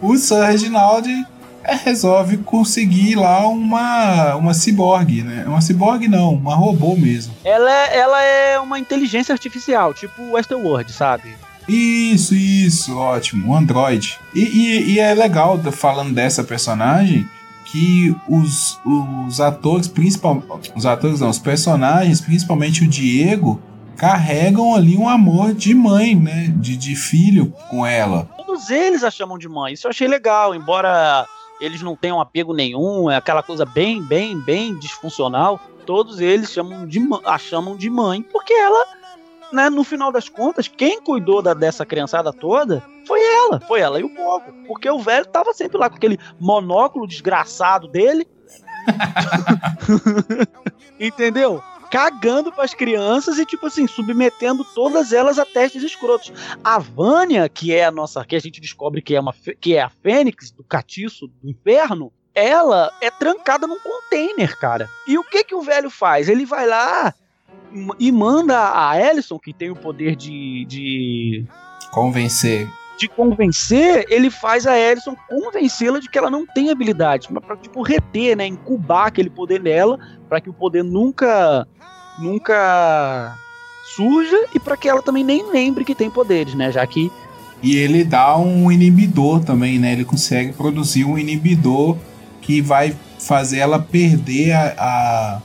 O 0.00 0.16
Sir 0.16 0.42
Reginald 0.44 1.08
é, 1.64 1.74
resolve 1.74 2.38
conseguir 2.38 3.14
lá 3.14 3.46
uma, 3.46 4.34
uma 4.36 4.54
ciborgue, 4.54 5.22
né? 5.22 5.44
Uma 5.46 5.60
ciborgue 5.60 6.08
não, 6.08 6.34
uma 6.34 6.54
robô 6.54 6.96
mesmo. 6.96 7.32
Ela, 7.44 7.70
é- 7.70 7.98
ela 7.98 8.22
é 8.22 8.58
uma 8.60 8.78
inteligência 8.78 9.32
artificial, 9.32 9.92
tipo 9.94 10.32
Westworld, 10.32 10.92
sabe? 10.92 11.34
Isso, 11.68 12.34
isso, 12.34 12.96
ótimo, 12.96 13.50
um 13.50 13.54
android. 13.54 14.18
E, 14.34 14.40
e- 14.40 14.92
e 14.94 14.98
é 15.00 15.12
legal, 15.14 15.60
falando 15.70 16.14
dessa 16.14 16.42
personagem, 16.42 17.28
que 17.70 18.14
os, 18.28 18.80
os 18.84 19.40
atores, 19.40 19.88
principalmente. 19.88 20.72
Os 20.74 20.86
atores 20.86 21.20
não, 21.20 21.28
os 21.28 21.38
personagens, 21.38 22.20
principalmente 22.20 22.84
o 22.84 22.88
Diego, 22.88 23.60
carregam 23.96 24.74
ali 24.74 24.96
um 24.96 25.08
amor 25.08 25.52
de 25.52 25.74
mãe, 25.74 26.14
né? 26.14 26.52
De, 26.56 26.76
de 26.76 26.96
filho 26.96 27.52
com 27.68 27.84
ela. 27.84 28.28
Todos 28.36 28.70
eles 28.70 29.04
a 29.04 29.10
chamam 29.10 29.36
de 29.36 29.48
mãe. 29.48 29.74
Isso 29.74 29.86
eu 29.86 29.90
achei 29.90 30.08
legal, 30.08 30.54
embora 30.54 31.26
eles 31.60 31.82
não 31.82 31.96
tenham 31.96 32.20
apego 32.20 32.54
nenhum, 32.54 33.10
é 33.10 33.16
aquela 33.16 33.42
coisa 33.42 33.64
bem, 33.64 34.02
bem, 34.02 34.38
bem 34.40 34.78
disfuncional. 34.78 35.60
Todos 35.84 36.20
eles 36.20 36.52
chamam 36.52 36.86
de, 36.86 37.00
a 37.24 37.38
chamam 37.38 37.76
de 37.76 37.90
mãe, 37.90 38.22
porque 38.22 38.52
ela, 38.52 38.86
né, 39.52 39.70
no 39.70 39.84
final 39.84 40.12
das 40.12 40.28
contas, 40.28 40.68
quem 40.68 41.00
cuidou 41.00 41.42
da, 41.42 41.54
dessa 41.54 41.86
criançada 41.86 42.32
toda 42.32 42.82
foi 43.06 43.20
ela, 43.20 43.60
foi 43.60 43.80
ela 43.80 44.00
e 44.00 44.04
o 44.04 44.14
Pogo. 44.14 44.52
Porque 44.66 44.88
o 44.90 45.00
velho 45.00 45.26
tava 45.26 45.52
sempre 45.54 45.78
lá 45.78 45.88
com 45.88 45.96
aquele 45.96 46.18
monóculo 46.38 47.06
desgraçado 47.06 47.88
dele. 47.88 48.28
Entendeu? 51.00 51.62
Cagando 51.90 52.52
pras 52.52 52.74
crianças 52.74 53.38
e, 53.38 53.46
tipo 53.46 53.66
assim, 53.66 53.86
submetendo 53.86 54.62
todas 54.74 55.12
elas 55.12 55.38
a 55.38 55.46
testes 55.46 55.82
escrotos. 55.82 56.32
A 56.62 56.78
Vânia, 56.78 57.48
que 57.48 57.74
é 57.74 57.86
a 57.86 57.90
nossa, 57.90 58.24
que 58.24 58.36
a 58.36 58.40
gente 58.40 58.60
descobre 58.60 59.00
que 59.00 59.14
é, 59.14 59.20
uma, 59.20 59.34
que 59.58 59.74
é 59.74 59.80
a 59.80 59.88
Fênix 59.88 60.50
do 60.50 60.62
catiço 60.62 61.26
do 61.26 61.48
inferno, 61.48 62.12
ela 62.34 62.92
é 63.00 63.10
trancada 63.10 63.66
num 63.66 63.80
container, 63.80 64.58
cara. 64.58 64.88
E 65.06 65.16
o 65.16 65.24
que 65.24 65.44
que 65.44 65.54
o 65.54 65.62
velho 65.62 65.88
faz? 65.88 66.28
Ele 66.28 66.44
vai 66.44 66.66
lá 66.66 67.14
e 67.98 68.12
manda 68.12 68.88
a 68.88 69.00
Ellison, 69.00 69.38
que 69.38 69.52
tem 69.52 69.70
o 69.70 69.76
poder 69.76 70.16
de, 70.16 70.64
de 70.66 71.44
Convencer 71.90 72.68
de 72.98 73.08
convencer, 73.08 74.04
ele 74.10 74.28
faz 74.28 74.66
a 74.66 74.76
Ellison 74.76 75.14
convencê-la 75.28 76.00
de 76.00 76.10
que 76.10 76.18
ela 76.18 76.28
não 76.28 76.44
tem 76.44 76.68
habilidades, 76.68 77.28
mas 77.30 77.44
pra, 77.44 77.56
tipo, 77.56 77.80
reter, 77.80 78.36
né? 78.36 78.44
Incubar 78.44 79.06
aquele 79.06 79.30
poder 79.30 79.60
nela, 79.60 79.98
para 80.28 80.40
que 80.40 80.50
o 80.50 80.52
poder 80.52 80.82
nunca. 80.82 81.66
nunca 82.18 83.38
surja 83.94 84.36
e 84.54 84.60
para 84.60 84.76
que 84.76 84.88
ela 84.88 85.00
também 85.00 85.24
nem 85.24 85.50
lembre 85.50 85.84
que 85.84 85.94
tem 85.94 86.10
poderes, 86.10 86.54
né? 86.54 86.70
Já 86.72 86.86
que. 86.86 87.10
E 87.62 87.76
ele 87.76 88.04
dá 88.04 88.36
um 88.36 88.70
inibidor 88.70 89.44
também, 89.44 89.78
né? 89.78 89.92
Ele 89.92 90.04
consegue 90.04 90.52
produzir 90.52 91.04
um 91.04 91.16
inibidor 91.16 91.96
que 92.40 92.60
vai 92.60 92.94
fazer 93.18 93.58
ela 93.58 93.78
perder 93.78 94.52
a, 94.52 94.74
a... 94.78 95.42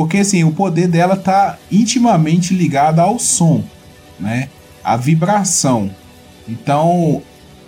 Porque 0.00 0.16
assim, 0.16 0.44
o 0.44 0.50
poder 0.50 0.88
dela 0.88 1.14
tá 1.14 1.58
intimamente 1.70 2.54
ligado 2.54 3.00
ao 3.00 3.18
som, 3.18 3.62
né? 4.18 4.48
A 4.82 4.96
vibração. 4.96 5.90
Então, 6.48 7.22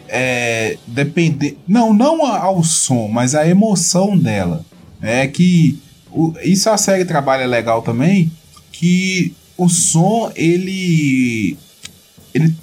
é, 0.09 0.79
depender, 0.87 1.59
não, 1.69 1.93
não 1.93 2.25
ao 2.25 2.65
som, 2.65 3.07
mas 3.07 3.35
a 3.35 3.47
emoção 3.47 4.17
dela. 4.17 4.65
É 5.03 5.27
que 5.27 5.79
o, 6.11 6.33
isso 6.43 6.71
a 6.71 6.79
série 6.79 7.05
trabalha 7.05 7.45
legal 7.45 7.83
também, 7.83 8.33
que 8.73 9.35
o 9.55 9.69
som 9.69 10.33
ele 10.35 11.59
ele 12.33 12.57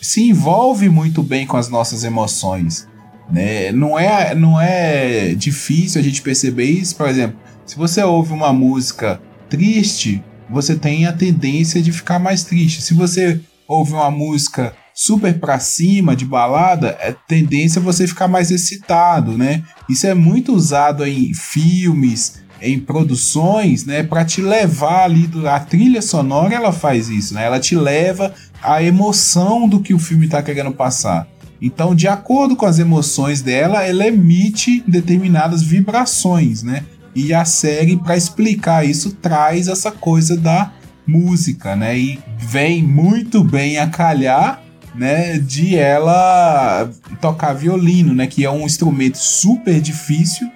se 0.00 0.28
envolve 0.28 0.88
muito 0.88 1.22
bem 1.22 1.46
com 1.46 1.56
as 1.56 1.68
nossas 1.68 2.02
emoções. 2.02 2.88
Né? 3.30 3.70
Não, 3.70 3.96
é, 3.96 4.34
não 4.34 4.60
é 4.60 5.36
difícil 5.36 6.00
a 6.00 6.04
gente 6.04 6.20
perceber 6.20 6.64
isso. 6.64 6.96
Por 6.96 7.08
exemplo, 7.08 7.43
se 7.66 7.76
você 7.76 8.02
ouve 8.02 8.32
uma 8.32 8.52
música 8.52 9.20
triste, 9.48 10.22
você 10.48 10.76
tem 10.76 11.06
a 11.06 11.12
tendência 11.12 11.80
de 11.80 11.92
ficar 11.92 12.18
mais 12.18 12.44
triste. 12.44 12.82
Se 12.82 12.94
você 12.94 13.40
ouve 13.66 13.92
uma 13.92 14.10
música 14.10 14.74
super 14.94 15.38
pra 15.40 15.58
cima, 15.58 16.14
de 16.14 16.24
balada, 16.24 16.96
é 17.00 17.14
tendência 17.26 17.80
você 17.80 18.06
ficar 18.06 18.28
mais 18.28 18.50
excitado, 18.50 19.36
né? 19.36 19.62
Isso 19.88 20.06
é 20.06 20.14
muito 20.14 20.54
usado 20.54 21.04
em 21.06 21.32
filmes, 21.34 22.42
em 22.60 22.78
produções, 22.78 23.84
né, 23.84 24.02
para 24.02 24.24
te 24.24 24.40
levar 24.40 25.04
ali 25.04 25.28
a 25.46 25.58
trilha 25.58 26.00
sonora 26.00 26.54
ela 26.54 26.72
faz 26.72 27.08
isso, 27.08 27.34
né? 27.34 27.44
Ela 27.44 27.58
te 27.58 27.74
leva 27.74 28.32
à 28.62 28.82
emoção 28.82 29.68
do 29.68 29.80
que 29.80 29.92
o 29.92 29.98
filme 29.98 30.26
está 30.26 30.42
querendo 30.42 30.72
passar. 30.72 31.26
Então, 31.60 31.94
de 31.94 32.06
acordo 32.06 32.56
com 32.56 32.66
as 32.66 32.78
emoções 32.78 33.40
dela, 33.40 33.82
ela 33.82 34.06
emite 34.06 34.84
determinadas 34.86 35.62
vibrações, 35.62 36.62
né? 36.62 36.84
E 37.14 37.32
a 37.32 37.44
série, 37.44 37.96
para 37.96 38.16
explicar 38.16 38.84
isso, 38.84 39.14
traz 39.14 39.68
essa 39.68 39.90
coisa 39.92 40.36
da 40.36 40.72
música, 41.06 41.76
né? 41.76 41.96
E 41.98 42.18
vem 42.38 42.82
muito 42.82 43.44
bem 43.44 43.78
a 43.78 43.88
calhar, 43.88 44.62
né? 44.94 45.38
De 45.38 45.76
ela 45.76 46.90
tocar 47.20 47.52
violino, 47.52 48.14
né? 48.14 48.26
Que 48.26 48.44
é 48.44 48.50
um 48.50 48.66
instrumento 48.66 49.18
super 49.18 49.80
difícil, 49.80 50.50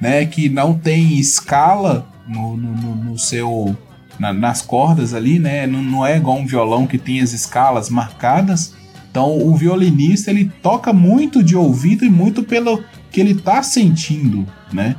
né? 0.00 0.24
Que 0.24 0.48
não 0.48 0.74
tem 0.74 1.18
escala 1.18 2.06
no, 2.28 2.56
no, 2.56 2.94
no 2.94 3.18
seu 3.18 3.76
na, 4.18 4.32
nas 4.32 4.62
cordas 4.62 5.14
ali, 5.14 5.38
né? 5.38 5.66
Não, 5.66 5.82
não 5.82 6.06
é 6.06 6.16
igual 6.16 6.38
um 6.38 6.46
violão 6.46 6.86
que 6.86 6.98
tem 6.98 7.20
as 7.20 7.32
escalas 7.32 7.88
marcadas. 7.90 8.74
Então 9.10 9.38
o 9.38 9.54
violinista 9.56 10.30
ele 10.30 10.50
toca 10.62 10.92
muito 10.92 11.42
de 11.42 11.56
ouvido 11.56 12.04
e 12.04 12.10
muito 12.10 12.42
pelo 12.42 12.82
que 13.10 13.20
ele 13.20 13.34
tá 13.34 13.62
sentindo, 13.62 14.44
né? 14.72 14.96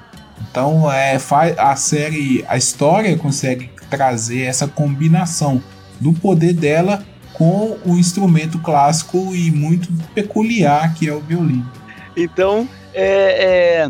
Então 0.56 0.89
é, 0.89 1.18
a 1.58 1.76
série, 1.76 2.45
a 2.47 2.56
história 2.56 3.18
consegue 3.18 3.70
trazer 3.89 4.43
essa 4.43 4.66
combinação 4.66 5.62
do 5.99 6.14
poder 6.14 6.53
dela 6.53 7.03
com 7.34 7.78
o 7.86 7.97
instrumento 7.97 8.58
clássico 8.60 9.36
e 9.36 9.51
muito 9.51 9.89
peculiar 10.14 10.93
que 10.93 11.10
é 11.10 11.14
o 11.14 11.20
violino. 11.20 11.70
Então, 12.16 12.70
é, 12.93 13.84
é, 13.84 13.89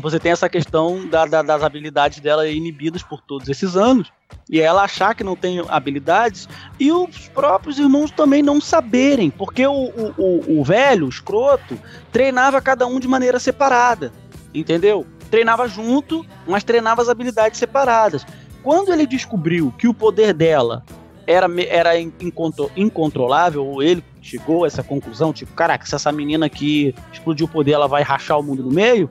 você 0.00 0.18
tem 0.18 0.32
essa 0.32 0.48
questão 0.48 1.06
da, 1.06 1.26
da, 1.26 1.42
das 1.42 1.62
habilidades 1.62 2.20
dela 2.20 2.48
inibidas 2.48 3.02
por 3.02 3.20
todos 3.20 3.50
esses 3.50 3.76
anos 3.76 4.10
e 4.48 4.62
ela 4.62 4.84
achar 4.84 5.14
que 5.14 5.22
não 5.22 5.36
tem 5.36 5.62
habilidades 5.68 6.48
e 6.80 6.90
os 6.90 7.28
próprios 7.28 7.78
irmãos 7.78 8.10
também 8.10 8.42
não 8.42 8.62
saberem, 8.62 9.28
porque 9.28 9.66
o, 9.66 9.72
o, 9.74 10.14
o, 10.16 10.60
o 10.60 10.64
velho, 10.64 11.04
o 11.04 11.10
escroto, 11.10 11.78
treinava 12.10 12.62
cada 12.62 12.86
um 12.86 12.98
de 12.98 13.06
maneira 13.06 13.38
separada, 13.38 14.10
entendeu? 14.54 15.06
Treinava 15.32 15.66
junto, 15.66 16.26
mas 16.46 16.62
treinava 16.62 17.00
as 17.00 17.08
habilidades 17.08 17.58
separadas. 17.58 18.26
Quando 18.62 18.92
ele 18.92 19.06
descobriu 19.06 19.72
que 19.78 19.88
o 19.88 19.94
poder 19.94 20.34
dela 20.34 20.84
era, 21.26 21.46
era 21.70 21.98
incontro, 21.98 22.70
incontrolável, 22.76 23.66
ou 23.66 23.82
ele 23.82 24.04
chegou 24.20 24.64
a 24.64 24.66
essa 24.66 24.82
conclusão, 24.82 25.32
tipo, 25.32 25.54
caraca, 25.54 25.86
se 25.86 25.94
essa 25.94 26.12
menina 26.12 26.44
aqui 26.44 26.94
explodir 27.10 27.46
o 27.46 27.48
poder, 27.48 27.72
ela 27.72 27.88
vai 27.88 28.02
rachar 28.02 28.38
o 28.38 28.42
mundo 28.42 28.62
no 28.62 28.70
meio, 28.70 29.08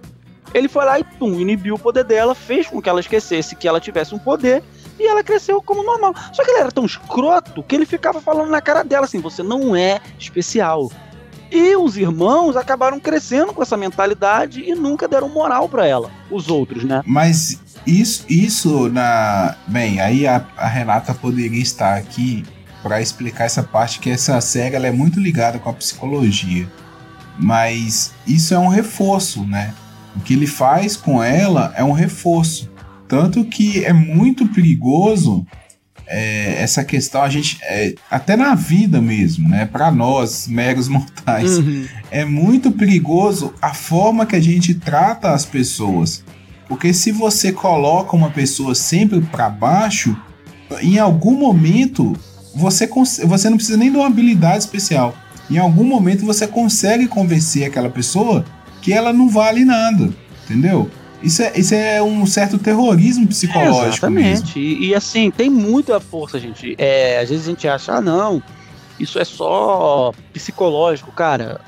ele 0.53 0.67
foi 0.67 0.85
lá 0.85 0.99
e 0.99 1.03
pum, 1.03 1.39
inibiu 1.39 1.73
o 1.73 1.79
poder 1.79 2.03
dela, 2.03 2.35
fez 2.35 2.67
com 2.67 2.79
que 2.79 2.87
ela 2.87 2.99
esquecesse 2.99 3.55
que 3.55 3.67
ela 3.67 3.79
tivesse 3.79 4.13
um 4.13 4.19
poder 4.19 4.61
e 4.99 5.07
ela 5.07 5.23
cresceu 5.23 5.59
como 5.59 5.81
normal. 5.81 6.13
Só 6.31 6.43
que 6.43 6.51
ele 6.51 6.59
era 6.59 6.71
tão 6.71 6.85
escroto 6.85 7.63
que 7.63 7.73
ele 7.73 7.87
ficava 7.87 8.21
falando 8.21 8.51
na 8.51 8.61
cara 8.61 8.83
dela 8.83 9.05
assim: 9.05 9.19
você 9.19 9.41
não 9.41 9.75
é 9.75 9.99
especial. 10.19 10.91
E 11.51 11.75
os 11.75 11.97
irmãos 11.97 12.55
acabaram 12.55 12.99
crescendo 12.99 13.53
com 13.53 13.61
essa 13.61 13.75
mentalidade 13.75 14.61
e 14.61 14.73
nunca 14.73 15.07
deram 15.07 15.27
moral 15.27 15.67
para 15.67 15.85
ela, 15.85 16.09
os 16.29 16.47
outros, 16.47 16.85
né? 16.85 17.03
Mas 17.05 17.59
isso, 17.85 18.25
isso 18.29 18.89
na. 18.89 19.55
Bem, 19.67 19.99
aí 19.99 20.25
a, 20.25 20.45
a 20.55 20.67
Renata 20.67 21.13
poderia 21.13 21.61
estar 21.61 21.97
aqui 21.97 22.45
para 22.81 23.01
explicar 23.01 23.45
essa 23.45 23.61
parte 23.61 23.99
que 23.99 24.09
essa 24.09 24.39
ela 24.57 24.87
é 24.87 24.91
muito 24.91 25.19
ligada 25.19 25.59
com 25.59 25.69
a 25.69 25.73
psicologia. 25.73 26.67
Mas 27.37 28.13
isso 28.25 28.53
é 28.53 28.59
um 28.59 28.67
reforço, 28.67 29.43
né? 29.43 29.73
O 30.15 30.19
que 30.19 30.33
ele 30.33 30.47
faz 30.47 30.95
com 30.95 31.21
ela 31.21 31.73
é 31.75 31.83
um 31.83 31.91
reforço. 31.91 32.69
Tanto 33.07 33.43
que 33.43 33.83
é 33.83 33.91
muito 33.91 34.47
perigoso 34.47 35.45
é, 36.11 36.61
essa 36.61 36.83
questão, 36.83 37.21
a 37.21 37.29
gente. 37.29 37.57
É, 37.63 37.95
até 38.09 38.35
na 38.35 38.53
vida 38.53 39.01
mesmo, 39.01 39.47
né? 39.47 39.65
Para 39.65 39.89
nós, 39.89 40.47
meros 40.47 40.87
mortais, 40.89 41.57
uhum. 41.57 41.85
é 42.11 42.25
muito 42.25 42.69
perigoso 42.71 43.53
a 43.61 43.73
forma 43.73 44.25
que 44.25 44.35
a 44.35 44.41
gente 44.41 44.75
trata 44.75 45.31
as 45.31 45.45
pessoas. 45.45 46.23
Porque 46.67 46.93
se 46.93 47.11
você 47.11 47.51
coloca 47.51 48.15
uma 48.15 48.29
pessoa 48.29 48.75
sempre 48.75 49.21
para 49.21 49.49
baixo, 49.49 50.15
em 50.81 50.99
algum 50.99 51.37
momento 51.37 52.15
você, 52.55 52.87
você 53.25 53.49
não 53.49 53.57
precisa 53.57 53.77
nem 53.77 53.89
de 53.89 53.97
uma 53.97 54.07
habilidade 54.07 54.59
especial. 54.59 55.15
Em 55.49 55.57
algum 55.57 55.83
momento 55.83 56.25
você 56.25 56.47
consegue 56.47 57.07
convencer 57.07 57.65
aquela 57.65 57.89
pessoa 57.89 58.45
que 58.81 58.93
ela 58.93 59.11
não 59.11 59.29
vale 59.29 59.65
nada, 59.65 60.09
entendeu? 60.45 60.89
Isso 61.23 61.41
é, 61.41 61.53
isso 61.57 61.73
é 61.75 62.01
um 62.01 62.25
certo 62.25 62.57
terrorismo 62.57 63.27
psicológico. 63.27 63.85
É, 63.85 63.87
exatamente. 63.89 64.59
E, 64.59 64.87
e, 64.87 64.95
assim, 64.95 65.29
tem 65.29 65.49
muita 65.49 65.99
força, 65.99 66.39
gente. 66.39 66.75
É, 66.77 67.19
às 67.19 67.29
vezes 67.29 67.47
a 67.47 67.49
gente 67.49 67.67
acha, 67.67 67.93
ah, 67.93 68.01
não, 68.01 68.41
isso 68.99 69.19
é 69.19 69.25
só 69.25 70.11
psicológico, 70.33 71.11
cara. 71.11 71.61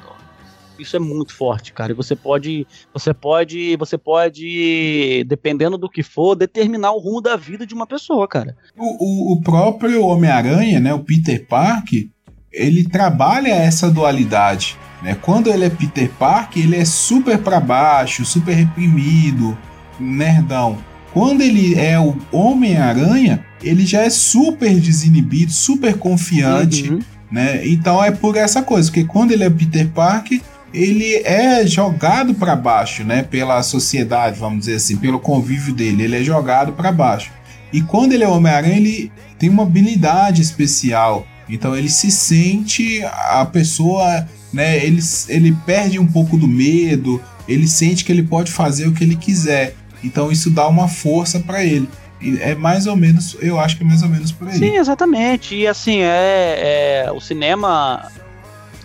Isso 0.77 0.95
é 0.95 0.99
muito 0.99 1.35
forte, 1.35 1.71
cara. 1.71 1.91
E 1.91 1.95
você 1.95 2.15
pode, 2.15 2.65
você 2.91 3.13
pode, 3.13 3.77
você 3.77 3.97
pode, 3.97 5.23
dependendo 5.27 5.77
do 5.77 5.89
que 5.89 6.01
for, 6.01 6.35
determinar 6.35 6.91
o 6.91 6.99
rumo 6.99 7.21
da 7.21 7.35
vida 7.35 7.65
de 7.65 7.75
uma 7.75 7.85
pessoa, 7.85 8.27
cara. 8.27 8.55
O, 8.75 9.33
o, 9.33 9.33
o 9.33 9.41
próprio 9.41 10.03
Homem-Aranha, 10.03 10.79
né, 10.79 10.93
o 10.93 10.99
Peter 10.99 11.45
Parker, 11.47 12.09
ele 12.51 12.87
trabalha 12.87 13.49
essa 13.49 13.89
dualidade 13.89 14.77
né? 15.03 15.17
Quando 15.21 15.49
ele 15.49 15.65
é 15.65 15.69
Peter 15.69 16.09
Parker, 16.17 16.63
ele 16.63 16.77
é 16.77 16.85
super 16.85 17.37
para 17.37 17.59
baixo, 17.59 18.25
super 18.25 18.53
reprimido, 18.53 19.57
nerdão. 19.99 20.77
Quando 21.13 21.41
ele 21.41 21.75
é 21.75 21.99
o 21.99 22.17
Homem-Aranha, 22.31 23.45
ele 23.61 23.85
já 23.85 24.01
é 24.01 24.09
super 24.09 24.73
desinibido, 24.79 25.51
super 25.51 25.95
confiante, 25.95 26.89
uhum. 26.89 26.99
né? 27.29 27.67
Então 27.67 28.03
é 28.03 28.09
por 28.09 28.35
essa 28.35 28.63
coisa, 28.63 28.89
porque 28.89 29.03
quando 29.03 29.31
ele 29.31 29.43
é 29.43 29.49
Peter 29.49 29.87
Parker, 29.89 30.41
ele 30.73 31.21
é 31.23 31.67
jogado 31.67 32.33
para 32.33 32.55
baixo, 32.55 33.03
né? 33.03 33.21
Pela 33.21 33.61
sociedade, 33.61 34.39
vamos 34.39 34.61
dizer 34.61 34.75
assim, 34.75 34.97
pelo 34.97 35.19
convívio 35.19 35.73
dele, 35.73 36.03
ele 36.03 36.15
é 36.15 36.23
jogado 36.23 36.71
para 36.71 36.91
baixo. 36.91 37.31
E 37.71 37.81
quando 37.81 38.13
ele 38.13 38.23
é 38.23 38.27
Homem-Aranha, 38.27 38.77
ele 38.77 39.11
tem 39.37 39.49
uma 39.49 39.63
habilidade 39.63 40.41
especial. 40.41 41.27
Então 41.47 41.75
ele 41.75 41.89
se 41.89 42.09
sente 42.09 43.03
a 43.03 43.45
pessoa 43.45 44.27
né? 44.53 44.77
Ele, 44.85 45.01
ele 45.27 45.51
perde 45.65 45.99
um 45.99 46.07
pouco 46.07 46.37
do 46.37 46.47
medo, 46.47 47.21
ele 47.47 47.67
sente 47.67 48.05
que 48.05 48.11
ele 48.11 48.23
pode 48.23 48.51
fazer 48.51 48.87
o 48.87 48.93
que 48.93 49.03
ele 49.03 49.15
quiser. 49.15 49.75
Então 50.03 50.31
isso 50.31 50.49
dá 50.49 50.67
uma 50.67 50.87
força 50.87 51.39
para 51.39 51.63
ele. 51.65 51.89
E 52.21 52.37
é 52.39 52.55
mais 52.55 52.87
ou 52.87 52.95
menos, 52.95 53.35
eu 53.41 53.59
acho 53.59 53.75
que 53.75 53.83
é 53.83 53.85
mais 53.85 54.01
ou 54.01 54.09
menos 54.09 54.31
por 54.31 54.47
aí. 54.47 54.57
Sim, 54.57 54.77
exatamente. 54.77 55.55
E 55.55 55.67
assim, 55.67 55.99
é, 56.01 57.03
é 57.05 57.11
o 57.11 57.19
cinema, 57.19 58.09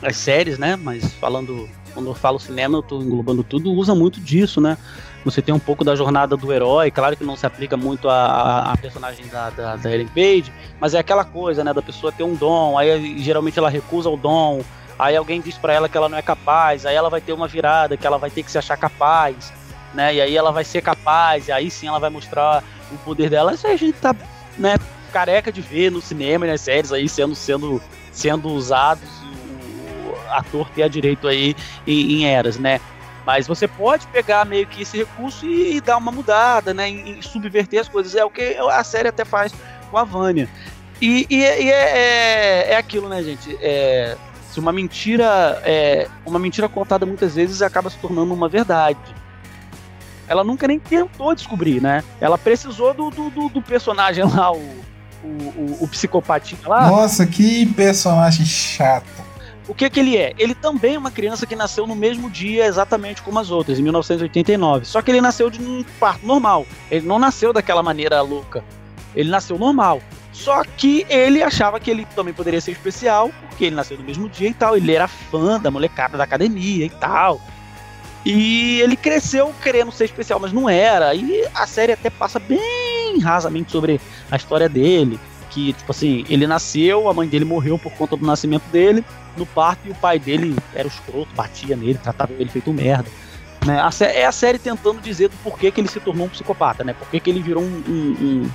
as 0.03 0.17
séries, 0.17 0.59
né? 0.59 0.77
Mas 0.77 1.05
falando, 1.15 1.69
quando 1.95 2.09
eu 2.09 2.15
falo 2.15 2.39
cinema, 2.39 2.79
eu 2.79 2.83
tô 2.83 3.01
englobando 3.01 3.45
tudo, 3.45 3.73
usa 3.73 3.95
muito 3.95 4.21
disso, 4.21 4.61
né? 4.61 4.77
Você 5.25 5.43
tem 5.43 5.55
um 5.55 5.59
pouco 5.59 5.85
da 5.85 5.95
jornada 5.95 6.37
do 6.37 6.53
herói, 6.53 6.91
claro 6.91 7.17
que 7.17 7.25
não 7.25 7.37
se 7.37 7.45
aplica 7.45 7.77
muito 7.77 8.09
a, 8.09 8.73
a, 8.73 8.77
personagem 8.77 9.27
da, 9.27 9.51
da, 9.51 9.77
da 9.77 9.93
Ellen 9.93 10.09
Page, 10.09 10.53
mas 10.81 10.95
é 10.95 10.99
aquela 10.99 11.25
coisa, 11.25 11.63
né? 11.63 11.75
Da 11.75 11.83
pessoa 11.83 12.13
ter 12.13 12.23
um 12.23 12.35
dom, 12.35 12.79
aí 12.79 13.21
geralmente 13.21 13.59
ela 13.59 13.69
recusa 13.69 14.09
o 14.09 14.17
dom, 14.17 14.63
Aí 14.99 15.17
alguém 15.17 15.41
diz 15.41 15.57
pra 15.57 15.73
ela 15.73 15.89
que 15.89 15.97
ela 15.97 16.09
não 16.09 16.19
é 16.19 16.23
capaz, 16.23 16.85
aí 16.85 16.95
ela 16.95 17.09
vai 17.09 17.21
ter 17.21 17.33
uma 17.33 17.47
virada, 17.47 17.97
que 17.97 18.07
ela 18.07 18.19
vai 18.19 18.31
ter 18.31 18.43
que 18.43 18.51
se 18.51 18.59
achar 18.59 18.77
capaz, 18.77 19.53
né? 19.95 20.15
E 20.15 20.21
aí 20.21 20.37
ela 20.37 20.51
vai 20.51 20.65
ser 20.65 20.83
capaz, 20.83 21.49
e 21.49 21.53
aí 21.53 21.71
sim 21.71 21.87
ela 21.87 22.01
vai 22.01 22.11
mostrar 22.11 22.65
o 22.91 22.99
poder 22.99 23.31
dela. 23.31 23.55
Isso 23.55 23.67
aí 23.67 23.75
a 23.75 23.77
gente 23.77 23.99
tá, 23.99 24.15
né, 24.57 24.77
careca 25.13 25.53
de 25.53 25.61
ver 25.61 25.91
no 25.91 26.01
cinema 26.01 26.47
e 26.47 26.51
nas 26.51 26.61
séries 26.61 26.93
aí 26.93 27.09
sendo, 27.09 27.35
sendo, 27.35 27.81
sendo 28.11 28.49
usados, 28.49 29.09
o, 29.09 30.33
ator 30.33 30.69
ter 30.71 30.89
direito 30.89 31.29
aí 31.29 31.55
em, 31.87 32.15
em 32.15 32.27
eras, 32.27 32.59
né? 32.59 32.81
Mas 33.25 33.47
você 33.47 33.69
pode 33.69 34.07
pegar 34.09 34.45
meio 34.47 34.67
que 34.67 34.83
esse 34.83 34.97
recurso 34.97 35.47
e, 35.47 35.77
e 35.77 35.81
dar 35.81 35.99
uma 35.99 36.11
mudada, 36.11 36.73
né? 36.73 36.91
E, 36.91 37.19
e 37.19 37.23
subverter 37.23 37.81
as 37.81 37.89
coisas. 37.89 38.15
É 38.15 38.25
o 38.25 38.31
que 38.31 38.57
a 38.57 38.83
série 38.83 39.09
até 39.09 39.25
faz 39.25 39.53
com 39.91 39.99
a 39.99 40.05
Vânia. 40.05 40.49
E, 41.01 41.27
e, 41.29 41.37
e 41.37 41.71
é, 41.71 41.99
é, 41.99 42.73
é, 42.73 42.77
aquilo, 42.77 43.09
né, 43.09 43.23
gente? 43.23 43.57
É, 43.61 44.17
se 44.51 44.59
uma 44.59 44.73
mentira 44.73 45.61
é 45.65 46.09
uma 46.25 46.39
mentira 46.39 46.69
contada 46.69 47.05
muitas 47.05 47.35
vezes 47.35 47.63
acaba 47.63 47.91
se 47.91 47.99
tornando 47.99 48.33
uma 48.33 48.49
verdade. 48.49 48.99
Ela 50.27 50.45
nunca 50.45 50.67
nem 50.67 50.79
tentou 50.79 51.35
descobrir, 51.35 51.81
né? 51.81 52.05
Ela 52.21 52.37
precisou 52.37 52.93
do, 52.93 53.11
do, 53.11 53.49
do, 53.49 53.63
personagem 53.63 54.25
lá, 54.29 54.53
o, 54.53 54.61
o, 55.25 55.27
o, 55.27 55.79
o 55.85 55.89
psicopatinho 55.89 56.61
lá. 56.67 56.91
Nossa, 56.91 57.27
que 57.27 57.65
personagem 57.67 58.45
chato. 58.45 59.29
O 59.69 59.75
que 59.75 59.89
que 59.91 60.01
ele 60.01 60.17
é? 60.17 60.33
Ele 60.39 60.55
também 60.55 60.95
é 60.95 60.99
uma 60.99 61.11
criança 61.11 61.47
que 61.47 61.55
nasceu 61.55 61.87
no 61.87 61.95
mesmo 61.95 62.31
dia 62.31 62.65
exatamente 62.65 63.21
como 63.21 63.39
as 63.39 63.51
outras, 63.51 63.79
em 63.79 63.83
1989. 63.83 64.87
Só 64.87 65.03
que 65.03 65.11
ele 65.11 65.21
nasceu 65.21 65.51
de 65.51 65.61
um 65.61 65.85
parto 66.01 66.27
normal. 66.27 66.67
Ele 66.91 67.07
não 67.07 67.19
nasceu 67.19 67.53
daquela 67.53 67.83
maneira 67.83 68.23
louca. 68.23 68.65
Ele 69.15 69.29
nasceu 69.29 69.59
normal. 69.59 70.01
Só 70.39 70.63
que 70.63 71.05
ele 71.11 71.43
achava 71.43 71.81
que 71.81 71.91
ele 71.91 72.07
também 72.15 72.33
poderia 72.33 72.61
ser 72.61 72.71
especial, 72.71 73.33
porque 73.49 73.65
ele 73.65 73.75
nasceu 73.75 73.99
no 73.99 74.05
mesmo 74.05 74.29
dia 74.29 74.49
e 74.49 74.55
tal. 74.55 74.77
Ele 74.77 74.95
era 74.95 75.09
fã 75.09 75.59
da 75.59 75.69
molecada 75.69 76.17
da 76.17 76.23
academia 76.23 76.87
e 76.87 76.91
tal. 76.91 77.41
E 78.25 78.81
ele 78.81 78.97
cresceu 78.97 79.53
querendo 79.61 79.91
ser 79.91 80.05
especial, 80.05 80.39
mas 80.39 80.53
não 80.53 80.71
era. 80.71 81.13
E 81.13 81.45
a 81.53 81.67
série 81.67 81.93
até 81.93 82.09
passa 82.09 82.39
bem 82.39 83.19
rasamente 83.21 83.73
sobre 83.73 84.01
a 84.31 84.37
história 84.37 84.69
dele. 84.69 85.19
Que, 85.51 85.73
tipo 85.73 85.91
assim, 85.91 86.25
ele 86.29 86.47
nasceu, 86.47 87.09
a 87.09 87.15
mãe 87.15 87.27
dele 87.27 87.45
morreu 87.45 87.77
por 87.77 87.91
conta 87.93 88.17
do 88.17 88.25
nascimento 88.25 88.65
dele 88.71 89.05
no 89.37 89.45
parto 89.45 89.89
e 89.89 89.91
o 89.91 89.95
pai 89.95 90.21
dele 90.21 90.55
era 90.73 90.87
escroto, 90.87 91.35
batia 91.35 91.75
nele, 91.75 91.99
tratava 91.99 92.33
ele 92.39 92.51
feito 92.51 92.73
merda. 92.73 93.09
Né? 93.67 93.81
A 93.81 93.91
é 94.05 94.25
a 94.25 94.33
série 94.33 94.59
tentando 94.59 95.01
dizer 95.01 95.29
do 95.29 95.37
porquê 95.39 95.73
que 95.73 95.81
ele 95.81 95.89
se 95.89 95.99
tornou 95.99 96.27
um 96.27 96.31
psicopata, 96.31 96.85
né? 96.85 96.93
Porquê 96.93 97.19
que 97.19 97.29
ele 97.29 97.43
virou 97.43 97.63
um, 97.63 97.83
um, 97.89 98.51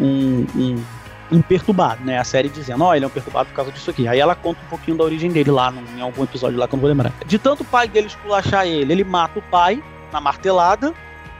um, 0.00 0.46
um, 0.56 0.84
um 1.30 1.40
perturbado, 1.40 2.04
né? 2.04 2.18
A 2.18 2.24
série 2.24 2.48
dizendo, 2.48 2.82
ó, 2.84 2.90
oh, 2.90 2.94
ele 2.94 3.04
é 3.04 3.08
um 3.08 3.10
perturbado 3.10 3.48
por 3.48 3.54
causa 3.54 3.72
disso 3.72 3.90
aqui. 3.90 4.08
Aí 4.08 4.18
ela 4.18 4.34
conta 4.34 4.60
um 4.64 4.68
pouquinho 4.68 4.96
da 4.96 5.04
origem 5.04 5.30
dele 5.30 5.50
lá, 5.50 5.70
no, 5.70 5.82
em 5.96 6.00
algum 6.00 6.24
episódio 6.24 6.58
lá 6.58 6.66
que 6.66 6.74
eu 6.74 6.76
não 6.76 6.82
vou 6.82 6.90
lembrar. 6.90 7.12
De 7.26 7.38
tanto 7.38 7.62
o 7.62 7.66
pai 7.66 7.88
dele 7.88 8.08
esculachar 8.08 8.66
ele, 8.66 8.92
ele 8.92 9.04
mata 9.04 9.38
o 9.38 9.42
pai 9.42 9.82
na 10.12 10.20
martelada, 10.20 10.92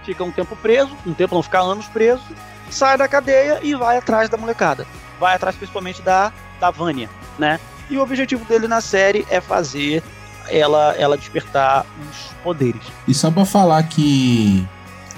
fica 0.05 0.23
um 0.23 0.31
tempo 0.31 0.55
preso, 0.57 0.91
um 1.07 1.13
tempo 1.13 1.35
não 1.35 1.43
fica 1.43 1.61
anos 1.61 1.87
preso, 1.87 2.23
sai 2.71 2.97
da 2.97 3.09
cadeia 3.09 3.59
e 3.63 3.75
vai 3.75 3.99
atrás 3.99 4.29
da 4.29 4.37
molecada. 4.37 4.87
Vai 5.19 5.35
atrás 5.35 5.57
principalmente 5.57 6.01
da, 6.03 6.33
da 6.61 6.71
Vânia, 6.71 7.11
né? 7.39 7.59
E 7.91 7.99
o 7.99 8.03
objetivo 8.03 8.45
dele 8.45 8.69
na 8.69 8.81
série 8.81 9.27
é 9.29 9.41
fazer 9.41 10.03
ela, 10.49 10.95
ela 10.97 11.17
despertar 11.17 11.85
os 12.09 12.33
poderes. 12.43 12.83
E 13.07 13.13
só 13.13 13.31
pra 13.31 13.45
falar 13.45 13.83
que 13.85 14.67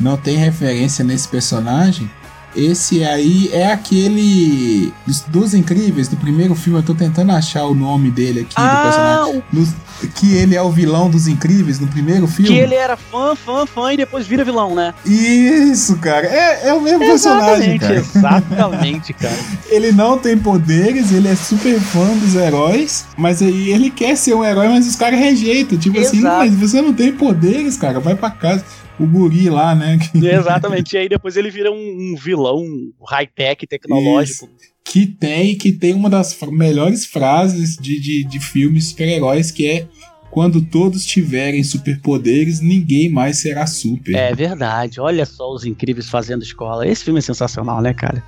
não 0.00 0.16
tem 0.16 0.36
referência 0.36 1.04
nesse 1.04 1.28
personagem, 1.28 2.10
esse 2.54 3.04
aí 3.04 3.50
é 3.52 3.72
aquele 3.72 4.92
dos, 5.06 5.20
dos, 5.22 5.54
Incríveis, 5.54 6.08
do 6.08 6.16
primeiro 6.16 6.54
filme. 6.54 6.78
Eu 6.78 6.82
tô 6.82 6.94
tentando 6.94 7.32
achar 7.32 7.64
o 7.64 7.74
nome 7.74 8.10
dele 8.10 8.40
aqui, 8.40 8.54
ah, 8.56 8.74
do 8.74 8.82
personagem. 8.82 9.74
O... 10.02 10.08
que 10.08 10.34
ele 10.34 10.54
é 10.54 10.62
o 10.62 10.70
vilão 10.70 11.08
dos 11.08 11.26
Incríveis 11.26 11.78
no 11.78 11.86
primeiro 11.86 12.26
filme. 12.26 12.50
Que 12.50 12.58
ele 12.58 12.74
era 12.74 12.96
fã, 12.96 13.34
fã, 13.34 13.66
fã 13.66 13.92
e 13.92 13.96
depois 13.96 14.26
vira 14.26 14.44
vilão, 14.44 14.74
né? 14.74 14.94
Isso, 15.04 15.96
cara. 15.96 16.26
É, 16.26 16.68
é 16.68 16.74
o 16.74 16.80
mesmo 16.80 17.04
exatamente, 17.04 17.78
personagem, 17.78 17.78
cara. 17.78 17.94
Exatamente, 17.94 19.12
cara. 19.14 19.38
ele 19.70 19.92
não 19.92 20.18
tem 20.18 20.36
poderes, 20.36 21.12
ele 21.12 21.28
é 21.28 21.36
super 21.36 21.78
fã 21.80 22.06
dos 22.16 22.34
heróis, 22.34 23.06
mas 23.16 23.40
aí 23.42 23.70
ele 23.70 23.90
quer 23.90 24.16
ser 24.16 24.34
um 24.34 24.44
herói, 24.44 24.68
mas 24.68 24.86
os 24.86 24.96
caras 24.96 25.18
rejeitam. 25.18 25.78
Tipo 25.78 25.98
Exato. 25.98 26.16
assim, 26.16 26.22
mas 26.22 26.54
você 26.54 26.82
não 26.82 26.92
tem 26.92 27.12
poderes, 27.12 27.76
cara, 27.76 28.00
vai 28.00 28.14
pra 28.14 28.30
casa 28.30 28.64
o 28.98 29.06
guri 29.06 29.48
lá, 29.48 29.74
né? 29.74 29.98
Exatamente. 30.14 30.94
E 30.94 30.98
aí 30.98 31.08
depois 31.08 31.36
ele 31.36 31.50
vira 31.50 31.70
um, 31.70 31.76
um 32.12 32.16
vilão 32.16 32.64
high-tech 33.08 33.66
tecnológico. 33.66 34.46
Isso. 34.46 34.72
Que 34.84 35.06
tem, 35.06 35.56
que 35.56 35.72
tem 35.72 35.94
uma 35.94 36.10
das 36.10 36.36
melhores 36.50 37.06
frases 37.06 37.76
de, 37.76 38.00
de, 38.00 38.24
de 38.24 38.40
filmes 38.40 38.88
super-heróis, 38.88 39.50
que 39.50 39.66
é 39.66 39.88
quando 40.30 40.62
todos 40.62 41.04
tiverem 41.04 41.62
superpoderes, 41.62 42.60
ninguém 42.60 43.10
mais 43.10 43.38
será 43.38 43.66
super. 43.66 44.14
É 44.14 44.34
verdade. 44.34 44.98
Olha 44.98 45.26
só 45.26 45.52
os 45.52 45.64
incríveis 45.64 46.08
fazendo 46.08 46.42
escola. 46.42 46.86
Esse 46.86 47.04
filme 47.04 47.18
é 47.18 47.22
sensacional, 47.22 47.82
né, 47.82 47.92
cara? 47.92 48.24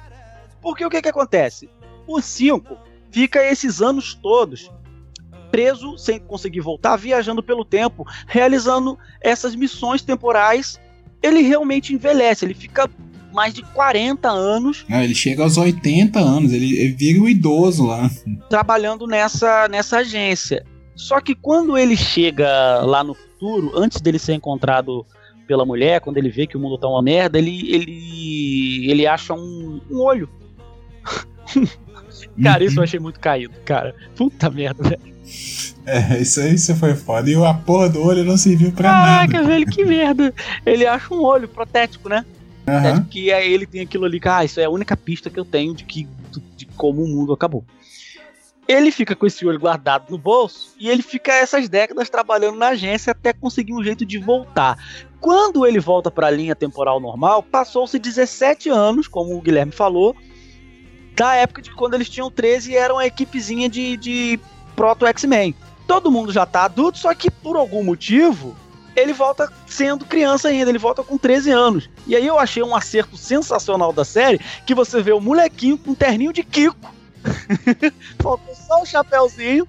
Porque 0.60 0.84
o 0.84 0.90
que 0.90 1.00
que 1.00 1.08
acontece? 1.08 1.68
O 2.06 2.20
5 2.20 2.76
fica 3.10 3.42
esses 3.42 3.80
anos 3.80 4.14
todos 4.14 4.70
preso 5.54 5.96
sem 5.96 6.18
conseguir 6.18 6.60
voltar, 6.60 6.96
viajando 6.96 7.40
pelo 7.40 7.64
tempo, 7.64 8.04
realizando 8.26 8.98
essas 9.20 9.54
missões 9.54 10.02
temporais. 10.02 10.80
Ele 11.22 11.42
realmente 11.42 11.94
envelhece, 11.94 12.44
ele 12.44 12.54
fica 12.54 12.90
mais 13.32 13.54
de 13.54 13.62
40 13.62 14.28
anos. 14.28 14.84
Não, 14.88 15.00
ele 15.00 15.14
chega 15.14 15.44
aos 15.44 15.56
80 15.56 16.18
anos, 16.18 16.52
ele, 16.52 16.76
ele 16.76 16.92
vira 16.92 17.20
um 17.20 17.28
idoso 17.28 17.86
lá. 17.86 18.10
Trabalhando 18.50 19.06
nessa, 19.06 19.68
nessa 19.68 19.98
agência. 19.98 20.66
Só 20.96 21.20
que 21.20 21.36
quando 21.36 21.78
ele 21.78 21.96
chega 21.96 22.80
lá 22.80 23.04
no 23.04 23.14
futuro, 23.14 23.78
antes 23.78 24.00
dele 24.00 24.18
ser 24.18 24.34
encontrado 24.34 25.06
pela 25.46 25.64
mulher, 25.64 26.00
quando 26.00 26.16
ele 26.16 26.30
vê 26.30 26.48
que 26.48 26.56
o 26.56 26.60
mundo 26.60 26.78
tá 26.78 26.88
uma 26.88 27.02
merda, 27.02 27.38
ele 27.38 27.72
ele 27.72 28.90
ele 28.90 29.06
acha 29.06 29.34
um, 29.34 29.80
um 29.88 30.00
olho. 30.00 30.28
cara, 32.42 32.64
isso 32.64 32.80
eu 32.80 32.82
achei 32.82 32.98
muito 32.98 33.20
caído, 33.20 33.54
cara. 33.64 33.94
Puta 34.16 34.50
merda, 34.50 34.82
velho. 34.82 35.13
É, 35.86 36.20
isso 36.20 36.40
aí 36.40 36.56
você 36.56 36.74
foi 36.74 36.94
foda. 36.94 37.28
E 37.30 37.34
a 37.34 37.54
porra 37.54 37.88
do 37.88 38.02
olho 38.02 38.24
não 38.24 38.36
serviu 38.36 38.72
pra 38.72 38.90
Caraca, 38.90 39.32
nada. 39.38 39.48
velho, 39.48 39.66
que 39.66 39.84
merda. 39.84 40.32
Ele 40.64 40.86
acha 40.86 41.12
um 41.14 41.22
olho 41.22 41.48
protético, 41.48 42.08
né? 42.08 42.24
Uhum. 42.66 43.04
que 43.04 43.30
aí 43.30 43.52
ele 43.52 43.66
tem 43.66 43.82
aquilo 43.82 44.06
ali 44.06 44.18
que, 44.18 44.26
ah, 44.26 44.42
isso 44.42 44.58
é 44.58 44.64
a 44.64 44.70
única 44.70 44.96
pista 44.96 45.28
que 45.28 45.38
eu 45.38 45.44
tenho 45.44 45.74
de, 45.74 45.84
que, 45.84 46.08
de 46.56 46.64
como 46.64 47.02
o 47.02 47.06
mundo 47.08 47.32
acabou. 47.32 47.62
Ele 48.66 48.90
fica 48.90 49.14
com 49.14 49.26
esse 49.26 49.44
olho 49.44 49.60
guardado 49.60 50.10
no 50.10 50.16
bolso 50.16 50.74
e 50.80 50.88
ele 50.88 51.02
fica 51.02 51.32
essas 51.34 51.68
décadas 51.68 52.08
trabalhando 52.08 52.56
na 52.56 52.68
agência 52.68 53.10
até 53.10 53.34
conseguir 53.34 53.74
um 53.74 53.84
jeito 53.84 54.06
de 54.06 54.16
voltar. 54.16 54.78
Quando 55.20 55.66
ele 55.66 55.78
volta 55.78 56.10
para 56.10 56.28
a 56.28 56.30
linha 56.30 56.54
temporal 56.54 56.98
normal, 56.98 57.42
passou-se 57.42 57.98
17 57.98 58.70
anos, 58.70 59.06
como 59.06 59.36
o 59.36 59.42
Guilherme 59.42 59.72
falou, 59.72 60.16
da 61.14 61.34
época 61.34 61.60
de 61.60 61.70
quando 61.72 61.94
eles 61.94 62.08
tinham 62.08 62.30
13 62.30 62.72
e 62.72 62.76
eram 62.76 62.94
uma 62.96 63.06
equipezinha 63.06 63.68
de, 63.68 63.98
de 63.98 64.40
proto 64.74 65.06
X-Men. 65.06 65.54
Todo 65.86 66.10
mundo 66.10 66.32
já 66.32 66.46
tá 66.46 66.64
adulto, 66.64 66.98
só 66.98 67.14
que 67.14 67.30
por 67.30 67.56
algum 67.56 67.82
motivo 67.82 68.56
ele 68.96 69.12
volta 69.12 69.52
sendo 69.66 70.04
criança 70.04 70.48
ainda, 70.48 70.70
ele 70.70 70.78
volta 70.78 71.02
com 71.02 71.18
13 71.18 71.50
anos. 71.50 71.90
E 72.06 72.14
aí 72.14 72.26
eu 72.26 72.38
achei 72.38 72.62
um 72.62 72.76
acerto 72.76 73.16
sensacional 73.16 73.92
da 73.92 74.04
série, 74.04 74.40
que 74.66 74.74
você 74.74 75.02
vê 75.02 75.12
o 75.12 75.20
molequinho 75.20 75.76
com 75.76 75.90
um 75.90 75.94
terninho 75.94 76.32
de 76.32 76.42
Kiko. 76.42 76.94
Faltou 78.20 78.54
só 78.54 78.82
o 78.82 78.86
chapéuzinho. 78.86 79.66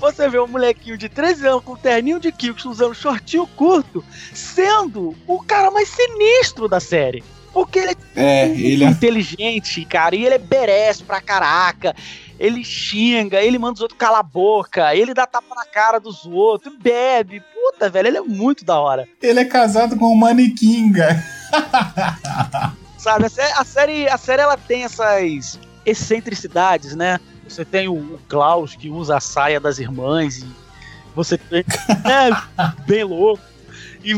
Você 0.00 0.28
vê 0.28 0.38
um 0.38 0.48
molequinho 0.48 0.98
de 0.98 1.08
13 1.08 1.46
anos 1.46 1.64
com 1.64 1.72
um 1.72 1.76
terninho 1.76 2.18
de 2.18 2.32
Kiko 2.32 2.68
usando 2.68 2.94
shortinho 2.94 3.46
curto, 3.46 4.04
sendo 4.34 5.14
o 5.26 5.42
cara 5.42 5.70
mais 5.70 5.88
sinistro 5.88 6.68
da 6.68 6.80
série. 6.80 7.22
Porque 7.52 7.78
ele 7.78 7.96
é, 8.16 8.24
é 8.24 8.48
ele 8.48 8.84
é 8.84 8.88
inteligente, 8.88 9.84
cara, 9.84 10.16
e 10.16 10.26
ele 10.26 10.34
é 10.34 10.38
beres 10.38 11.00
pra 11.00 11.20
caraca 11.20 11.94
ele 12.44 12.62
xinga, 12.62 13.40
ele 13.40 13.58
manda 13.58 13.74
os 13.74 13.80
outros 13.80 13.98
calar 13.98 14.20
a 14.20 14.22
boca, 14.22 14.94
ele 14.94 15.14
dá 15.14 15.26
tapa 15.26 15.54
na 15.54 15.64
cara 15.64 15.98
dos 15.98 16.26
outros, 16.26 16.76
bebe. 16.76 17.40
Puta, 17.40 17.88
velho, 17.88 18.08
ele 18.08 18.18
é 18.18 18.20
muito 18.20 18.66
da 18.66 18.78
hora. 18.78 19.08
Ele 19.22 19.40
é 19.40 19.44
casado 19.46 19.96
com 19.96 20.12
um 20.12 20.14
manequinga. 20.14 21.24
Sabe, 22.98 23.26
a 23.26 23.64
série, 23.64 24.08
a 24.08 24.18
série 24.18 24.42
ela 24.42 24.58
tem 24.58 24.84
essas 24.84 25.58
excentricidades, 25.86 26.94
né? 26.94 27.18
Você 27.48 27.64
tem 27.64 27.88
o, 27.88 27.94
o 27.94 28.20
Klaus 28.28 28.76
que 28.76 28.90
usa 28.90 29.16
a 29.16 29.20
saia 29.20 29.58
das 29.58 29.78
irmãs 29.78 30.38
e 30.38 30.46
você 31.14 31.38
tem. 31.38 31.64
é, 32.04 32.30
bem 32.86 33.04
louco. 33.04 33.42
E 34.02 34.14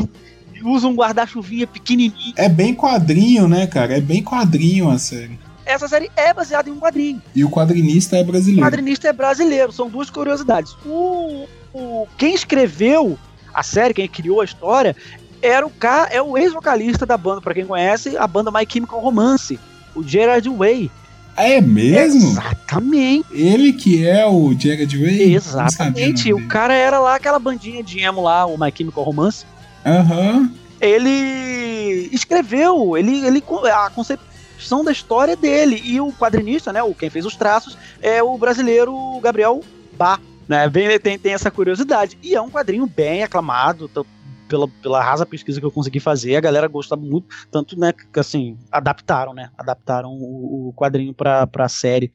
usa 0.63 0.87
um 0.87 0.95
guarda-chuvinha 0.95 1.65
pequenininho. 1.65 2.33
É 2.35 2.49
bem 2.49 2.75
quadrinho, 2.75 3.47
né, 3.47 3.67
cara? 3.67 3.97
É 3.97 4.01
bem 4.01 4.21
quadrinho 4.21 4.89
a 4.89 4.97
série 4.99 5.46
essa 5.67 5.87
série 5.87 6.09
é 6.15 6.33
baseada 6.33 6.69
em 6.69 6.71
um 6.71 6.79
quadrinho. 6.79 7.21
E 7.35 7.43
o 7.43 7.49
quadrinista 7.49 8.17
é 8.17 8.23
brasileiro. 8.23 8.61
O 8.61 8.65
quadrinista 8.65 9.07
é 9.07 9.13
brasileiro, 9.13 9.71
são 9.71 9.89
duas 9.89 10.09
curiosidades. 10.09 10.75
O, 10.85 11.45
o 11.73 12.07
quem 12.17 12.33
escreveu 12.33 13.17
a 13.53 13.61
série, 13.61 13.93
quem 13.93 14.07
criou 14.07 14.41
a 14.41 14.45
história, 14.45 14.95
era 15.41 15.65
o 15.65 15.69
cara, 15.69 16.09
é 16.09 16.21
o 16.21 16.37
ex-vocalista 16.37 17.05
da 17.05 17.17
banda, 17.17 17.41
para 17.41 17.53
quem 17.53 17.65
conhece, 17.65 18.17
a 18.17 18.25
banda 18.25 18.51
My 18.51 18.65
Chemical 18.67 18.99
Romance, 18.99 19.59
o 19.95 20.03
Gerard 20.03 20.47
Way. 20.49 20.89
É 21.35 21.61
mesmo? 21.61 22.31
Exatamente. 22.31 23.27
Ele 23.31 23.71
que 23.71 24.07
é 24.07 24.25
o 24.25 24.51
Jagged 24.53 24.97
Ray? 24.97 25.35
Exatamente. 25.35 26.33
O 26.33 26.47
cara 26.47 26.73
era 26.73 26.99
lá 26.99 27.15
aquela 27.15 27.37
bandinha 27.37 27.83
de 27.83 27.99
emo 27.99 28.23
lá, 28.23 28.45
o 28.47 28.57
My 28.57 28.73
Chemical 28.75 29.03
Romance. 29.03 29.45
Aham. 29.85 30.51
Ele 30.81 32.09
escreveu, 32.11 32.97
ele, 32.97 33.25
ele 33.25 33.43
a 33.71 33.89
concepção 34.57 34.83
da 34.83 34.91
história 34.91 35.35
dele 35.35 35.79
e 35.83 36.01
o 36.01 36.11
quadrinista, 36.11 36.73
né, 36.73 36.81
o 36.81 36.93
quem 36.93 37.09
fez 37.09 37.25
os 37.25 37.35
traços 37.35 37.77
é 38.01 38.21
o 38.23 38.37
brasileiro 38.37 39.19
Gabriel 39.21 39.61
Bá, 39.93 40.19
né? 40.47 40.67
Bem, 40.69 40.99
tem, 40.99 41.17
tem 41.17 41.33
essa 41.33 41.49
curiosidade. 41.49 42.17
E 42.21 42.35
é 42.35 42.41
um 42.41 42.49
quadrinho 42.49 42.85
bem 42.85 43.23
aclamado, 43.23 43.89
pela, 44.47 44.67
pela 44.81 45.03
rasa 45.03 45.25
pesquisa 45.25 45.59
que 45.59 45.65
eu 45.65 45.71
consegui 45.71 45.99
fazer, 45.99 46.35
a 46.35 46.41
galera 46.41 46.67
gosta 46.67 46.95
muito, 46.95 47.27
tanto, 47.51 47.79
né, 47.79 47.93
que 47.93 48.19
assim, 48.19 48.57
adaptaram, 48.71 49.33
né, 49.33 49.49
adaptaram 49.57 50.09
o, 50.11 50.69
o 50.69 50.73
quadrinho 50.73 51.13
pra, 51.13 51.45
pra 51.45 51.69
série. 51.69 52.11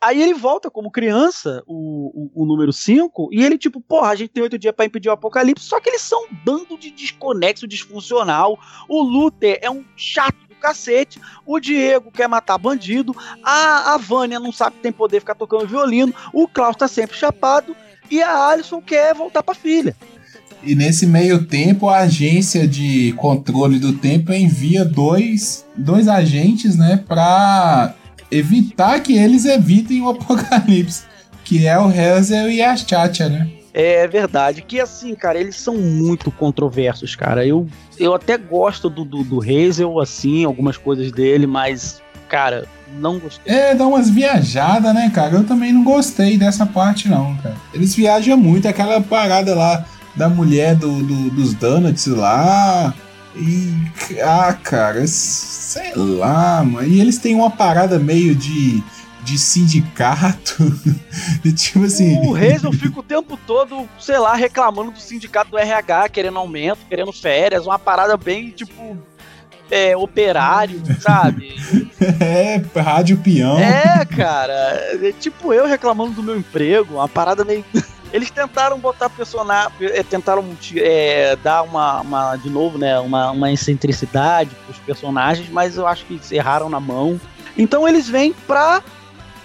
Aí 0.00 0.22
ele 0.22 0.34
volta 0.34 0.70
como 0.70 0.92
criança, 0.92 1.62
o, 1.66 2.30
o, 2.36 2.42
o 2.42 2.46
número 2.46 2.72
5, 2.72 3.30
e 3.32 3.42
ele, 3.42 3.58
tipo, 3.58 3.80
porra, 3.80 4.10
a 4.10 4.14
gente 4.14 4.30
tem 4.30 4.42
oito 4.42 4.56
dias 4.56 4.72
para 4.74 4.84
impedir 4.84 5.08
o 5.08 5.12
apocalipse, 5.12 5.64
só 5.64 5.80
que 5.80 5.90
eles 5.90 6.02
são 6.02 6.24
um 6.24 6.34
bando 6.44 6.78
de 6.78 6.90
desconexo, 6.92 7.66
disfuncional. 7.66 8.56
O 8.88 9.02
Luther 9.02 9.58
é 9.60 9.68
um 9.68 9.84
chato 9.96 10.47
cacete, 10.58 11.20
o 11.46 11.58
Diego 11.58 12.10
quer 12.10 12.28
matar 12.28 12.58
bandido, 12.58 13.14
a, 13.42 13.94
a 13.94 13.96
Vânia 13.96 14.40
não 14.40 14.52
sabe 14.52 14.76
que 14.76 14.82
tem 14.82 14.92
poder 14.92 15.20
ficar 15.20 15.34
tocando 15.34 15.66
violino, 15.66 16.14
o 16.32 16.48
Klaus 16.48 16.76
tá 16.76 16.88
sempre 16.88 17.16
chapado, 17.16 17.74
e 18.10 18.22
a 18.22 18.48
Alison 18.48 18.80
quer 18.80 19.14
voltar 19.14 19.42
pra 19.42 19.54
filha. 19.54 19.94
E 20.62 20.74
nesse 20.74 21.06
meio 21.06 21.44
tempo, 21.46 21.88
a 21.88 21.98
agência 21.98 22.66
de 22.66 23.12
controle 23.12 23.78
do 23.78 23.92
tempo 23.92 24.32
envia 24.32 24.84
dois, 24.84 25.64
dois 25.76 26.08
agentes, 26.08 26.76
né, 26.76 27.02
para 27.06 27.94
evitar 28.30 29.00
que 29.00 29.16
eles 29.16 29.44
evitem 29.44 30.02
o 30.02 30.08
apocalipse, 30.10 31.04
que 31.44 31.66
é 31.66 31.78
o 31.78 31.86
Hazel 31.86 32.50
e 32.50 32.60
a 32.60 32.76
Chacha, 32.76 33.28
né? 33.28 33.57
É 33.72 34.06
verdade, 34.06 34.62
que 34.62 34.80
assim, 34.80 35.14
cara, 35.14 35.38
eles 35.38 35.56
são 35.56 35.76
muito 35.76 36.30
controversos, 36.30 37.14
cara. 37.14 37.46
Eu, 37.46 37.66
eu 37.98 38.14
até 38.14 38.36
gosto 38.36 38.88
do, 38.88 39.04
do, 39.04 39.22
do 39.22 39.40
Hazel, 39.40 40.00
assim, 40.00 40.44
algumas 40.44 40.76
coisas 40.76 41.12
dele, 41.12 41.46
mas, 41.46 42.02
cara, 42.28 42.66
não 42.98 43.18
gostei. 43.18 43.52
É, 43.52 43.74
dá 43.74 43.86
umas 43.86 44.08
viajadas, 44.08 44.94
né, 44.94 45.10
cara? 45.14 45.34
Eu 45.34 45.44
também 45.44 45.72
não 45.72 45.84
gostei 45.84 46.38
dessa 46.38 46.64
parte, 46.64 47.08
não, 47.08 47.36
cara. 47.36 47.56
Eles 47.74 47.94
viajam 47.94 48.36
muito, 48.36 48.66
aquela 48.66 49.00
parada 49.00 49.54
lá 49.54 49.84
da 50.16 50.28
mulher 50.28 50.74
do, 50.74 51.02
do, 51.02 51.30
dos 51.30 51.54
donuts 51.54 52.06
lá. 52.06 52.92
E. 53.36 53.72
Ah, 54.22 54.52
cara, 54.52 55.06
sei 55.06 55.92
lá, 55.94 56.64
mano. 56.64 56.88
E 56.88 57.00
eles 57.00 57.18
têm 57.18 57.34
uma 57.34 57.50
parada 57.50 57.98
meio 57.98 58.34
de. 58.34 58.82
De 59.28 59.36
sindicato. 59.36 60.56
tipo 61.54 61.84
assim. 61.84 62.16
O 62.26 62.34
Hazel 62.34 62.72
fica 62.72 63.00
o 63.00 63.02
tempo 63.02 63.38
todo, 63.46 63.86
sei 64.00 64.18
lá, 64.18 64.34
reclamando 64.34 64.90
do 64.90 64.98
sindicato 64.98 65.50
do 65.50 65.58
RH, 65.58 66.08
querendo 66.08 66.38
aumento, 66.38 66.78
querendo 66.88 67.12
férias, 67.12 67.66
uma 67.66 67.78
parada 67.78 68.16
bem, 68.16 68.48
tipo, 68.48 68.96
é, 69.70 69.94
operário, 69.94 70.80
sabe? 70.98 71.54
é, 72.18 72.80
rádio 72.80 73.18
peão. 73.18 73.58
É, 73.58 74.02
cara. 74.06 74.52
É 75.02 75.12
tipo 75.20 75.52
eu 75.52 75.66
reclamando 75.66 76.12
do 76.12 76.22
meu 76.22 76.38
emprego, 76.38 76.94
uma 76.94 77.08
parada 77.08 77.44
meio. 77.44 77.62
Eles 78.10 78.30
tentaram 78.30 78.78
botar 78.78 79.10
personagem, 79.10 79.70
é, 79.82 80.02
tentaram 80.02 80.42
é, 80.76 81.36
dar 81.36 81.60
uma, 81.60 82.00
uma, 82.00 82.36
de 82.36 82.48
novo, 82.48 82.78
né, 82.78 82.98
uma, 82.98 83.32
uma 83.32 83.52
excentricidade 83.52 84.50
pros 84.64 84.78
personagens, 84.78 85.50
mas 85.50 85.76
eu 85.76 85.86
acho 85.86 86.06
que 86.06 86.18
erraram 86.34 86.70
na 86.70 86.80
mão. 86.80 87.20
Então 87.54 87.86
eles 87.86 88.08
vêm 88.08 88.32
pra 88.46 88.82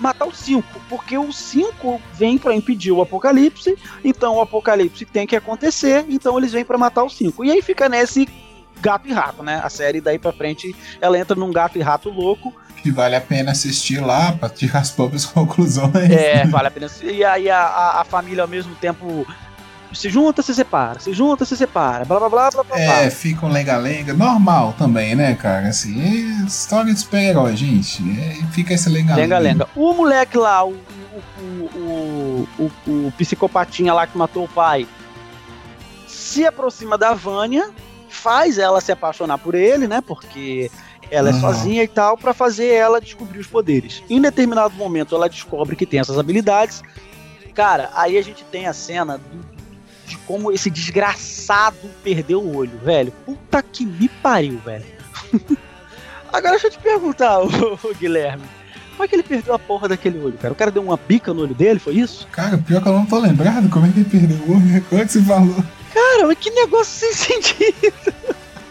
matar 0.04 0.26
o 0.26 0.36
5, 0.36 0.82
porque 0.90 1.18
o 1.18 1.32
5 1.32 2.02
vem 2.14 2.38
para 2.38 2.54
impedir 2.54 2.92
o 2.92 3.02
apocalipse, 3.02 3.78
então 4.04 4.36
o 4.36 4.42
apocalipse 4.42 5.06
tem 5.06 5.26
que 5.26 5.34
acontecer, 5.34 6.06
então 6.10 6.38
eles 6.38 6.52
vêm 6.52 6.66
para 6.66 6.78
matar 6.78 7.04
o 7.04 7.10
5. 7.10 7.46
E 7.46 7.52
aí 7.52 7.62
fica 7.62 7.88
nesse 7.88 8.28
gato 8.82 9.08
e 9.08 9.14
rato, 9.14 9.42
né? 9.42 9.62
A 9.64 9.70
série 9.70 10.02
daí 10.02 10.20
pra 10.20 10.34
frente 10.34 10.76
ela 11.00 11.18
entra 11.18 11.38
num 11.38 11.52
gato 11.52 11.78
e 11.78 11.82
rato 11.82 12.10
louco 12.10 12.54
que 12.82 12.92
vale 12.92 13.16
a 13.16 13.22
pena 13.22 13.54
assistir 13.54 14.02
lá 14.02 14.34
para 14.34 14.50
tirar 14.50 14.80
as 14.80 14.92
próprias 14.92 15.24
conclusões. 15.26 16.12
É, 16.12 16.46
vale 16.48 16.68
a 16.68 16.72
pena. 16.72 16.88
E 17.02 17.24
aí 17.24 17.50
a, 17.50 17.60
a, 17.60 18.02
a 18.02 18.04
família 18.04 18.42
ao 18.42 18.48
mesmo 18.48 18.76
tempo 18.76 19.26
se 19.94 20.10
junta, 20.10 20.42
se 20.42 20.54
separa, 20.54 21.00
se 21.00 21.14
junta, 21.14 21.46
se 21.46 21.56
separa, 21.56 22.06
blá 22.06 22.20
blá 22.20 22.30
blá 22.30 22.50
blá 22.52 22.64
blá. 22.64 22.80
É, 22.80 23.10
fica 23.10 23.46
um 23.46 23.50
lenga-lenga, 23.52 24.14
normal 24.14 24.74
também, 24.78 25.16
né, 25.16 25.36
cara? 25.36 25.68
Assim, 25.68 26.02
é 26.02 26.46
história 26.46 26.94
de 26.94 27.00
super-herói, 27.00 27.56
gente. 27.56 28.04
É, 28.20 28.46
fica 28.52 28.74
esse 28.74 28.90
lenga-lenga. 28.90 29.22
Lenga-lenga. 29.22 29.70
O 29.76 29.94
moleque 29.94 30.38
lá, 30.38 30.66
o, 30.66 30.74
o, 30.74 31.70
o, 31.76 32.48
o, 32.60 33.08
o 33.08 33.14
psicopatinha 33.18 33.94
lá 33.94 34.08
que 34.08 34.18
matou 34.18 34.46
o 34.46 34.50
pai, 34.50 34.88
se 36.08 36.46
aproxima 36.46 36.98
da 36.98 37.14
Vânia, 37.14 37.70
faz 38.10 38.58
ela 38.58 38.82
se 38.82 38.92
apaixonar 38.92 39.38
por 39.38 39.56
ele, 39.56 39.88
né? 39.88 40.02
Porque 40.02 40.72
ela 41.12 41.30
é 41.30 41.34
sozinha 41.34 41.84
e 41.84 41.88
tal, 41.88 42.18
para 42.18 42.34
fazer 42.34 42.68
ela 42.68 43.00
descobrir 43.00 43.40
os 43.40 43.48
poderes. 43.48 44.04
Em 44.10 44.20
determinado 44.20 44.74
momento, 44.76 45.14
ela 45.14 45.30
descobre 45.30 45.76
que 45.76 45.86
tem 45.86 46.00
essas 46.00 46.18
habilidades. 46.18 46.82
Cara, 47.54 47.92
aí 47.94 48.18
a 48.18 48.22
gente 48.22 48.44
tem 48.46 48.66
a 48.66 48.74
cena 48.74 49.20
do, 49.20 49.53
de 50.14 50.18
como 50.20 50.52
esse 50.52 50.70
desgraçado 50.70 51.90
perdeu 52.04 52.40
o 52.40 52.56
olho, 52.56 52.78
velho. 52.84 53.12
Puta 53.26 53.64
que 53.64 53.86
me 53.86 54.08
pariu, 54.08 54.60
velho. 54.64 54.86
Agora 56.32 56.52
deixa 56.52 56.68
eu 56.68 56.72
te 56.72 56.80
perguntar, 56.80 57.40
ô, 57.42 57.48
ô, 57.48 57.94
Guilherme. 58.00 58.44
Como 58.92 59.04
é 59.04 59.08
que 59.08 59.16
ele 59.16 59.24
perdeu 59.24 59.56
a 59.56 59.60
porra 59.60 59.88
daquele 59.88 60.20
olho, 60.20 60.38
cara? 60.38 60.54
O 60.54 60.56
cara 60.56 60.70
deu 60.70 60.84
uma 60.84 60.98
bica 60.98 61.34
no 61.34 61.42
olho 61.42 61.56
dele, 61.56 61.80
foi 61.80 61.96
isso? 61.96 62.28
Cara, 62.32 62.60
pior 62.60 62.82
que 62.82 62.88
eu 62.88 62.94
não 62.94 63.06
tô 63.08 63.18
lembrado 63.18 63.68
como 63.70 63.88
é 63.88 63.90
que 63.90 64.00
ele 64.00 64.10
perdeu 64.10 64.38
o 64.38 64.52
olho. 64.52 64.84
Como 64.84 65.02
é 65.02 65.06
que 65.06 65.12
você 65.12 65.22
falou? 65.24 65.56
Cara, 65.92 66.28
mas 66.28 66.38
que 66.38 66.52
negócio 66.52 67.12
sem 67.12 67.42
sentido. 67.42 68.14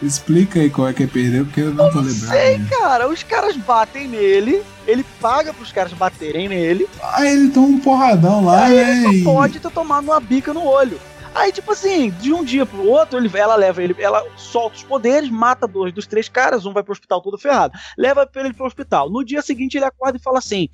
Explica 0.01 0.59
aí 0.59 0.69
qual 0.69 0.87
é 0.87 0.93
que 0.93 1.03
é 1.03 1.07
perder, 1.07 1.43
porque 1.43 1.61
eu 1.61 1.73
não 1.73 1.89
tô 1.91 1.99
lembrando. 1.99 2.29
Sei, 2.29 2.59
cara. 2.69 3.09
Os 3.09 3.21
caras 3.23 3.55
batem 3.57 4.07
nele, 4.07 4.61
ele 4.87 5.05
paga 5.19 5.53
pros 5.53 5.71
caras 5.73 5.93
baterem 5.93 6.47
nele. 6.47 6.87
Aí 7.01 7.33
ele 7.33 7.49
toma 7.49 7.67
um 7.67 7.79
porradão 7.79 8.45
lá, 8.45 8.65
aí 8.65 8.75
né? 8.75 9.03
Ele 9.05 9.23
só 9.23 9.31
pode 9.31 9.59
ter 9.59 9.71
tomado 9.71 10.05
uma 10.05 10.19
bica 10.21 10.53
no 10.53 10.65
olho. 10.65 10.99
Aí, 11.35 11.51
tipo 11.51 11.71
assim, 11.71 12.11
de 12.11 12.31
um 12.31 12.43
dia 12.43 12.65
pro 12.65 12.87
outro, 12.87 13.17
ele, 13.17 13.29
ela 13.37 13.55
leva 13.55 13.81
ele, 13.81 13.95
ela 13.97 14.23
solta 14.37 14.77
os 14.77 14.83
poderes, 14.83 15.29
mata 15.29 15.67
dois 15.67 15.93
dos 15.93 16.05
três 16.05 16.29
caras, 16.29 16.65
um 16.65 16.73
vai 16.73 16.83
pro 16.83 16.91
hospital 16.91 17.21
todo 17.21 17.37
ferrado. 17.37 17.77
Leva 17.97 18.29
ele 18.35 18.53
pro 18.53 18.65
hospital. 18.65 19.09
No 19.09 19.23
dia 19.23 19.41
seguinte, 19.41 19.75
ele 19.75 19.85
acorda 19.85 20.17
e 20.17 20.21
fala 20.21 20.37
assim: 20.37 20.69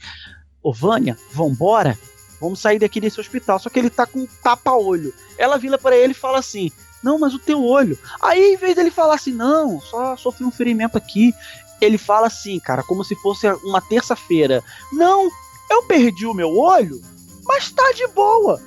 Ô 0.61 0.73
Vânia, 0.73 1.17
vambora? 1.31 1.97
Vamos 2.41 2.59
sair 2.59 2.79
daqui 2.79 2.99
desse 2.99 3.19
hospital. 3.19 3.59
Só 3.59 3.69
que 3.69 3.79
ele 3.79 3.89
tá 3.89 4.05
com 4.05 4.19
um 4.19 4.27
tapa-olho. 4.43 5.13
Ela 5.37 5.57
vira 5.57 5.77
para 5.77 5.95
ele 5.95 6.11
e 6.11 6.15
fala 6.15 6.39
assim: 6.39 6.71
não, 7.01 7.17
mas 7.17 7.33
o 7.33 7.39
teu 7.39 7.63
olho. 7.63 7.97
Aí, 8.21 8.53
em 8.53 8.57
vez 8.57 8.75
dele 8.75 8.91
falar 8.91 9.15
assim, 9.15 9.33
não, 9.33 9.79
só 9.79 10.15
sofri 10.15 10.43
um 10.43 10.51
ferimento 10.51 10.97
aqui, 10.97 11.33
ele 11.81 11.97
fala 11.97 12.27
assim, 12.27 12.59
cara, 12.59 12.83
como 12.83 13.03
se 13.03 13.15
fosse 13.15 13.47
uma 13.63 13.81
terça-feira. 13.81 14.63
Não, 14.91 15.29
eu 15.69 15.83
perdi 15.83 16.25
o 16.25 16.33
meu 16.33 16.55
olho, 16.57 17.01
mas 17.45 17.71
tá 17.71 17.91
de 17.93 18.05
boa. 18.07 18.61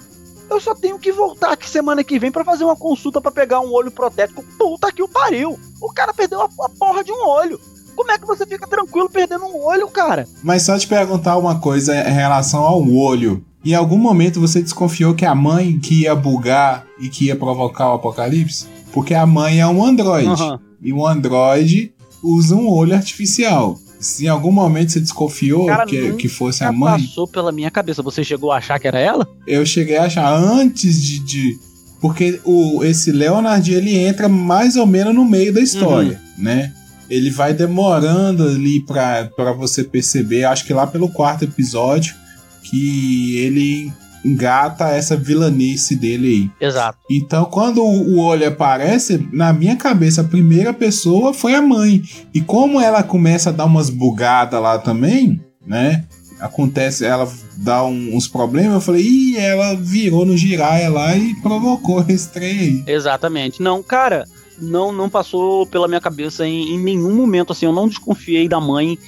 Eu 0.52 0.60
só 0.60 0.74
tenho 0.74 0.98
que 0.98 1.10
voltar 1.10 1.52
aqui 1.52 1.68
semana 1.68 2.04
que 2.04 2.18
vem 2.18 2.30
para 2.30 2.44
fazer 2.44 2.64
uma 2.64 2.76
consulta 2.76 3.22
para 3.22 3.30
pegar 3.30 3.60
um 3.60 3.72
olho 3.72 3.90
protético. 3.90 4.44
Puta 4.58 4.92
que 4.92 5.02
o 5.02 5.08
pariu. 5.08 5.58
O 5.80 5.90
cara 5.90 6.12
perdeu 6.12 6.42
a, 6.42 6.44
a 6.44 6.68
porra 6.68 7.02
de 7.02 7.10
um 7.10 7.26
olho. 7.26 7.58
Como 7.96 8.10
é 8.10 8.18
que 8.18 8.26
você 8.26 8.44
fica 8.44 8.66
tranquilo 8.66 9.08
perdendo 9.08 9.46
um 9.46 9.64
olho, 9.64 9.88
cara? 9.88 10.28
Mas 10.42 10.62
só 10.62 10.78
te 10.78 10.86
perguntar 10.86 11.38
uma 11.38 11.58
coisa 11.58 11.96
em 11.96 12.12
relação 12.12 12.60
ao 12.60 12.86
olho. 12.86 13.42
Em 13.64 13.74
algum 13.74 13.96
momento 13.96 14.40
você 14.40 14.60
desconfiou 14.60 15.14
que 15.14 15.24
a 15.24 15.34
mãe 15.34 15.78
que 15.78 16.02
ia 16.02 16.14
bugar 16.14 16.84
e 16.98 17.08
que 17.08 17.26
ia 17.26 17.36
provocar 17.36 17.90
o 17.90 17.94
apocalipse? 17.94 18.66
Porque 18.92 19.14
a 19.14 19.24
mãe 19.24 19.58
é 19.58 19.66
um 19.66 19.82
androide. 19.82 20.42
Uhum. 20.42 20.58
E 20.82 20.92
um 20.92 21.06
androide 21.06 21.94
usa 22.22 22.54
um 22.54 22.68
olho 22.68 22.94
artificial. 22.94 23.78
Se 24.02 24.26
em 24.26 24.28
algum 24.28 24.52
momento 24.52 24.92
você 24.92 25.00
desconfiou 25.00 25.66
Cara, 25.66 25.86
que, 25.86 26.12
que 26.14 26.28
fosse 26.28 26.64
a 26.64 26.72
mãe. 26.72 27.00
passou 27.00 27.26
pela 27.26 27.52
minha 27.52 27.70
cabeça. 27.70 28.02
Você 28.02 28.24
chegou 28.24 28.52
a 28.52 28.58
achar 28.58 28.78
que 28.78 28.88
era 28.88 28.98
ela? 28.98 29.28
Eu 29.46 29.64
cheguei 29.64 29.96
a 29.96 30.04
achar 30.04 30.30
antes 30.34 31.00
de. 31.00 31.18
de 31.20 31.58
porque 32.00 32.40
o, 32.44 32.82
esse 32.84 33.12
Leonard 33.12 33.72
ele 33.72 33.96
entra 33.96 34.28
mais 34.28 34.74
ou 34.76 34.86
menos 34.86 35.14
no 35.14 35.24
meio 35.24 35.54
da 35.54 35.60
história, 35.60 36.20
uhum. 36.36 36.44
né? 36.44 36.72
Ele 37.08 37.30
vai 37.30 37.54
demorando 37.54 38.42
ali 38.42 38.80
pra 38.80 39.52
você 39.56 39.84
perceber. 39.84 40.44
Acho 40.44 40.64
que 40.64 40.72
lá 40.72 40.86
pelo 40.86 41.08
quarto 41.08 41.44
episódio 41.44 42.14
que 42.62 43.36
ele 43.36 43.92
engata 44.24 44.88
essa 44.88 45.16
vilanice 45.16 45.96
dele 45.96 46.50
aí. 46.60 46.68
Exato. 46.68 46.98
Então, 47.10 47.44
quando 47.46 47.82
o 47.82 48.18
olho 48.18 48.46
aparece, 48.46 49.28
na 49.32 49.52
minha 49.52 49.76
cabeça, 49.76 50.20
a 50.20 50.24
primeira 50.24 50.72
pessoa 50.72 51.34
foi 51.34 51.54
a 51.54 51.62
mãe. 51.62 52.02
E 52.32 52.40
como 52.40 52.80
ela 52.80 53.02
começa 53.02 53.50
a 53.50 53.52
dar 53.52 53.64
umas 53.64 53.90
bugadas 53.90 54.60
lá 54.60 54.78
também, 54.78 55.40
né? 55.66 56.04
Acontece, 56.40 57.04
ela 57.04 57.30
dá 57.56 57.84
um, 57.84 58.16
uns 58.16 58.26
problemas, 58.26 58.74
eu 58.74 58.80
falei, 58.80 59.02
ih, 59.02 59.36
ela 59.36 59.74
virou 59.74 60.26
no 60.26 60.36
giraia 60.36 60.90
lá 60.90 61.16
e 61.16 61.34
provocou 61.36 62.04
esse 62.08 62.28
trem 62.28 62.58
aí. 62.58 62.84
Exatamente. 62.86 63.62
Não, 63.62 63.80
cara, 63.82 64.24
não, 64.58 64.92
não 64.92 65.08
passou 65.08 65.66
pela 65.66 65.86
minha 65.86 66.00
cabeça 66.00 66.46
em, 66.46 66.74
em 66.74 66.78
nenhum 66.78 67.14
momento, 67.14 67.52
assim, 67.52 67.66
eu 67.66 67.72
não 67.72 67.88
desconfiei 67.88 68.48
da 68.48 68.60
mãe 68.60 68.98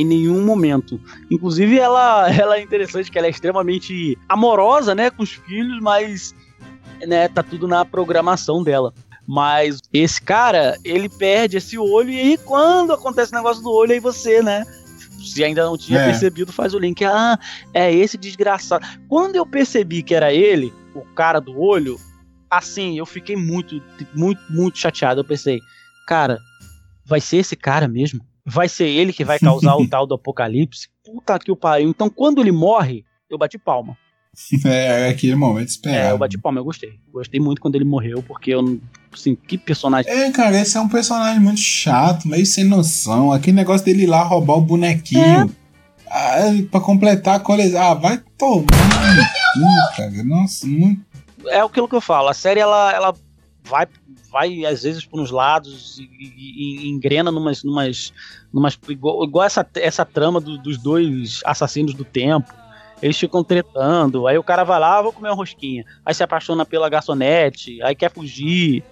Em 0.00 0.04
nenhum 0.04 0.42
momento. 0.44 0.98
Inclusive, 1.30 1.78
ela, 1.78 2.30
ela 2.32 2.56
é 2.56 2.62
interessante 2.62 3.10
que 3.10 3.18
ela 3.18 3.26
é 3.26 3.30
extremamente 3.30 4.16
amorosa, 4.28 4.94
né, 4.94 5.10
com 5.10 5.22
os 5.22 5.32
filhos, 5.32 5.78
mas 5.82 6.34
né, 7.06 7.28
tá 7.28 7.42
tudo 7.42 7.68
na 7.68 7.84
programação 7.84 8.62
dela. 8.62 8.94
Mas 9.26 9.78
esse 9.92 10.20
cara, 10.20 10.76
ele 10.84 11.08
perde 11.08 11.56
esse 11.58 11.78
olho, 11.78 12.10
e 12.10 12.18
aí 12.18 12.38
quando 12.38 12.92
acontece 12.92 13.32
o 13.32 13.36
negócio 13.36 13.62
do 13.62 13.70
olho, 13.70 13.92
aí 13.92 14.00
você, 14.00 14.42
né? 14.42 14.64
Se 15.22 15.44
ainda 15.44 15.64
não 15.64 15.76
tinha 15.76 15.98
É. 16.00 16.04
percebido, 16.06 16.50
faz 16.52 16.72
o 16.74 16.78
link. 16.78 17.04
Ah, 17.04 17.38
é 17.74 17.94
esse 17.94 18.16
desgraçado. 18.16 18.84
Quando 19.06 19.36
eu 19.36 19.44
percebi 19.46 20.02
que 20.02 20.14
era 20.14 20.32
ele, 20.32 20.72
o 20.94 21.02
cara 21.14 21.38
do 21.40 21.60
olho, 21.60 21.96
assim, 22.50 22.98
eu 22.98 23.04
fiquei 23.06 23.36
muito, 23.36 23.80
muito, 24.14 24.40
muito 24.48 24.78
chateado. 24.78 25.20
Eu 25.20 25.24
pensei, 25.24 25.60
cara, 26.06 26.38
vai 27.04 27.20
ser 27.20 27.36
esse 27.36 27.54
cara 27.54 27.86
mesmo? 27.86 28.20
Vai 28.52 28.68
ser 28.68 28.88
ele 28.88 29.12
que 29.12 29.24
vai 29.24 29.38
causar 29.38 29.76
o 29.76 29.86
tal 29.88 30.06
do 30.06 30.14
apocalipse? 30.14 30.88
Puta 31.04 31.38
que 31.38 31.50
o 31.52 31.56
pariu. 31.56 31.88
Então, 31.88 32.08
quando 32.10 32.40
ele 32.40 32.52
morre, 32.52 33.04
eu 33.28 33.38
bati 33.38 33.58
palma. 33.58 33.96
É, 34.64 35.08
aquele 35.08 35.34
momento 35.34 35.66
É, 35.68 35.70
esperado. 35.70 36.08
eu 36.10 36.18
bati 36.18 36.38
palma, 36.38 36.60
eu 36.60 36.64
gostei. 36.64 36.90
Gostei 37.12 37.40
muito 37.40 37.60
quando 37.60 37.74
ele 37.74 37.84
morreu, 37.84 38.22
porque 38.22 38.50
eu, 38.54 38.62
não- 38.62 38.80
assim, 39.12 39.34
que 39.34 39.58
personagem. 39.58 40.10
É, 40.10 40.30
cara, 40.30 40.60
esse 40.60 40.76
é 40.76 40.80
um 40.80 40.88
personagem 40.88 41.40
muito 41.40 41.60
chato, 41.60 42.28
meio 42.28 42.46
sem 42.46 42.64
noção. 42.64 43.32
Aquele 43.32 43.56
negócio 43.56 43.84
dele 43.84 44.04
ir 44.04 44.06
lá 44.06 44.22
roubar 44.22 44.56
o 44.56 44.62
É. 44.62 44.64
bonequinho. 44.64 45.54
Ah, 46.08 46.38
pra 46.70 46.80
completar 46.80 47.36
a 47.36 47.40
coisa. 47.40 47.80
Ah, 47.80 47.94
vai 47.94 48.18
tomar 48.38 48.66
cara. 49.96 50.22
Nossa, 50.24 50.66
muito. 50.66 51.00
É 51.46 51.60
aquilo 51.60 51.88
que 51.88 51.94
eu 51.94 52.00
falo, 52.00 52.28
a 52.28 52.34
série 52.34 52.60
ela, 52.60 52.92
ela 52.92 53.14
vai, 53.64 53.86
vai 54.30 54.64
às 54.64 54.82
vezes 54.82 55.04
por 55.04 55.20
uns 55.20 55.30
lados 55.30 55.98
e, 55.98 56.02
e- 56.02 56.76
e 56.84 56.88
engrena 56.90 57.30
numas. 57.30 57.62
numas, 57.64 58.12
numas 58.52 58.78
igual, 58.88 59.24
igual 59.24 59.44
essa, 59.46 59.66
essa 59.76 60.04
trama 60.04 60.40
do- 60.40 60.58
dos 60.58 60.78
dois 60.78 61.40
assassinos 61.44 61.94
do 61.94 62.04
tempo. 62.04 62.52
Eles 63.02 63.18
ficam 63.18 63.42
tretando, 63.42 64.26
aí 64.26 64.36
o 64.36 64.42
cara 64.42 64.62
vai 64.62 64.78
lá, 64.78 64.98
"Ah, 64.98 65.02
vou 65.02 65.12
comer 65.12 65.30
uma 65.30 65.34
rosquinha. 65.34 65.84
Aí 66.04 66.12
se 66.14 66.22
apaixona 66.22 66.66
pela 66.66 66.88
garçonete, 66.88 67.82
aí 67.82 67.94
quer 67.94 68.10
fugir. 68.12 68.84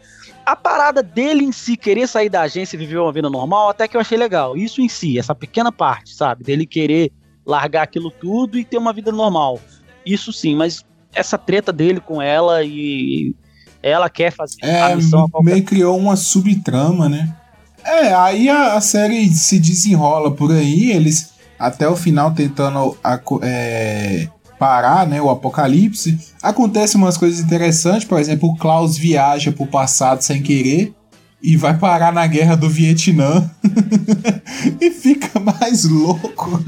A 0.47 0.57
parada 0.57 1.03
dele 1.03 1.45
em 1.45 1.53
si, 1.53 1.76
querer 1.76 2.07
sair 2.09 2.30
da 2.30 2.41
agência 2.43 2.74
e 2.74 2.78
viver 2.78 2.97
uma 2.97 3.12
vida 3.12 3.28
normal, 3.28 3.68
até 3.68 3.86
que 3.86 3.95
eu 3.97 4.01
achei 4.01 4.16
legal. 4.16 4.57
Isso 4.57 4.80
em 4.80 4.89
si, 4.89 5.18
essa 5.18 5.34
pequena 5.34 5.70
parte, 5.70 6.14
sabe? 6.14 6.43
Dele 6.43 6.64
querer 6.64 7.12
largar 7.45 7.82
aquilo 7.82 8.11
tudo 8.11 8.59
e 8.59 8.64
ter 8.64 8.78
uma 8.78 8.95
vida 8.95 9.12
normal. 9.12 9.61
Isso 10.07 10.32
sim, 10.32 10.57
mas 10.57 10.84
essa 11.12 11.36
treta 11.36 11.70
dele 11.70 12.01
com 12.01 12.20
ela 12.22 12.64
e 12.64 13.34
ela 13.83 14.09
quer 14.11 14.33
fazer 14.33 14.57
É, 14.62 14.83
a 14.83 14.97
missão 14.97 15.24
a 15.24 15.31
qualquer 15.31 15.53
meio 15.53 15.64
criou 15.64 15.97
uma 15.97 16.16
subtrama, 16.16 17.09
né? 17.09 17.35
É, 17.85 18.12
aí 18.12 18.49
a, 18.49 18.74
a 18.74 18.81
série 18.81 19.29
se 19.31 19.59
desenrola 19.59 20.31
por 20.31 20.53
aí, 20.53 20.91
eles 20.91 21.31
até 21.59 21.89
o 21.89 21.97
final 21.97 22.33
tentando 22.33 22.97
é, 23.43 24.29
parar 24.59 25.07
né, 25.07 25.20
o 25.20 25.31
apocalipse. 25.31 26.18
Acontecem 26.43 27.01
umas 27.01 27.16
coisas 27.16 27.41
interessantes, 27.41 28.05
por 28.05 28.18
exemplo, 28.18 28.49
o 28.49 28.57
Klaus 28.57 28.97
viaja 28.97 29.53
pro 29.53 29.66
passado 29.66 30.22
sem 30.22 30.43
querer 30.43 30.95
e 31.43 31.57
vai 31.57 31.76
parar 31.76 32.12
na 32.12 32.26
guerra 32.26 32.57
do 32.57 32.68
Vietnã 32.68 33.49
e 34.81 34.91
fica 34.91 35.39
mais 35.39 35.85
louco. 35.85 36.62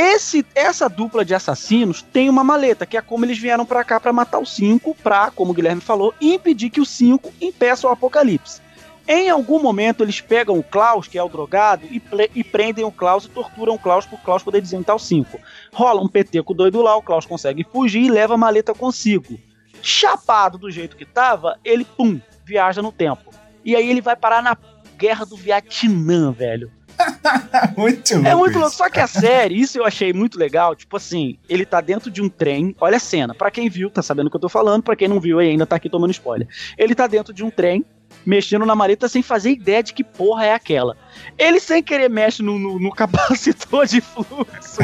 Esse, 0.00 0.46
essa 0.54 0.88
dupla 0.88 1.24
de 1.24 1.34
assassinos 1.34 2.02
tem 2.02 2.30
uma 2.30 2.44
maleta, 2.44 2.86
que 2.86 2.96
é 2.96 3.02
como 3.02 3.24
eles 3.24 3.36
vieram 3.36 3.66
pra 3.66 3.82
cá 3.82 3.98
pra 3.98 4.12
matar 4.12 4.38
o 4.38 4.46
5, 4.46 4.94
pra, 5.02 5.32
como 5.32 5.50
o 5.50 5.54
Guilherme 5.54 5.80
falou, 5.80 6.14
impedir 6.20 6.70
que 6.70 6.80
o 6.80 6.86
5 6.86 7.32
impeça 7.40 7.84
o 7.84 7.90
apocalipse. 7.90 8.60
Em 9.08 9.28
algum 9.28 9.60
momento 9.60 10.04
eles 10.04 10.20
pegam 10.20 10.56
o 10.56 10.62
Klaus, 10.62 11.08
que 11.08 11.18
é 11.18 11.22
o 11.22 11.28
drogado, 11.28 11.84
e, 11.86 12.00
e 12.32 12.44
prendem 12.44 12.84
o 12.84 12.92
Klaus 12.92 13.24
e 13.24 13.28
torturam 13.28 13.74
o 13.74 13.78
Klaus 13.78 14.06
pro 14.06 14.16
Klaus 14.18 14.44
poder 14.44 14.60
desentar 14.60 14.94
o 14.94 15.00
5. 15.00 15.36
Rola 15.72 16.00
um 16.00 16.06
PT 16.06 16.44
com 16.44 16.52
o 16.52 16.56
doido 16.56 16.80
lá, 16.80 16.94
o 16.94 17.02
Klaus 17.02 17.26
consegue 17.26 17.64
fugir 17.64 18.04
e 18.04 18.08
leva 18.08 18.34
a 18.34 18.38
maleta 18.38 18.72
consigo. 18.72 19.36
Chapado 19.82 20.58
do 20.58 20.70
jeito 20.70 20.96
que 20.96 21.04
tava, 21.04 21.58
ele, 21.64 21.84
pum, 21.84 22.20
viaja 22.44 22.80
no 22.80 22.92
tempo. 22.92 23.34
E 23.64 23.74
aí 23.74 23.90
ele 23.90 24.00
vai 24.00 24.14
parar 24.14 24.44
na 24.44 24.56
guerra 24.96 25.26
do 25.26 25.36
Vietnã, 25.36 26.30
velho. 26.30 26.77
muito 27.76 28.14
louco. 28.14 28.28
É 28.28 28.34
muito 28.34 28.54
louco. 28.58 28.68
isso. 28.68 28.76
Só 28.78 28.88
que 28.90 29.00
a 29.00 29.06
série, 29.06 29.60
isso 29.60 29.78
eu 29.78 29.84
achei 29.84 30.12
muito 30.12 30.38
legal. 30.38 30.74
Tipo 30.74 30.96
assim, 30.96 31.38
ele 31.48 31.64
tá 31.64 31.80
dentro 31.80 32.10
de 32.10 32.20
um 32.22 32.28
trem. 32.28 32.74
Olha 32.80 32.96
a 32.96 33.00
cena. 33.00 33.34
Pra 33.34 33.50
quem 33.50 33.68
viu, 33.68 33.90
tá 33.90 34.02
sabendo 34.02 34.26
o 34.26 34.30
que 34.30 34.36
eu 34.36 34.40
tô 34.40 34.48
falando. 34.48 34.82
Pra 34.82 34.96
quem 34.96 35.08
não 35.08 35.20
viu 35.20 35.38
ainda 35.38 35.66
tá 35.66 35.76
aqui 35.76 35.88
tomando 35.88 36.10
spoiler. 36.10 36.48
Ele 36.76 36.94
tá 36.94 37.06
dentro 37.06 37.32
de 37.32 37.44
um 37.44 37.50
trem, 37.50 37.84
mexendo 38.26 38.66
na 38.66 38.74
maleta 38.74 39.08
sem 39.08 39.22
fazer 39.22 39.50
ideia 39.52 39.82
de 39.82 39.92
que 39.94 40.02
porra 40.04 40.46
é 40.46 40.52
aquela. 40.52 40.96
Ele 41.38 41.60
sem 41.60 41.82
querer 41.82 42.08
mexe 42.10 42.42
no, 42.42 42.58
no- 42.58 42.78
no 42.80 42.90
capacitor 42.94 43.86
de 43.86 44.00
fluxo 44.00 44.80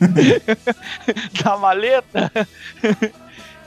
da 1.44 1.56
maleta 1.56 2.30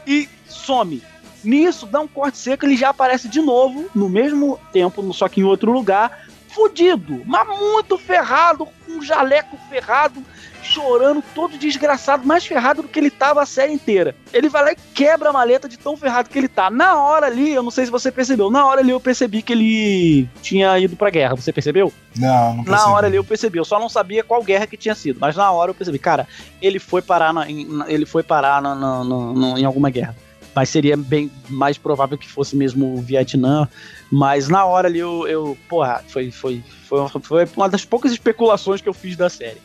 e 0.05 0.27
some. 0.47 1.01
Nisso, 1.43 1.85
dá 1.85 2.01
um 2.01 2.07
corte 2.07 2.37
seco, 2.37 2.65
ele 2.65 2.75
já 2.75 2.89
aparece 2.89 3.29
de 3.29 3.39
novo, 3.39 3.85
no 3.95 4.09
mesmo 4.09 4.59
tempo, 4.73 5.13
só 5.13 5.29
que 5.29 5.39
em 5.39 5.43
outro 5.43 5.71
lugar, 5.71 6.27
fudido, 6.57 7.21
mas 7.25 7.47
muito 7.47 7.99
ferrado, 7.99 8.65
com 8.65 8.91
um 8.93 9.01
jaleco 9.03 9.55
ferrado, 9.69 10.23
chorando, 10.63 11.23
todo 11.35 11.55
desgraçado, 11.57 12.25
mais 12.27 12.45
ferrado 12.45 12.81
do 12.81 12.87
que 12.87 12.99
ele 12.99 13.11
tava 13.11 13.41
a 13.43 13.45
série 13.45 13.71
inteira. 13.71 14.15
Ele 14.33 14.49
vai 14.49 14.63
lá 14.63 14.71
e 14.71 14.77
quebra 14.95 15.29
a 15.29 15.33
maleta 15.33 15.69
de 15.69 15.77
tão 15.77 15.95
ferrado 15.95 16.29
que 16.29 16.37
ele 16.37 16.47
tá. 16.47 16.69
Na 16.71 16.99
hora 16.99 17.27
ali, 17.27 17.53
eu 17.53 17.61
não 17.61 17.69
sei 17.69 17.85
se 17.85 17.91
você 17.91 18.11
percebeu, 18.11 18.49
na 18.49 18.65
hora 18.65 18.81
ali 18.81 18.89
eu 18.89 18.99
percebi 18.99 19.43
que 19.43 19.53
ele 19.53 20.27
tinha 20.41 20.77
ido 20.79 20.95
pra 20.95 21.11
guerra. 21.11 21.35
Você 21.35 21.53
percebeu? 21.53 21.93
Não, 22.15 22.55
não 22.55 22.63
Na 22.63 22.63
percebi. 22.63 22.91
hora 22.91 23.07
ali 23.07 23.15
eu 23.17 23.23
percebi, 23.23 23.59
eu 23.59 23.65
só 23.65 23.79
não 23.79 23.87
sabia 23.87 24.23
qual 24.23 24.41
guerra 24.43 24.65
que 24.65 24.75
tinha 24.75 24.95
sido, 24.95 25.19
mas 25.21 25.35
na 25.35 25.51
hora 25.51 25.69
eu 25.69 25.75
percebi, 25.75 25.99
cara, 25.99 26.27
ele 26.59 26.79
foi 26.79 27.03
parar, 27.03 27.31
na- 27.31 27.47
em, 27.49 27.65
na- 27.65 27.89
ele 27.89 28.05
foi 28.07 28.23
parar 28.23 28.61
na- 28.61 28.73
na- 28.73 29.03
na- 29.03 29.33
na- 29.33 29.59
em 29.59 29.63
alguma 29.63 29.91
guerra. 29.91 30.15
Mas 30.57 30.69
seria 30.69 30.97
bem 30.97 31.29
mais 31.47 31.77
provável 31.77 32.17
que 32.17 32.27
fosse 32.27 32.55
mesmo 32.55 32.95
o 32.95 32.99
Vietnã. 32.99 33.69
Mas 34.11 34.49
na 34.49 34.65
hora 34.65 34.87
ali 34.87 34.97
eu, 34.97 35.27
eu 35.27 35.55
porra, 35.69 36.03
foi, 36.07 36.31
foi, 36.31 36.63
foi, 36.87 37.07
foi 37.21 37.47
uma 37.55 37.69
das 37.69 37.85
poucas 37.85 38.11
especulações 38.11 38.81
que 38.81 38.89
eu 38.89 38.93
fiz 38.93 39.15
da 39.15 39.29
série. 39.29 39.61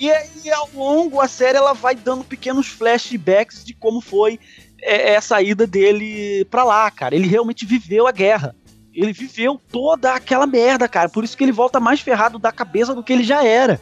E 0.00 0.10
aí, 0.10 0.50
ao 0.50 0.70
longo, 0.74 1.20
a 1.20 1.28
série 1.28 1.58
ela 1.58 1.74
vai 1.74 1.94
dando 1.94 2.24
pequenos 2.24 2.68
flashbacks 2.68 3.62
de 3.62 3.74
como 3.74 4.00
foi 4.00 4.40
é, 4.80 5.12
é, 5.12 5.16
a 5.18 5.20
saída 5.20 5.66
dele 5.66 6.46
pra 6.46 6.64
lá, 6.64 6.90
cara. 6.90 7.14
Ele 7.14 7.28
realmente 7.28 7.66
viveu 7.66 8.06
a 8.06 8.10
guerra. 8.10 8.56
Ele 8.94 9.12
viveu 9.12 9.60
toda 9.70 10.14
aquela 10.14 10.46
merda, 10.46 10.88
cara. 10.88 11.10
Por 11.10 11.22
isso 11.22 11.36
que 11.36 11.44
ele 11.44 11.52
volta 11.52 11.78
mais 11.78 12.00
ferrado 12.00 12.38
da 12.38 12.50
cabeça 12.50 12.94
do 12.94 13.02
que 13.02 13.12
ele 13.12 13.24
já 13.24 13.44
era. 13.44 13.78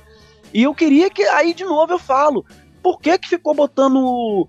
E 0.53 0.65
eu 0.65 0.75
queria 0.75 1.09
que. 1.09 1.23
Aí, 1.23 1.55
de 1.55 1.63
novo, 1.63 1.93
eu 1.93 2.01
falo. 2.01 2.45
Por 2.83 3.01
que, 3.01 3.17
que 3.17 3.29
ficou 3.29 3.55
botando 3.55 4.49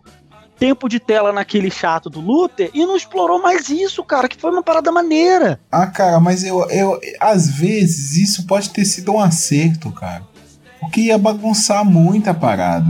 tempo 0.63 0.87
de 0.87 0.97
tela 0.97 1.33
naquele 1.33 1.69
chato 1.69 2.09
do 2.09 2.21
Luther 2.21 2.71
e 2.73 2.85
não 2.85 2.95
explorou 2.95 3.41
mais 3.41 3.67
isso, 3.67 4.01
cara? 4.01 4.29
Que 4.29 4.37
foi 4.39 4.49
uma 4.49 4.63
parada 4.63 4.93
maneira. 4.93 5.59
Ah, 5.69 5.87
cara, 5.87 6.21
mas 6.21 6.41
eu, 6.45 6.65
eu. 6.69 7.01
Às 7.19 7.49
vezes 7.49 8.15
isso 8.15 8.47
pode 8.47 8.69
ter 8.69 8.85
sido 8.85 9.11
um 9.11 9.19
acerto, 9.19 9.91
cara. 9.91 10.23
Porque 10.79 11.01
ia 11.01 11.17
bagunçar 11.17 11.83
muito 11.83 12.29
a 12.29 12.33
parada. 12.33 12.85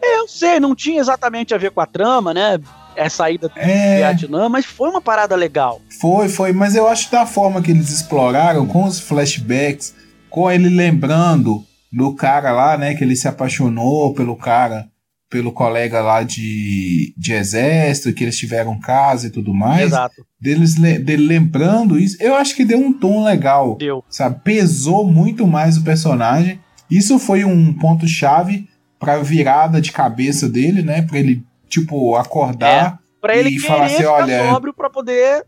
Eu 0.00 0.28
sei, 0.28 0.60
não 0.60 0.72
tinha 0.72 1.00
exatamente 1.00 1.52
a 1.52 1.58
ver 1.58 1.72
com 1.72 1.80
a 1.80 1.86
trama, 1.86 2.32
né? 2.32 2.60
É 2.94 3.08
saída 3.08 3.48
do 3.48 3.58
É. 3.58 3.96
Vietnã, 3.96 4.48
mas 4.48 4.64
foi 4.64 4.88
uma 4.88 5.00
parada 5.00 5.34
legal. 5.34 5.80
Foi, 6.00 6.28
foi, 6.28 6.52
mas 6.52 6.76
eu 6.76 6.86
acho 6.86 7.06
que 7.06 7.12
da 7.12 7.26
forma 7.26 7.60
que 7.60 7.72
eles 7.72 7.90
exploraram, 7.90 8.68
com 8.68 8.84
os 8.84 9.00
flashbacks, 9.00 9.96
com 10.30 10.48
ele 10.48 10.68
lembrando 10.68 11.64
do 11.92 12.14
cara 12.14 12.52
lá, 12.52 12.78
né, 12.78 12.94
que 12.94 13.02
ele 13.02 13.16
se 13.16 13.26
apaixonou 13.26 14.14
pelo 14.14 14.36
cara, 14.36 14.86
pelo 15.28 15.50
colega 15.52 16.00
lá 16.00 16.22
de, 16.22 17.12
de 17.16 17.32
exército, 17.32 18.12
que 18.12 18.22
eles 18.24 18.38
tiveram 18.38 18.78
casa 18.78 19.26
e 19.26 19.30
tudo 19.30 19.52
mais, 19.52 19.86
Exato, 19.86 20.24
deles, 20.40 20.76
le- 20.76 20.98
dele 20.98 21.26
lembrando 21.26 21.98
isso, 21.98 22.16
eu 22.20 22.34
acho 22.36 22.54
que 22.54 22.64
deu 22.64 22.78
um 22.78 22.92
tom 22.92 23.24
legal, 23.24 23.76
deu. 23.76 24.04
sabe, 24.08 24.40
pesou 24.44 25.04
muito 25.04 25.46
mais 25.46 25.76
o 25.76 25.82
personagem, 25.82 26.60
isso 26.90 27.18
foi 27.18 27.44
um 27.44 27.72
ponto-chave 27.72 28.68
pra 29.00 29.18
virada 29.18 29.80
de 29.80 29.90
cabeça 29.92 30.48
dele, 30.48 30.80
né, 30.82 31.02
pra 31.02 31.18
ele, 31.18 31.42
tipo, 31.68 32.14
acordar, 32.16 32.98
Pra 33.20 33.36
ele 33.36 33.56
E 33.56 33.58
falar 33.58 33.86
assim, 33.86 34.04
olha, 34.04 34.48
sóbrio 34.50 34.72
pra 34.72 34.88
poder. 34.88 35.44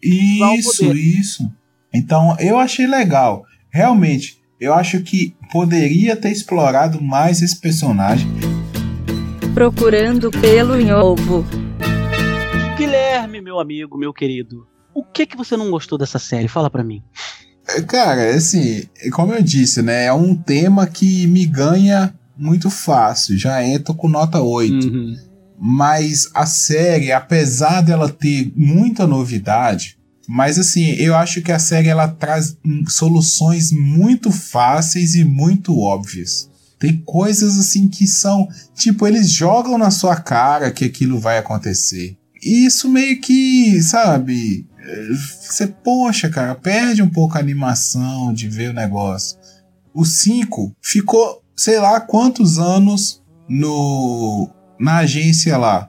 Isso, 0.00 0.92
isso. 0.92 1.50
Então, 1.92 2.36
eu 2.38 2.56
achei 2.58 2.86
legal. 2.86 3.44
Realmente, 3.70 4.38
eu 4.60 4.72
acho 4.72 5.00
que 5.00 5.34
poderia 5.50 6.14
ter 6.14 6.30
explorado 6.30 7.02
mais 7.02 7.42
esse 7.42 7.58
personagem. 7.60 8.28
Procurando 9.56 10.30
pelo 10.30 10.78
em 10.78 10.92
ovo. 10.92 11.42
Guilherme, 12.76 13.40
meu 13.40 13.58
amigo, 13.58 13.96
meu 13.96 14.12
querido. 14.12 14.66
O 14.94 15.02
que 15.02 15.24
que 15.24 15.34
você 15.34 15.56
não 15.56 15.70
gostou 15.70 15.96
dessa 15.96 16.18
série? 16.18 16.46
Fala 16.46 16.68
pra 16.68 16.84
mim. 16.84 17.02
É, 17.66 17.80
Cara, 17.80 18.34
assim, 18.34 18.84
como 19.12 19.32
eu 19.32 19.42
disse, 19.42 19.80
né? 19.80 20.04
É 20.04 20.12
um 20.12 20.36
tema 20.36 20.86
que 20.86 21.26
me 21.28 21.46
ganha 21.46 22.14
muito 22.36 22.68
fácil. 22.68 23.38
Já 23.38 23.64
entro 23.64 23.94
com 23.94 24.10
nota 24.10 24.42
8. 24.42 24.74
Uhum. 24.74 25.16
Mas 25.58 26.28
a 26.34 26.44
série, 26.44 27.10
apesar 27.10 27.80
dela 27.80 28.10
ter 28.10 28.52
muita 28.54 29.06
novidade, 29.06 29.96
Mas 30.28 30.58
assim, 30.58 30.90
eu 30.96 31.14
acho 31.14 31.40
que 31.40 31.50
a 31.50 31.58
série 31.58 31.88
ela 31.88 32.08
traz 32.08 32.58
soluções 32.88 33.72
muito 33.72 34.30
fáceis 34.30 35.14
e 35.14 35.24
muito 35.24 35.78
óbvias. 35.80 36.50
Tem 36.78 36.96
coisas 37.04 37.58
assim 37.58 37.88
que 37.88 38.06
são, 38.06 38.46
tipo, 38.74 39.06
eles 39.06 39.30
jogam 39.30 39.78
na 39.78 39.90
sua 39.90 40.16
cara 40.16 40.70
que 40.70 40.84
aquilo 40.84 41.18
vai 41.18 41.38
acontecer. 41.38 42.16
E 42.42 42.66
isso 42.66 42.88
meio 42.88 43.20
que, 43.20 43.80
sabe, 43.82 44.66
eh, 44.78 45.08
você, 45.40 45.66
poxa, 45.66 46.28
cara, 46.28 46.54
perde 46.54 47.02
um 47.02 47.08
pouco 47.08 47.36
a 47.36 47.40
animação 47.40 48.32
de 48.32 48.46
ver 48.48 48.70
o 48.70 48.74
negócio. 48.74 49.38
O 49.94 50.04
5 50.04 50.74
ficou, 50.82 51.42
sei 51.56 51.78
lá 51.80 51.98
quantos 52.00 52.58
anos 52.58 53.22
no 53.48 54.50
na 54.78 54.98
agência 54.98 55.56
lá. 55.56 55.88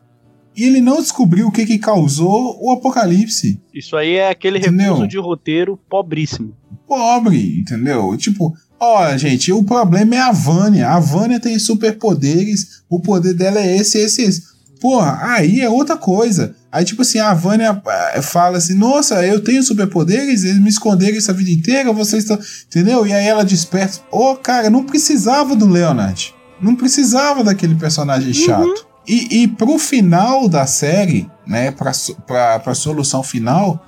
E 0.56 0.64
ele 0.64 0.80
não 0.82 1.02
descobriu 1.02 1.48
o 1.48 1.52
que, 1.52 1.66
que 1.66 1.78
causou 1.78 2.58
o 2.64 2.72
apocalipse. 2.72 3.62
Isso 3.74 3.96
aí 3.96 4.14
é 4.16 4.30
aquele 4.30 4.58
Entendeu? 4.58 4.94
recurso 4.94 5.08
de 5.08 5.18
roteiro 5.20 5.78
pobríssimo. 5.90 6.56
Pobre, 6.88 7.60
entendeu? 7.60 8.16
Tipo, 8.18 8.56
ó, 8.80 9.18
gente, 9.18 9.52
o 9.52 9.64
problema 9.64 10.16
é 10.16 10.20
a 10.20 10.32
Vânia. 10.32 10.90
A 10.90 11.00
Vânia 11.00 11.40
tem 11.40 11.58
superpoderes, 11.60 12.82
o 12.90 13.00
poder 13.00 13.34
dela 13.34 13.60
é 13.60 13.78
esse, 13.78 13.98
esse, 13.98 14.22
esse. 14.22 14.44
Porra, 14.80 15.20
aí 15.22 15.62
é 15.62 15.70
outra 15.70 15.98
coisa. 15.98 16.56
Aí, 16.72 16.86
tipo 16.86 17.02
assim, 17.02 17.20
a 17.20 17.34
Vânia 17.34 17.82
eh, 18.14 18.22
fala 18.22 18.58
assim: 18.58 18.76
Nossa, 18.76 19.26
eu 19.26 19.44
tenho 19.44 19.64
superpoderes, 19.64 20.44
eles 20.44 20.62
me 20.62 20.70
esconderam 20.70 21.18
isso 21.18 21.32
a 21.32 21.34
vida 21.34 21.50
inteira, 21.50 21.92
vocês 21.92 22.24
estão. 22.24 22.38
Entendeu? 22.68 23.06
E 23.08 23.14
aí 23.14 23.26
ela 23.26 23.44
desperta. 23.44 24.00
Ô, 24.12 24.36
cara, 24.36 24.70
não 24.70 24.84
precisava 24.84 25.56
do 25.56 25.68
Leonard. 25.68 26.34
Não 26.62 26.76
precisava 26.76 27.44
daquele 27.44 27.76
personagem 27.76 28.34
chato. 28.34 28.88
E, 29.08 29.44
e 29.44 29.48
pro 29.48 29.80
final 29.80 30.50
da 30.50 30.66
série, 30.66 31.30
né, 31.46 31.72
pra, 31.72 31.92
pra, 32.26 32.60
pra 32.60 32.76
solução 32.76 33.24
final, 33.24 33.82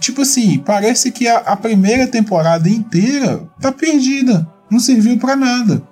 tipo 0.00 0.22
assim, 0.22 0.58
parece 0.58 1.10
que 1.12 1.26
a, 1.28 1.38
a 1.38 1.56
primeira 1.56 2.06
temporada 2.06 2.68
inteira 2.68 3.48
tá 3.60 3.72
perdida. 3.72 4.46
Não 4.70 4.78
serviu 4.78 5.18
pra 5.18 5.36
nada. 5.36 5.82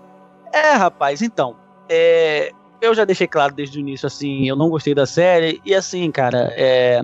É, 0.52 0.72
rapaz, 0.72 1.22
então. 1.22 1.56
é, 1.88 2.52
eu 2.82 2.92
já 2.94 3.04
deixei 3.04 3.28
claro 3.28 3.54
desde 3.54 3.78
o 3.78 3.80
início, 3.80 4.08
assim, 4.08 4.48
eu 4.48 4.56
não 4.56 4.68
gostei 4.68 4.92
da 4.92 5.06
série. 5.06 5.62
E 5.64 5.72
assim, 5.72 6.10
cara, 6.10 6.52
é, 6.56 7.00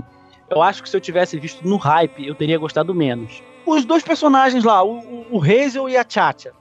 eu 0.50 0.60
acho 0.60 0.82
que 0.82 0.88
se 0.88 0.96
eu 0.96 1.00
tivesse 1.00 1.38
visto 1.38 1.66
no 1.66 1.76
hype, 1.76 2.26
eu 2.26 2.34
teria 2.34 2.58
gostado 2.58 2.92
menos. 2.92 3.40
Os 3.64 3.84
dois 3.84 4.02
personagens 4.02 4.64
lá, 4.64 4.82
o, 4.82 5.26
o, 5.30 5.40
Hazel 5.40 5.88
e 5.88 5.96
a 5.96 6.04
Chacha, 6.06 6.52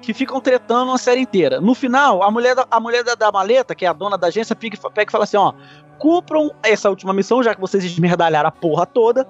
que 0.00 0.14
ficam 0.14 0.40
tretando 0.40 0.92
a 0.92 0.98
série 0.98 1.20
inteira. 1.20 1.60
No 1.60 1.74
final, 1.74 2.22
a 2.22 2.30
mulher 2.30 2.54
da, 2.54 2.64
a 2.70 2.78
mulher 2.78 3.02
da, 3.02 3.16
da 3.16 3.32
maleta, 3.32 3.74
que 3.74 3.84
é 3.84 3.88
a 3.88 3.92
dona 3.92 4.16
da 4.16 4.28
agência, 4.28 4.54
pega 4.54 4.76
e 4.76 5.10
fala 5.10 5.24
assim: 5.24 5.36
ó, 5.36 5.52
cumpram 5.98 6.52
essa 6.62 6.88
última 6.88 7.12
missão, 7.12 7.42
já 7.42 7.54
que 7.54 7.60
vocês 7.60 7.84
esmerdalharam 7.84 8.48
a 8.48 8.52
porra 8.52 8.86
toda. 8.86 9.26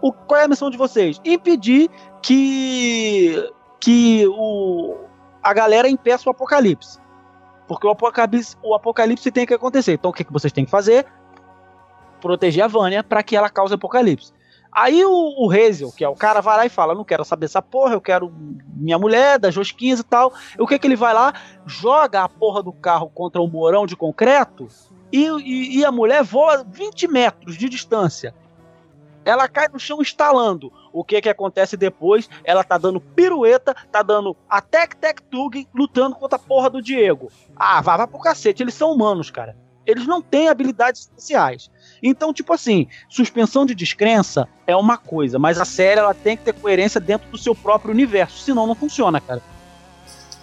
O, 0.00 0.12
qual 0.12 0.40
é 0.40 0.44
a 0.44 0.48
missão 0.48 0.70
de 0.70 0.76
vocês? 0.76 1.20
Impedir 1.24 1.90
que 2.22 3.50
que 3.80 4.26
o, 4.26 4.96
a 5.42 5.52
galera 5.52 5.88
impeça 5.88 6.28
o 6.28 6.32
apocalipse. 6.32 6.98
Porque 7.66 7.86
o 7.86 7.90
apocalipse, 7.90 8.56
o 8.62 8.74
apocalipse 8.74 9.30
tem 9.30 9.46
que 9.46 9.54
acontecer. 9.54 9.92
Então 9.92 10.10
o 10.10 10.14
que, 10.14 10.24
que 10.24 10.32
vocês 10.32 10.52
têm 10.52 10.64
que 10.64 10.70
fazer? 10.70 11.06
Proteger 12.20 12.64
a 12.64 12.68
Vânia 12.68 13.04
para 13.04 13.22
que 13.22 13.36
ela 13.36 13.48
cause 13.48 13.74
apocalipse. 13.74 14.32
Aí 14.70 15.04
o, 15.04 15.46
o 15.46 15.50
Hazel, 15.50 15.92
que 15.92 16.04
é 16.04 16.08
o 16.08 16.14
cara, 16.14 16.40
vai 16.40 16.56
lá 16.56 16.66
e 16.66 16.68
fala: 16.68 16.94
Não 16.94 17.04
quero 17.04 17.24
saber 17.24 17.46
essa 17.46 17.62
porra, 17.62 17.94
eu 17.94 18.00
quero 18.00 18.32
minha 18.74 18.98
mulher, 18.98 19.38
das 19.38 19.56
rosquinhas 19.56 20.00
e 20.00 20.04
tal. 20.04 20.32
E 20.58 20.62
o 20.62 20.66
que, 20.66 20.78
que 20.78 20.86
ele 20.86 20.96
vai 20.96 21.14
lá? 21.14 21.32
Joga 21.66 22.22
a 22.22 22.28
porra 22.28 22.62
do 22.62 22.72
carro 22.72 23.08
contra 23.08 23.40
o 23.40 23.48
morão 23.48 23.86
de 23.86 23.96
concreto 23.96 24.68
e, 25.12 25.26
e, 25.26 25.78
e 25.78 25.84
a 25.84 25.92
mulher 25.92 26.22
voa 26.22 26.64
20 26.64 27.08
metros 27.08 27.56
de 27.56 27.68
distância. 27.68 28.34
Ela 29.24 29.48
cai 29.48 29.68
no 29.68 29.78
chão 29.78 30.00
estalando. 30.00 30.72
O 30.92 31.04
que 31.04 31.20
que 31.20 31.28
acontece 31.28 31.76
depois? 31.76 32.28
Ela 32.44 32.64
tá 32.64 32.78
dando 32.78 33.00
pirueta, 33.00 33.74
tá 33.90 34.02
dando 34.02 34.36
a 34.48 34.60
Tec 34.60 34.94
Tec 34.96 35.20
Tug 35.22 35.68
lutando 35.74 36.16
contra 36.16 36.36
a 36.36 36.40
porra 36.40 36.70
do 36.70 36.82
Diego. 36.82 37.30
Ah, 37.56 37.80
vai, 37.80 37.96
vai 37.96 38.06
pro 38.06 38.20
cacete, 38.20 38.62
eles 38.62 38.74
são 38.74 38.92
humanos, 38.92 39.30
cara. 39.30 39.56
Eles 39.86 40.06
não 40.06 40.20
têm 40.20 40.48
habilidades 40.48 41.02
especiais. 41.02 41.70
Então, 42.02 42.32
tipo 42.32 42.52
assim, 42.52 42.86
suspensão 43.08 43.64
de 43.64 43.74
descrença 43.74 44.46
é 44.66 44.76
uma 44.76 44.98
coisa, 44.98 45.38
mas 45.38 45.58
a 45.58 45.64
série 45.64 45.98
ela 45.98 46.12
tem 46.12 46.36
que 46.36 46.44
ter 46.44 46.52
coerência 46.52 47.00
dentro 47.00 47.30
do 47.30 47.38
seu 47.38 47.54
próprio 47.54 47.92
universo, 47.92 48.38
senão 48.38 48.66
não 48.66 48.74
funciona, 48.74 49.18
cara. 49.18 49.42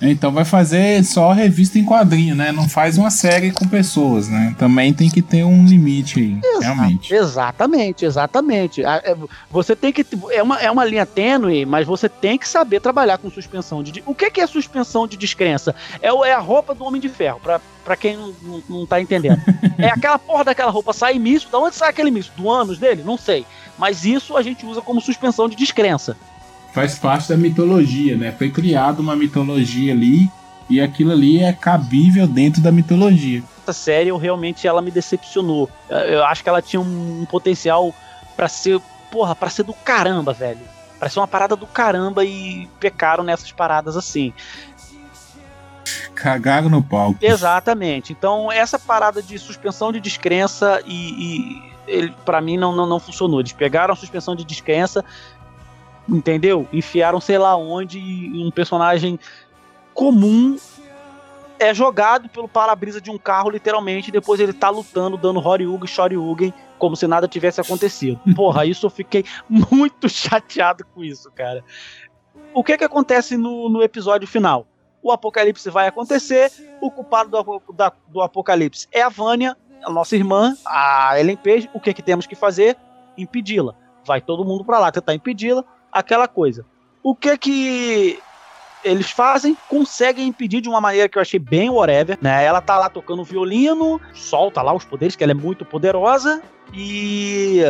Então 0.01 0.31
vai 0.31 0.43
fazer 0.43 1.03
só 1.03 1.31
revista 1.31 1.79
em 1.79 1.85
quadrinho, 1.85 2.35
né? 2.35 2.51
Não 2.51 2.67
faz 2.67 2.97
uma 2.97 3.09
série 3.09 3.51
com 3.51 3.67
pessoas, 3.67 4.27
né? 4.27 4.53
Também 4.57 4.93
tem 4.93 5.09
que 5.09 5.21
ter 5.21 5.43
um 5.43 5.65
limite 5.65 6.19
aí, 6.19 6.61
realmente. 6.61 7.13
Exatamente, 7.13 8.05
exatamente. 8.05 8.83
É, 8.83 9.15
Você 9.49 9.75
tem 9.75 9.93
que. 9.93 10.05
É 10.31 10.43
uma, 10.43 10.59
é 10.59 10.69
uma 10.69 10.83
linha 10.85 11.05
tênue, 11.05 11.65
mas 11.65 11.87
você 11.87 12.09
tem 12.09 12.37
que 12.37 12.47
saber 12.47 12.81
trabalhar 12.81 13.17
com 13.17 13.29
suspensão 13.29 13.81
de. 13.81 14.03
O 14.05 14.13
que, 14.13 14.29
que 14.29 14.41
é 14.41 14.47
suspensão 14.47 15.07
de 15.07 15.17
descrença? 15.17 15.73
É, 16.01 16.09
é 16.09 16.33
a 16.33 16.39
roupa 16.39 16.75
do 16.75 16.83
Homem 16.83 16.99
de 16.99 17.07
Ferro, 17.09 17.39
pra, 17.41 17.61
pra 17.83 17.95
quem 17.95 18.17
não, 18.17 18.33
não, 18.41 18.63
não 18.69 18.85
tá 18.85 18.99
entendendo. 18.99 19.41
é 19.77 19.87
aquela 19.87 20.19
porra 20.19 20.43
daquela 20.43 20.71
roupa 20.71 20.91
sai 20.91 21.17
míssil. 21.17 21.49
Da 21.49 21.59
onde 21.59 21.75
sai 21.75 21.89
aquele 21.89 22.11
míssil? 22.11 22.33
Do 22.35 22.49
ânus 22.49 22.77
dele? 22.77 23.01
Não 23.03 23.17
sei. 23.17 23.45
Mas 23.77 24.05
isso 24.05 24.35
a 24.35 24.41
gente 24.41 24.65
usa 24.65 24.81
como 24.81 25.01
suspensão 25.01 25.47
de 25.47 25.55
descrença. 25.55 26.17
Faz 26.75 26.99
parte 26.99 27.29
da 27.29 27.37
mitologia, 27.37 28.17
né? 28.17 28.33
Foi 28.37 28.51
criada 28.51 29.01
uma 29.01 29.15
mitologia 29.15 29.93
ali 29.93 30.29
e 30.69 30.81
aquilo 30.81 31.11
ali 31.13 31.41
é 31.41 31.53
cabível 31.53 32.27
dentro 32.27 32.61
da 32.61 32.69
mitologia. 32.71 33.41
essa 33.63 33.71
série 33.73 34.09
eu 34.09 34.17
realmente 34.17 34.67
ela 34.67 34.81
me 34.81 34.91
decepcionou. 34.91 35.69
Eu- 35.89 36.25
acho 36.25 36.43
que 36.43 36.49
ela 36.49 36.61
tinha 36.61 36.81
um 36.81 37.25
potencial 37.31 37.95
pra 38.35 38.49
ser, 38.49 38.79
porra, 39.09 39.33
para 39.33 39.49
ser 39.49 39.63
do 39.63 39.73
caramba, 39.73 40.33
velho. 40.33 40.59
Pra 40.99 41.07
ser 41.07 41.19
uma 41.19 41.27
parada 41.27 41.55
do 41.55 41.65
caramba 41.65 42.25
e 42.25 42.67
pecaram 42.79 43.23
nessas 43.23 43.51
paradas 43.53 43.95
assim. 43.95 44.33
Cagaram 46.13 46.69
no 46.69 46.81
palco. 46.83 47.17
Exatamente. 47.21 48.11
Então, 48.11 48.51
essa 48.51 48.79
parada 48.79 49.21
de 49.21 49.37
suspensão 49.37 49.91
de 49.91 49.99
descrença 49.99 50.81
e, 50.85 50.95
e 50.95 51.61
ele 51.87 52.13
para 52.25 52.41
mim 52.41 52.57
não, 52.57 52.75
não 52.75 52.87
não 52.87 52.99
funcionou. 52.99 53.39
Eles 53.39 53.51
pegaram 53.51 53.93
a 53.93 53.97
suspensão 53.97 54.35
de 54.35 54.43
descrença, 54.45 55.03
entendeu? 56.07 56.67
Enfiaram 56.71 57.19
sei 57.19 57.37
lá 57.37 57.55
onde 57.55 57.99
e 57.99 58.43
um 58.45 58.51
personagem 58.51 59.19
comum 59.93 60.57
é 61.57 61.73
jogado 61.73 62.27
pelo 62.27 62.47
para-brisa 62.49 62.99
de 62.99 63.09
um 63.09 63.17
carro, 63.17 63.49
literalmente, 63.49 64.09
e 64.09 64.11
depois 64.11 64.39
ele 64.41 64.51
tá 64.51 64.69
lutando, 64.69 65.15
dando 65.15 65.39
Horyugen 65.39 65.85
e 65.85 65.87
Shoryugen, 65.87 66.53
como 66.77 66.95
se 66.97 67.07
nada 67.07 67.27
tivesse 67.29 67.61
acontecido. 67.61 68.19
Porra, 68.35 68.65
isso 68.65 68.85
eu 68.85 68.89
fiquei 68.89 69.23
muito 69.49 70.09
chateado 70.09 70.85
com 70.93 71.01
isso, 71.03 71.31
cara. 71.31 71.63
O 72.53 72.63
que 72.63 72.77
que 72.77 72.83
acontece 72.83 73.37
no, 73.37 73.69
no 73.69 73.81
episódio 73.81 74.27
final? 74.27 74.67
O 75.01 75.11
apocalipse 75.11 75.69
vai 75.69 75.87
acontecer, 75.87 76.51
o 76.81 76.91
culpado 76.91 77.29
do, 77.29 77.73
da- 77.73 77.93
do 78.07 78.21
apocalipse 78.21 78.87
é 78.91 79.01
a 79.01 79.09
Vânia, 79.09 79.55
a 79.83 79.89
nossa 79.89 80.15
irmã, 80.15 80.57
a 80.65 81.17
Ellen 81.19 81.37
Page. 81.37 81.69
O 81.73 81.79
que 81.79 81.93
que 81.93 82.01
temos 82.01 82.25
que 82.27 82.35
fazer? 82.35 82.75
Impedi-la. 83.17 83.75
Vai 84.03 84.19
todo 84.19 84.43
mundo 84.43 84.65
pra 84.65 84.79
lá 84.79 84.91
tentar 84.91 85.13
impedi-la, 85.13 85.63
aquela 85.95 86.27
coisa. 86.27 86.65
O 87.01 87.15
que 87.15 87.37
que 87.37 88.19
eles 88.83 89.09
fazem? 89.09 89.57
Conseguem 89.69 90.27
impedir 90.27 90.61
de 90.61 90.69
uma 90.69 90.81
maneira 90.81 91.09
que 91.09 91.17
eu 91.17 91.21
achei 91.21 91.39
bem 91.39 91.69
whatever, 91.69 92.17
né? 92.21 92.43
Ela 92.43 92.61
tá 92.61 92.77
lá 92.77 92.89
tocando 92.89 93.23
violino, 93.23 93.99
solta 94.13 94.61
lá 94.61 94.73
os 94.73 94.85
poderes, 94.85 95.15
que 95.15 95.23
ela 95.23 95.31
é 95.31 95.35
muito 95.35 95.65
poderosa, 95.65 96.41
e 96.73 97.61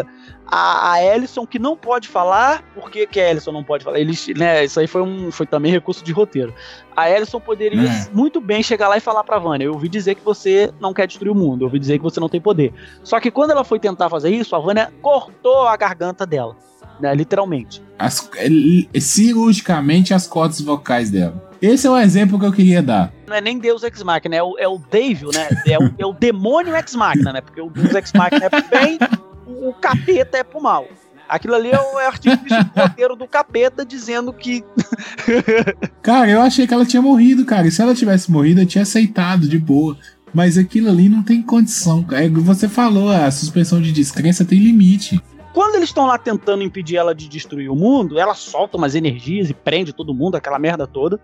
a, 0.47 0.91
a 0.93 1.03
Ellison 1.03 1.45
que 1.45 1.59
não 1.59 1.75
pode 1.77 2.07
falar, 2.07 2.63
por 2.73 2.89
que, 2.89 3.05
que 3.07 3.19
a 3.19 3.29
Ellison 3.29 3.51
não 3.51 3.63
pode 3.63 3.83
falar? 3.83 3.99
Eles, 3.99 4.27
né, 4.35 4.63
isso 4.65 4.79
aí 4.79 4.87
foi, 4.87 5.01
um, 5.01 5.31
foi 5.31 5.45
também 5.45 5.71
recurso 5.71 6.03
de 6.03 6.11
roteiro. 6.11 6.53
A 6.95 7.09
Ellison 7.09 7.39
poderia 7.39 7.89
É. 7.89 8.07
muito 8.11 8.41
bem 8.41 8.63
chegar 8.63 8.87
lá 8.87 8.97
e 8.97 9.01
falar 9.01 9.23
pra 9.23 9.37
Vânia: 9.39 9.65
Eu 9.65 9.73
ouvi 9.73 9.87
dizer 9.87 10.15
que 10.15 10.23
você 10.23 10.73
não 10.79 10.93
quer 10.93 11.07
destruir 11.07 11.31
o 11.31 11.35
mundo, 11.35 11.61
eu 11.61 11.65
ouvi 11.67 11.79
dizer 11.79 11.97
que 11.97 12.03
você 12.03 12.19
não 12.19 12.29
tem 12.29 12.41
poder. 12.41 12.73
Só 13.03 13.19
que 13.19 13.31
quando 13.31 13.51
ela 13.51 13.63
foi 13.63 13.79
tentar 13.79 14.09
fazer 14.09 14.29
isso, 14.29 14.55
a 14.55 14.59
Vânia 14.59 14.91
cortou 15.01 15.67
a 15.67 15.75
garganta 15.77 16.25
dela, 16.25 16.55
né, 16.99 17.13
literalmente. 17.13 17.81
As- 17.97 18.29
cirurgicamente 18.99 20.13
as 20.13 20.27
cordas 20.27 20.61
vocais 20.61 21.09
dela. 21.09 21.45
Esse 21.61 21.87
é 21.87 21.89
o 21.89 21.97
exemplo 21.97 22.39
que 22.39 22.45
eu 22.45 22.51
queria 22.51 22.81
dar. 22.81 23.11
Não 23.27 23.35
é 23.35 23.41
nem 23.41 23.57
Deus 23.57 23.83
Ex 23.83 24.03
Machina, 24.03 24.35
é 24.35 24.43
o, 24.43 24.57
é 24.59 24.67
o 24.67 24.77
Devil, 24.77 25.29
né? 25.33 25.47
É 25.65 25.79
o, 25.79 25.93
é 25.97 26.05
o 26.05 26.13
demônio 26.13 26.75
Ex 26.75 26.93
Machina, 26.95 27.33
né? 27.33 27.41
Porque 27.41 27.61
o 27.61 27.69
Deus 27.69 27.93
Ex 27.95 28.11
Machina 28.13 28.45
é 28.45 28.49
pro 28.49 28.69
bem, 28.69 28.99
o, 29.47 29.73
capeta 29.73 30.37
é 30.37 30.43
pro 30.43 30.61
mal. 30.61 30.87
Aquilo 31.27 31.55
ali 31.55 31.71
é 31.71 31.79
o 31.79 31.99
é 31.99 32.05
artifício 32.05 32.69
roteiro 32.75 33.15
do 33.15 33.27
capeta 33.27 33.83
dizendo 33.83 34.31
que 34.31 34.63
Cara, 36.03 36.29
eu 36.29 36.39
achei 36.39 36.67
que 36.67 36.73
ela 36.73 36.85
tinha 36.85 37.01
morrido, 37.01 37.45
cara. 37.45 37.67
E 37.67 37.71
se 37.71 37.81
ela 37.81 37.95
tivesse 37.95 38.29
morrido, 38.31 38.61
eu 38.61 38.65
tinha 38.65 38.83
aceitado 38.83 39.47
de 39.47 39.57
boa. 39.57 39.97
Mas 40.31 40.57
aquilo 40.57 40.89
ali 40.89 41.09
não 41.09 41.23
tem 41.23 41.41
condição. 41.41 42.05
É, 42.11 42.27
você 42.29 42.67
falou, 42.67 43.09
a 43.09 43.31
suspensão 43.31 43.81
de 43.81 43.91
descrença 43.91 44.45
tem 44.45 44.59
limite. 44.59 45.19
Quando 45.55 45.75
eles 45.75 45.87
estão 45.87 46.05
lá 46.05 46.17
tentando 46.17 46.63
impedir 46.63 46.97
ela 46.97 47.15
de 47.15 47.29
destruir 47.29 47.71
o 47.71 47.75
mundo, 47.77 48.19
ela 48.19 48.33
solta 48.33 48.75
umas 48.75 48.93
energias 48.93 49.49
e 49.49 49.53
prende 49.53 49.93
todo 49.93 50.13
mundo, 50.13 50.35
aquela 50.35 50.59
merda 50.59 50.85
toda. 50.85 51.17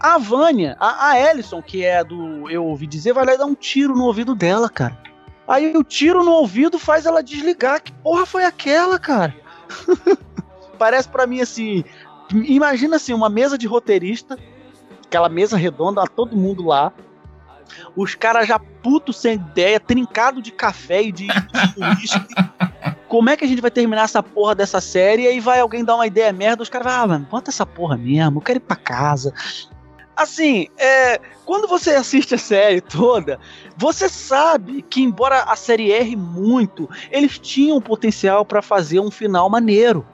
A 0.00 0.18
Vânia, 0.18 0.76
a, 0.80 1.10
a 1.10 1.30
Ellison, 1.30 1.62
que 1.62 1.84
é 1.84 2.02
do 2.02 2.50
Eu 2.50 2.64
Ouvi 2.64 2.84
Dizer, 2.88 3.12
vai 3.12 3.24
lá 3.24 3.34
e 3.34 3.38
dar 3.38 3.46
um 3.46 3.54
tiro 3.54 3.94
no 3.94 4.06
ouvido 4.06 4.34
dela, 4.34 4.68
cara. 4.68 5.00
Aí 5.46 5.76
o 5.76 5.84
tiro 5.84 6.24
no 6.24 6.32
ouvido 6.32 6.80
faz 6.80 7.06
ela 7.06 7.22
desligar. 7.22 7.80
Que 7.80 7.92
porra 7.92 8.26
foi 8.26 8.44
aquela, 8.44 8.98
cara? 8.98 9.32
Parece 10.76 11.08
pra 11.08 11.24
mim 11.24 11.40
assim. 11.40 11.84
Imagina 12.32 12.96
assim, 12.96 13.14
uma 13.14 13.28
mesa 13.28 13.56
de 13.56 13.68
roteirista, 13.68 14.36
aquela 15.06 15.28
mesa 15.28 15.56
redonda, 15.56 16.02
todo 16.08 16.36
mundo 16.36 16.66
lá. 16.66 16.92
Os 17.94 18.16
caras 18.16 18.48
já 18.48 18.58
putos 18.58 19.16
sem 19.16 19.34
ideia, 19.34 19.78
trincado 19.78 20.42
de 20.42 20.50
café 20.50 21.02
e 21.04 21.12
de, 21.12 21.28
de 21.28 21.84
uísque. 21.84 22.34
Como 23.08 23.30
é 23.30 23.36
que 23.36 23.44
a 23.44 23.48
gente 23.48 23.62
vai 23.62 23.70
terminar 23.70 24.02
essa 24.02 24.22
porra 24.22 24.54
dessa 24.54 24.80
série? 24.80 25.22
E 25.22 25.26
aí 25.28 25.40
vai 25.40 25.60
alguém 25.60 25.84
dar 25.84 25.94
uma 25.94 26.06
ideia 26.06 26.32
merda, 26.32 26.62
os 26.62 26.68
caras 26.68 26.92
vão, 26.92 27.02
ah, 27.02 27.06
mano, 27.06 27.26
bota 27.30 27.50
essa 27.50 27.64
porra 27.64 27.96
mesmo, 27.96 28.38
eu 28.38 28.42
quero 28.42 28.58
ir 28.58 28.60
pra 28.60 28.76
casa. 28.76 29.32
Assim, 30.14 30.66
é, 30.76 31.20
quando 31.44 31.68
você 31.68 31.90
assiste 31.92 32.34
a 32.34 32.38
série 32.38 32.80
toda, 32.80 33.38
você 33.76 34.08
sabe 34.08 34.82
que, 34.82 35.00
embora 35.00 35.44
a 35.44 35.54
série 35.54 35.92
erre 35.92 36.16
muito, 36.16 36.90
eles 37.10 37.38
tinham 37.38 37.80
potencial 37.80 38.44
pra 38.44 38.60
fazer 38.60 39.00
um 39.00 39.10
final 39.10 39.48
maneiro. 39.48 40.04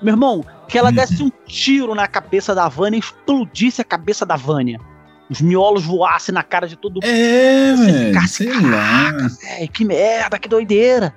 Meu 0.00 0.14
irmão, 0.14 0.44
que 0.68 0.78
ela 0.78 0.90
desse 0.90 1.22
um 1.22 1.30
tiro 1.44 1.94
na 1.94 2.08
cabeça 2.08 2.54
da 2.54 2.68
Vânia 2.68 2.96
e 2.96 3.00
explodisse 3.00 3.80
a 3.80 3.84
cabeça 3.84 4.24
da 4.24 4.36
Vânia. 4.36 4.80
Os 5.32 5.40
miolos 5.40 5.84
voassem 5.84 6.32
na 6.34 6.42
cara 6.42 6.68
de 6.68 6.76
todo 6.76 6.94
mundo. 6.96 7.04
É, 7.04 7.74
velho. 7.74 8.06
ficasse, 8.14 8.44
Sei 8.44 8.60
lá. 8.60 9.10
Véi, 9.40 9.64
É, 9.64 9.66
que 9.66 9.84
merda, 9.84 10.38
que 10.38 10.48
doideira. 10.48 11.14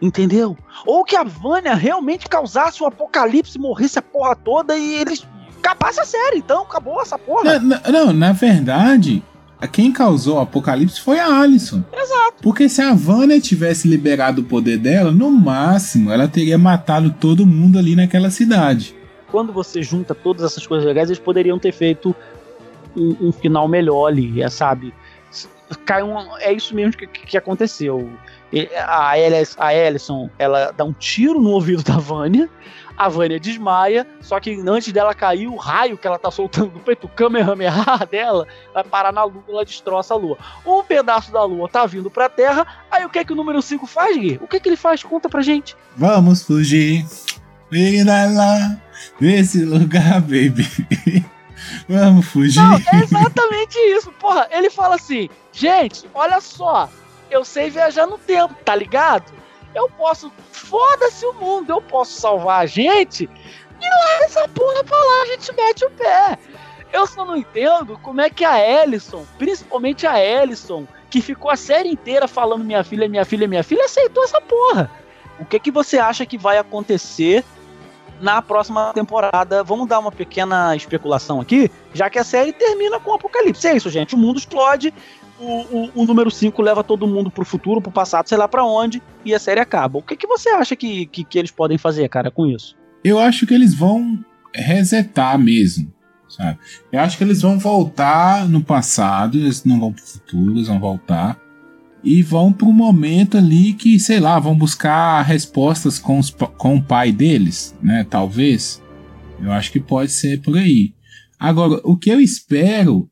Entendeu? 0.00 0.56
Ou 0.86 1.04
que 1.04 1.16
a 1.16 1.24
Vânia 1.24 1.74
realmente 1.74 2.28
causasse 2.28 2.82
um 2.82 2.86
apocalipse, 2.86 3.58
morresse 3.58 3.98
a 3.98 4.02
porra 4.02 4.36
toda 4.36 4.76
e 4.78 4.94
eles 4.94 5.26
acabasse 5.58 5.98
a 6.00 6.04
série. 6.04 6.38
Então, 6.38 6.62
acabou 6.62 7.02
essa 7.02 7.18
porra. 7.18 7.58
Na- 7.58 7.80
na- 7.80 7.90
não, 7.90 8.12
na 8.12 8.32
verdade, 8.32 9.22
quem 9.72 9.90
causou 9.92 10.36
o 10.36 10.40
apocalipse 10.40 11.00
foi 11.00 11.18
a 11.18 11.40
Alison. 11.40 11.82
Exato. 11.92 12.36
Porque 12.42 12.68
se 12.68 12.80
a 12.80 12.94
Vanna 12.94 13.40
tivesse 13.40 13.88
liberado 13.88 14.42
o 14.42 14.44
poder 14.44 14.78
dela, 14.78 15.10
no 15.10 15.30
máximo 15.30 16.12
ela 16.12 16.28
teria 16.28 16.56
matado 16.56 17.10
todo 17.18 17.44
mundo 17.46 17.78
ali 17.78 17.96
naquela 17.96 18.30
cidade. 18.30 18.94
Quando 19.32 19.52
você 19.52 19.82
junta 19.82 20.14
todas 20.14 20.44
essas 20.44 20.64
coisas 20.66 20.86
legais, 20.86 21.08
eles 21.08 21.18
poderiam 21.18 21.58
ter 21.58 21.72
feito 21.72 22.14
um, 22.96 23.28
um 23.28 23.32
final 23.32 23.68
melhor 23.68 24.06
ali, 24.06 24.42
é, 24.42 24.48
sabe? 24.48 24.92
Cai 25.84 26.02
um, 26.02 26.36
é 26.38 26.52
isso 26.52 26.74
mesmo 26.74 26.96
que, 26.96 27.06
que 27.06 27.36
aconteceu. 27.36 28.10
A, 28.86 29.10
Alice, 29.10 29.56
a 29.58 29.66
Alison, 29.66 30.30
ela 30.38 30.72
dá 30.72 30.84
um 30.84 30.92
tiro 30.92 31.40
no 31.40 31.50
ouvido 31.50 31.82
da 31.82 31.98
Vânia, 31.98 32.48
a 32.96 33.08
Vânia 33.08 33.38
desmaia, 33.38 34.06
só 34.20 34.40
que 34.40 34.58
antes 34.66 34.92
dela 34.92 35.14
cair, 35.14 35.48
o 35.48 35.56
raio 35.56 35.98
que 35.98 36.06
ela 36.06 36.18
tá 36.18 36.30
soltando 36.30 36.70
do 36.70 36.78
peito, 36.80 37.06
o 37.06 37.10
Kamehameha 37.10 37.72
dela, 38.10 38.46
vai 38.72 38.84
parar 38.84 39.12
na 39.12 39.24
lua, 39.24 39.44
ela 39.48 39.64
destroça 39.64 40.14
a 40.14 40.16
lua. 40.16 40.38
Um 40.64 40.82
pedaço 40.82 41.30
da 41.32 41.44
lua 41.44 41.68
tá 41.68 41.84
vindo 41.84 42.10
pra 42.10 42.28
terra, 42.28 42.66
aí 42.90 43.04
o 43.04 43.10
que 43.10 43.18
é 43.18 43.24
que 43.24 43.32
o 43.32 43.36
número 43.36 43.60
5 43.60 43.86
faz, 43.86 44.16
Gui? 44.16 44.38
O 44.40 44.46
que 44.46 44.56
é 44.56 44.60
que 44.60 44.68
ele 44.68 44.76
faz? 44.76 45.02
Conta 45.02 45.28
pra 45.28 45.42
gente. 45.42 45.76
Vamos 45.96 46.42
fugir. 46.42 47.04
Vira 47.70 48.26
lá 48.30 48.76
desse 49.20 49.64
lugar, 49.64 50.20
baby. 50.20 50.66
Vamos 51.88 52.26
fugir. 52.26 52.60
Não, 52.60 52.74
é 52.76 53.02
exatamente 53.02 53.78
isso. 53.78 54.10
Porra, 54.12 54.48
ele 54.50 54.70
fala 54.70 54.96
assim: 54.96 55.28
gente, 55.52 56.08
olha 56.14 56.40
só, 56.40 56.88
eu 57.30 57.44
sei 57.44 57.70
viajar 57.70 58.06
no 58.06 58.18
tempo, 58.18 58.54
tá 58.64 58.74
ligado? 58.74 59.32
Eu 59.74 59.88
posso. 59.90 60.32
Foda-se 60.50 61.24
o 61.26 61.34
mundo, 61.34 61.70
eu 61.70 61.80
posso 61.80 62.20
salvar 62.20 62.62
a 62.62 62.66
gente 62.66 63.28
e 63.80 63.88
larga 63.88 64.24
essa 64.24 64.48
porra 64.48 64.82
pra 64.84 64.96
lá, 64.96 65.22
a 65.22 65.26
gente 65.26 65.52
mete 65.54 65.84
o 65.84 65.90
pé. 65.90 66.38
Eu 66.92 67.06
só 67.06 67.24
não 67.24 67.36
entendo 67.36 67.98
como 68.02 68.20
é 68.20 68.30
que 68.30 68.44
a 68.44 68.58
Ellison, 68.58 69.26
principalmente 69.38 70.06
a 70.06 70.18
Ellison, 70.18 70.86
que 71.10 71.20
ficou 71.20 71.50
a 71.50 71.56
série 71.56 71.90
inteira 71.90 72.26
falando 72.26 72.64
minha 72.64 72.82
filha, 72.82 73.08
minha 73.08 73.24
filha, 73.24 73.46
minha 73.46 73.62
filha, 73.62 73.84
aceitou 73.84 74.24
essa 74.24 74.40
porra. 74.40 74.90
O 75.38 75.44
que 75.44 75.60
que 75.60 75.70
você 75.70 75.98
acha 75.98 76.24
que 76.24 76.38
vai 76.38 76.58
acontecer 76.58 77.44
na 78.20 78.40
próxima 78.42 78.92
temporada? 78.92 79.62
Vamos 79.62 79.88
dar 79.88 79.98
uma 79.98 80.12
pequena 80.12 80.74
especulação 80.74 81.40
aqui, 81.40 81.70
já 81.92 82.08
que 82.10 82.18
a 82.18 82.24
série 82.24 82.52
termina 82.52 82.98
com 83.00 83.10
o 83.10 83.14
apocalipse. 83.14 83.66
É 83.66 83.76
isso, 83.76 83.90
gente. 83.90 84.14
O 84.14 84.18
mundo 84.18 84.38
explode, 84.38 84.92
o, 85.38 85.44
o, 85.44 85.90
o 85.94 86.04
número 86.04 86.30
5 86.30 86.60
leva 86.62 86.82
todo 86.82 87.06
mundo 87.06 87.30
pro 87.30 87.44
futuro, 87.44 87.80
pro 87.80 87.90
passado, 87.90 88.28
sei 88.28 88.38
lá 88.38 88.48
pra 88.48 88.64
onde, 88.64 89.02
e 89.24 89.34
a 89.34 89.38
série 89.38 89.60
acaba. 89.60 89.98
O 89.98 90.02
que, 90.02 90.16
que 90.16 90.26
você 90.26 90.48
acha 90.50 90.74
que, 90.74 91.06
que, 91.06 91.24
que 91.24 91.38
eles 91.38 91.50
podem 91.50 91.78
fazer, 91.78 92.08
cara, 92.08 92.30
com 92.30 92.46
isso? 92.46 92.76
Eu 93.04 93.18
acho 93.18 93.46
que 93.46 93.54
eles 93.54 93.74
vão 93.74 94.18
resetar 94.54 95.38
mesmo, 95.38 95.92
sabe? 96.28 96.58
Eu 96.90 97.00
acho 97.00 97.18
que 97.18 97.24
eles 97.24 97.42
vão 97.42 97.58
voltar 97.58 98.48
no 98.48 98.62
passado, 98.62 99.36
eles 99.36 99.64
não 99.64 99.78
vão 99.78 99.92
pro 99.92 100.04
futuro, 100.04 100.52
eles 100.52 100.68
vão 100.68 100.80
voltar. 100.80 101.38
E 102.04 102.22
vão 102.22 102.52
pro 102.52 102.72
momento 102.72 103.36
ali 103.36 103.72
que, 103.72 103.98
sei 103.98 104.20
lá, 104.20 104.38
vão 104.38 104.56
buscar 104.56 105.22
respostas 105.22 105.98
com, 105.98 106.18
os 106.18 106.30
com 106.30 106.76
o 106.76 106.82
pai 106.82 107.10
deles, 107.10 107.74
né? 107.82 108.06
Talvez. 108.08 108.80
Eu 109.40 109.52
acho 109.52 109.72
que 109.72 109.80
pode 109.80 110.12
ser 110.12 110.40
por 110.40 110.56
aí. 110.56 110.94
Agora, 111.38 111.80
o 111.84 111.96
que 111.96 112.10
eu 112.10 112.20
espero 112.20 113.08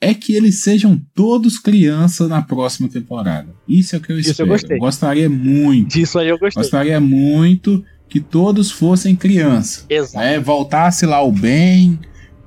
é 0.00 0.14
que 0.14 0.32
eles 0.32 0.62
sejam 0.62 1.00
todos 1.14 1.58
crianças 1.58 2.28
na 2.28 2.40
próxima 2.40 2.88
temporada. 2.88 3.48
Isso 3.68 3.96
é 3.96 3.98
o 3.98 4.02
que 4.02 4.12
eu 4.12 4.18
Isso 4.18 4.28
eu 4.28 4.32
espero. 4.32 4.48
gostei. 4.48 4.78
gostaria 4.78 5.28
muito. 5.28 5.88
Disso 5.88 6.18
aí 6.18 6.28
eu 6.28 6.38
gostei. 6.38 6.62
Gostaria 6.62 7.00
muito 7.00 7.84
que 8.08 8.20
todos 8.20 8.70
fossem 8.70 9.16
criança. 9.16 9.84
Exato. 9.88 10.24
Né? 10.24 10.38
Voltasse 10.38 11.04
lá 11.04 11.22
o 11.22 11.32
bem 11.32 11.98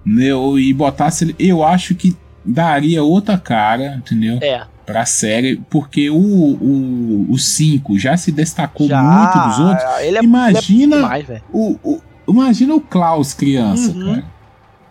né? 0.06 0.30
e 0.60 0.74
botasse. 0.74 1.36
Eu 1.38 1.64
acho 1.64 1.94
que 1.94 2.16
daria 2.44 3.04
outra 3.04 3.38
cara, 3.38 3.96
entendeu? 3.98 4.40
É. 4.42 4.66
Pra 4.86 5.06
série, 5.06 5.58
porque 5.70 6.10
o 6.10 6.20
5 6.22 6.64
o, 6.66 7.32
o 7.32 7.38
cinco 7.38 8.00
já 8.00 8.18
se 8.18 8.32
destacou 8.32 8.88
Já, 8.88 9.02
muito 9.02 9.48
dos 9.48 9.60
outros. 9.60 10.00
Ele 10.02 10.18
é, 10.18 10.24
Imagina 10.24 10.96
é 10.96 11.00
demais, 11.02 11.42
o, 11.54 11.78
o- 11.84 12.02
imagina 12.28 12.74
o 12.76 12.82
Klaus 12.82 13.34
criança, 13.34 13.92
Uhum. 13.92 14.06
cara. 14.16 14.26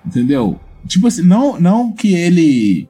Entendeu? 0.06 0.58
Tipo 0.86 1.08
assim, 1.08 1.22
não, 1.22 1.60
não 1.60 1.92
que 1.92 2.14
ele. 2.14 2.88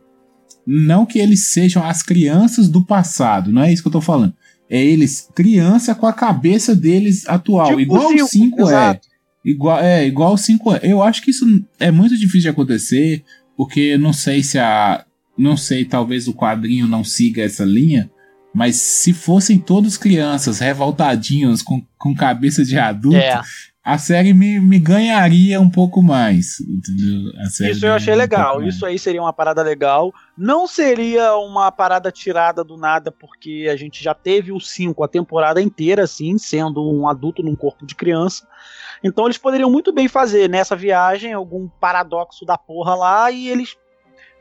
Não 0.67 1.05
que 1.07 1.19
eles 1.19 1.47
sejam 1.49 1.85
as 1.85 2.03
crianças 2.03 2.69
do 2.69 2.85
passado, 2.85 3.51
não 3.51 3.63
é 3.63 3.73
isso 3.73 3.83
que 3.83 3.89
eu 3.89 3.93
tô 3.93 4.01
falando. 4.01 4.35
É 4.69 4.81
eles 4.85 5.29
criança 5.35 5.95
com 5.95 6.07
a 6.07 6.13
cabeça 6.13 6.77
deles 6.77 7.27
atual, 7.29 7.69
Tipo 7.69 7.81
igual 7.81 8.11
o 8.13 8.15
o 8.23 8.27
5 8.27 8.71
é. 8.71 9.01
Igual, 9.45 9.81
é, 9.81 10.07
igual 10.07 10.35
o 10.35 10.39
5 10.39 10.75
é. 10.75 10.81
Eu 10.85 11.03
acho 11.03 11.23
que 11.23 11.31
isso 11.33 11.45
é 11.81 11.91
muito 11.91 12.15
difícil 12.17 12.43
de 12.43 12.49
acontecer, 12.51 13.25
porque 13.57 13.97
não 13.99 14.13
sei 14.13 14.43
se 14.45 14.59
a. 14.59 15.05
Não 15.41 15.57
sei, 15.57 15.85
talvez 15.87 16.29
o 16.29 16.35
quadrinho 16.35 16.87
não 16.87 17.03
siga 17.03 17.43
essa 17.43 17.65
linha, 17.65 18.11
mas 18.55 18.77
se 18.77 19.13
fossem 19.15 19.59
todos 19.59 19.97
crianças, 19.97 20.59
revoltadinhos, 20.59 21.63
com, 21.63 21.83
com 21.99 22.15
cabeça 22.15 22.63
de 22.65 22.79
adulto, 22.79 23.17
É. 23.17 23.41
a 23.83 23.97
série 23.97 24.35
me, 24.35 24.61
me 24.61 24.79
ganharia 24.79 25.59
um 25.61 25.71
pouco 25.71 26.03
mais. 26.03 26.59
Isso 27.71 27.87
eu 27.87 27.95
achei 27.95 28.13
um 28.13 28.17
legal. 28.19 28.61
mais. 28.61 28.75
Isso 28.75 28.85
aí 28.85 28.99
seria 28.99 29.23
uma 29.23 29.33
parada 29.33 29.63
legal. 29.63 30.13
Não 30.37 30.67
seria 30.67 31.35
uma 31.37 31.71
parada 31.73 32.11
tirada 32.13 32.63
do 32.63 32.77
nada, 32.77 33.11
porque 33.11 33.67
a 33.73 33.77
gente 33.77 34.03
já 34.05 34.13
teve 34.13 34.53
o 34.53 34.61
5 34.61 35.03
a 35.03 35.09
temporada 35.09 35.63
inteira, 35.63 36.03
assim, 36.05 36.37
sendo 36.37 36.83
um 36.83 37.09
adulto 37.09 37.43
num 37.43 37.57
corpo 37.57 37.87
de 37.87 37.95
criança. 37.95 38.47
Então 39.03 39.25
eles 39.25 39.39
poderiam 39.39 39.71
muito 39.71 39.93
bem 39.93 40.09
fazer 40.09 40.51
nessa 40.51 40.77
viagem 40.77 41.33
algum 41.33 41.67
paradoxo 41.81 42.45
da 42.45 42.59
porra 42.59 42.95
lá 42.95 43.31
e 43.31 43.49
eles 43.49 43.75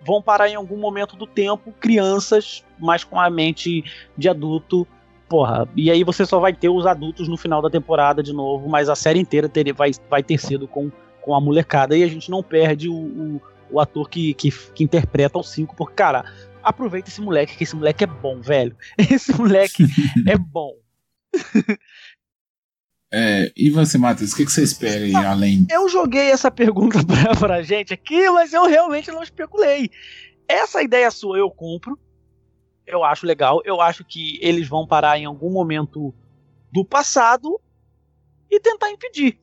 vão 0.05 0.21
parar 0.21 0.49
em 0.49 0.55
algum 0.55 0.77
momento 0.77 1.15
do 1.15 1.27
tempo 1.27 1.73
crianças, 1.79 2.63
mas 2.77 3.03
com 3.03 3.19
a 3.19 3.29
mente 3.29 3.83
de 4.17 4.29
adulto. 4.29 4.87
Porra, 5.27 5.67
e 5.75 5.91
aí 5.91 6.03
você 6.03 6.25
só 6.25 6.39
vai 6.39 6.53
ter 6.53 6.69
os 6.69 6.85
adultos 6.85 7.27
no 7.27 7.37
final 7.37 7.61
da 7.61 7.69
temporada 7.69 8.23
de 8.23 8.33
novo, 8.33 8.67
mas 8.67 8.89
a 8.89 8.95
série 8.95 9.19
inteira 9.19 9.47
teria, 9.47 9.73
vai, 9.73 9.91
vai 10.09 10.23
ter 10.23 10.39
sido 10.39 10.67
com, 10.67 10.91
com 11.21 11.35
a 11.35 11.41
molecada 11.41 11.95
e 11.95 12.03
a 12.03 12.07
gente 12.07 12.31
não 12.31 12.41
perde 12.41 12.89
o, 12.89 12.95
o, 12.95 13.41
o 13.69 13.79
ator 13.79 14.09
que, 14.09 14.33
que, 14.33 14.49
que 14.49 14.83
interpreta 14.83 15.37
o 15.37 15.43
5, 15.43 15.75
porque, 15.75 15.93
cara, 15.93 16.25
aproveita 16.63 17.09
esse 17.09 17.21
moleque, 17.21 17.55
que 17.55 17.63
esse 17.63 17.75
moleque 17.75 18.03
é 18.03 18.07
bom, 18.07 18.41
velho. 18.41 18.75
Esse 18.97 19.35
moleque 19.37 19.85
é 20.27 20.37
bom. 20.37 20.73
É, 23.11 23.51
e 23.57 23.71
você, 23.71 23.97
Matheus, 23.97 24.33
o 24.33 24.35
que, 24.35 24.45
que 24.45 24.51
você 24.51 24.63
espera 24.63 25.03
aí, 25.03 25.15
além. 25.15 25.65
Eu 25.69 25.89
joguei 25.89 26.29
essa 26.29 26.51
pergunta 26.51 26.99
pra, 27.05 27.35
pra 27.35 27.63
gente 27.63 27.93
aqui, 27.93 28.29
mas 28.29 28.53
eu 28.53 28.65
realmente 28.67 29.11
não 29.11 29.23
especulei. 29.23 29.89
Essa 30.47 30.83
ideia 30.83 31.09
sua 31.09 31.37
eu 31.37 31.49
compro. 31.49 31.97
Eu 32.85 33.03
acho 33.03 33.25
legal. 33.25 33.61
Eu 33.65 33.81
acho 33.81 34.03
que 34.03 34.39
eles 34.41 34.67
vão 34.67 34.85
parar 34.85 35.17
em 35.17 35.25
algum 35.25 35.51
momento 35.51 36.13
do 36.71 36.85
passado 36.85 37.59
e 38.49 38.59
tentar 38.59 38.91
impedir. 38.91 39.39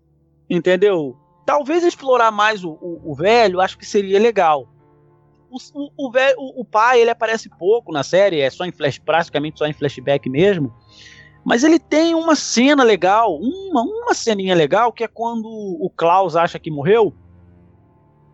Entendeu? 0.48 1.16
Talvez 1.44 1.84
explorar 1.84 2.30
mais 2.30 2.64
o, 2.64 2.70
o, 2.70 3.12
o 3.12 3.14
velho, 3.14 3.60
acho 3.60 3.78
que 3.78 3.86
seria 3.86 4.18
legal. 4.18 4.68
O, 5.48 5.58
o, 5.74 6.06
o, 6.08 6.10
velho, 6.10 6.36
o, 6.38 6.60
o 6.60 6.64
pai, 6.64 7.00
ele 7.00 7.10
aparece 7.10 7.48
pouco 7.48 7.92
na 7.92 8.02
série, 8.02 8.40
é 8.40 8.50
só 8.50 8.64
em 8.64 8.72
flash, 8.72 8.98
praticamente 8.98 9.58
só 9.58 9.66
em 9.66 9.72
flashback 9.72 10.28
mesmo. 10.28 10.74
Mas 11.46 11.62
ele 11.62 11.78
tem 11.78 12.12
uma 12.12 12.34
cena 12.34 12.82
legal, 12.82 13.38
uma, 13.38 13.80
uma 13.82 14.12
ceninha 14.14 14.52
legal, 14.52 14.92
que 14.92 15.04
é 15.04 15.06
quando 15.06 15.46
o 15.46 15.88
Klaus 15.88 16.34
acha 16.34 16.58
que 16.58 16.72
morreu 16.72 17.14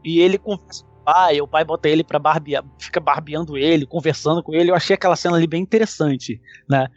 e 0.03 0.19
ele 0.19 0.39
conversa 0.39 0.83
com 0.83 1.03
o 1.03 1.05
pai, 1.05 1.41
o 1.43 1.47
pai 1.47 1.63
bota 1.63 1.91
ele 1.91 2.03
pra 2.03 2.19
barbear, 2.19 2.65
fica 2.79 2.99
barbeando 2.99 3.59
ele, 3.59 3.85
conversando 3.85 4.43
com 4.43 4.55
ele. 4.55 4.71
Eu 4.71 4.75
achei 4.75 4.95
aquela 4.95 5.15
cena 5.15 5.37
ali 5.37 5.47
bem 5.47 5.61
interessante, 5.61 6.41
né? 6.67 6.89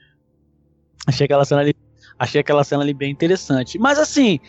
Achei 1.05 1.26
aquela 1.26 1.43
cena 1.43 1.59
ali. 1.59 1.76
Achei 2.18 2.39
aquela 2.39 2.63
cena 2.63 2.82
ali 2.82 2.93
bem 2.93 3.11
interessante. 3.11 3.78
Mas 3.78 3.99
assim, 3.99 4.39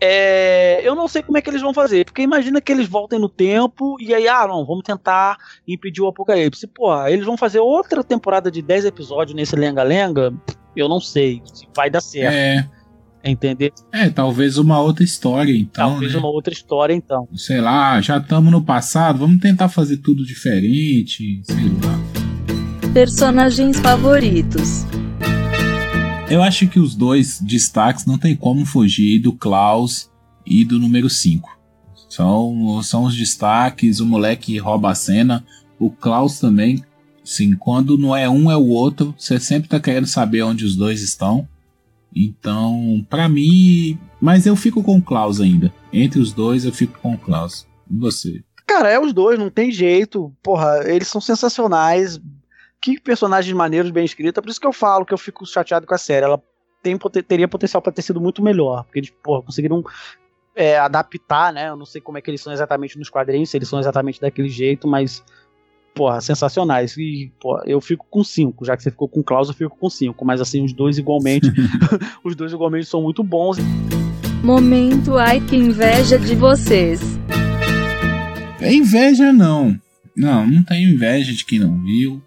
é, 0.00 0.80
eu 0.82 0.94
não 0.94 1.06
sei 1.06 1.22
como 1.22 1.36
é 1.36 1.42
que 1.42 1.50
eles 1.50 1.60
vão 1.60 1.74
fazer, 1.74 2.06
porque 2.06 2.22
imagina 2.22 2.58
que 2.58 2.72
eles 2.72 2.88
voltem 2.88 3.18
no 3.18 3.28
tempo 3.28 3.98
e 4.00 4.14
aí, 4.14 4.26
ah, 4.26 4.46
não, 4.48 4.64
vamos 4.64 4.82
tentar 4.82 5.36
impedir 5.68 6.00
o 6.00 6.08
apocalipse. 6.08 6.66
Pô, 6.68 7.06
eles 7.06 7.26
vão 7.26 7.36
fazer 7.36 7.60
outra 7.60 8.02
temporada 8.02 8.50
de 8.50 8.62
10 8.62 8.86
episódios 8.86 9.36
nesse 9.36 9.54
lenga-lenga? 9.54 10.32
Eu 10.76 10.88
não 10.88 11.00
sei 11.00 11.42
se 11.52 11.66
vai 11.74 11.90
dar 11.90 12.00
certo. 12.00 12.34
É, 12.34 12.68
Entender? 13.24 13.72
é, 13.92 14.10
talvez 14.10 14.58
uma 14.58 14.80
outra 14.80 15.04
história, 15.04 15.56
então. 15.56 15.90
Talvez 15.90 16.12
né? 16.12 16.18
uma 16.18 16.28
outra 16.28 16.52
história, 16.52 16.92
então. 16.92 17.28
Sei 17.34 17.60
lá, 17.60 18.00
já 18.00 18.16
estamos 18.18 18.50
no 18.50 18.62
passado, 18.62 19.20
vamos 19.20 19.40
tentar 19.40 19.68
fazer 19.68 19.98
tudo 19.98 20.24
diferente, 20.24 21.40
sei 21.44 21.68
lá. 21.84 22.92
Personagens 22.92 23.78
favoritos. 23.78 24.84
Eu 26.28 26.42
acho 26.42 26.66
que 26.66 26.80
os 26.80 26.94
dois 26.94 27.40
destaques 27.40 28.06
não 28.06 28.18
tem 28.18 28.34
como 28.34 28.64
fugir 28.64 29.20
do 29.20 29.32
Klaus 29.32 30.10
e 30.44 30.64
do 30.64 30.78
número 30.78 31.08
5. 31.08 31.48
São, 32.08 32.82
são 32.82 33.04
os 33.04 33.16
destaques, 33.16 34.00
o 34.00 34.06
moleque 34.06 34.58
rouba 34.58 34.90
a 34.90 34.94
cena, 34.94 35.44
o 35.78 35.90
Klaus 35.90 36.40
também. 36.40 36.82
Sim, 37.24 37.54
quando 37.54 37.96
não 37.96 38.16
é 38.16 38.28
um 38.28 38.50
é 38.50 38.56
o 38.56 38.68
outro, 38.68 39.14
você 39.16 39.38
sempre 39.38 39.68
tá 39.68 39.78
querendo 39.78 40.06
saber 40.06 40.42
onde 40.42 40.64
os 40.64 40.74
dois 40.74 41.02
estão. 41.02 41.46
Então, 42.14 43.06
pra 43.08 43.28
mim, 43.28 43.98
mas 44.20 44.46
eu 44.46 44.54
fico 44.54 44.82
com 44.82 44.98
o 44.98 45.02
Klaus 45.02 45.40
ainda. 45.40 45.72
Entre 45.92 46.20
os 46.20 46.32
dois 46.32 46.64
eu 46.64 46.72
fico 46.72 46.98
com 47.00 47.14
o 47.14 47.18
Klaus. 47.18 47.66
E 47.90 47.96
você? 47.96 48.42
Cara, 48.66 48.90
é 48.90 48.98
os 48.98 49.12
dois, 49.12 49.38
não 49.38 49.50
tem 49.50 49.70
jeito. 49.70 50.32
Porra, 50.42 50.80
eles 50.84 51.08
são 51.08 51.20
sensacionais. 51.20 52.20
Que 52.80 53.00
personagens 53.00 53.54
maneiros, 53.54 53.90
bem 53.90 54.04
escritos. 54.04 54.40
Por 54.40 54.50
isso 54.50 54.60
que 54.60 54.66
eu 54.66 54.72
falo 54.72 55.04
que 55.04 55.14
eu 55.14 55.18
fico 55.18 55.46
chateado 55.46 55.86
com 55.86 55.94
a 55.94 55.98
série. 55.98 56.24
Ela 56.24 56.42
tem, 56.82 56.98
teria 57.26 57.48
potencial 57.48 57.80
pra 57.80 57.92
ter 57.92 58.02
sido 58.02 58.20
muito 58.20 58.42
melhor. 58.42 58.84
Porque 58.84 58.98
eles, 58.98 59.10
porra, 59.22 59.42
conseguiram 59.42 59.84
é, 60.54 60.78
adaptar, 60.78 61.52
né? 61.52 61.68
Eu 61.68 61.76
não 61.76 61.86
sei 61.86 62.00
como 62.00 62.18
é 62.18 62.20
que 62.20 62.30
eles 62.30 62.40
são 62.40 62.52
exatamente 62.52 62.98
nos 62.98 63.08
quadrinhos, 63.08 63.50
se 63.50 63.56
eles 63.56 63.68
são 63.68 63.78
exatamente 63.78 64.20
daquele 64.20 64.48
jeito, 64.48 64.86
mas. 64.88 65.24
Porra, 65.94 66.20
sensacionais. 66.20 66.96
E, 66.96 67.32
porra, 67.40 67.62
eu 67.66 67.80
fico 67.80 68.06
com 68.10 68.24
cinco. 68.24 68.64
Já 68.64 68.76
que 68.76 68.82
você 68.82 68.90
ficou 68.90 69.08
com 69.08 69.20
o 69.20 69.24
Klaus, 69.24 69.48
eu 69.48 69.54
fico 69.54 69.76
com 69.76 69.90
cinco. 69.90 70.24
Mas 70.24 70.40
assim, 70.40 70.64
os 70.64 70.72
dois 70.72 70.98
igualmente. 70.98 71.52
os 72.24 72.34
dois 72.34 72.52
igualmente 72.52 72.86
são 72.86 73.02
muito 73.02 73.22
bons. 73.22 73.58
Momento 74.42 75.16
ai 75.16 75.40
que 75.40 75.54
inveja 75.54 76.18
de 76.18 76.34
vocês. 76.34 77.00
É 78.60 78.72
inveja 78.72 79.32
não. 79.32 79.78
Não, 80.16 80.46
não 80.46 80.62
tenho 80.62 80.90
inveja 80.90 81.32
de 81.32 81.44
quem 81.44 81.58
não 81.58 81.82
viu. 81.84 82.22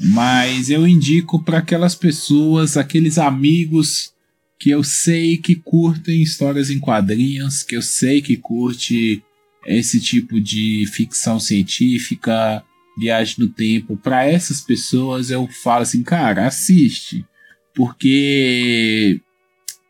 Mas 0.00 0.70
eu 0.70 0.86
indico 0.86 1.42
para 1.42 1.58
aquelas 1.58 1.94
pessoas, 1.94 2.76
aqueles 2.76 3.18
amigos 3.18 4.12
que 4.58 4.70
eu 4.70 4.82
sei 4.82 5.36
que 5.36 5.54
curtem 5.54 6.22
histórias 6.22 6.70
em 6.70 6.80
quadrinhos, 6.80 7.62
que 7.62 7.76
eu 7.76 7.82
sei 7.82 8.22
que 8.22 8.36
curte 8.36 9.22
esse 9.66 10.00
tipo 10.00 10.40
de 10.40 10.86
ficção 10.92 11.38
científica, 11.38 12.62
viagem 12.96 13.36
no 13.38 13.48
tempo. 13.48 13.96
Para 13.96 14.24
essas 14.24 14.60
pessoas 14.60 15.30
eu 15.30 15.46
falo 15.48 15.82
assim, 15.82 16.02
cara, 16.02 16.46
assiste, 16.46 17.24
porque 17.74 19.20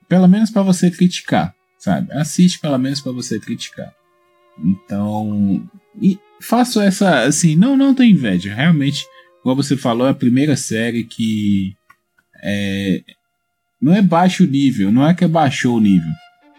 pelo 0.09 0.29
menos 0.29 0.51
para 0.51 0.63
você 0.63 0.91
criticar, 0.91 1.55
sabe? 1.79 2.13
Assiste 2.13 2.61
pelo 2.61 2.79
menos 2.79 3.01
para 3.01 3.13
você 3.13 3.39
criticar. 3.39 3.93
Então, 4.59 5.69
e 6.01 6.19
faço 6.41 6.81
essa 6.81 7.25
assim, 7.25 7.57
não, 7.57 7.77
não 7.77 7.95
tenho 7.95 8.13
inveja, 8.13 8.55
realmente, 8.55 9.05
igual 9.41 9.57
você 9.57 9.77
falou, 9.77 10.07
é 10.07 10.11
a 10.11 10.15
primeira 10.15 10.57
série 10.57 11.05
que 11.05 11.75
é, 12.43 13.03
não 13.81 13.95
é 13.95 14.01
baixo 14.01 14.47
nível, 14.47 14.93
não 14.93 15.07
é 15.07 15.15
que 15.15 15.27
baixou 15.27 15.77
o 15.77 15.81
nível, 15.81 16.11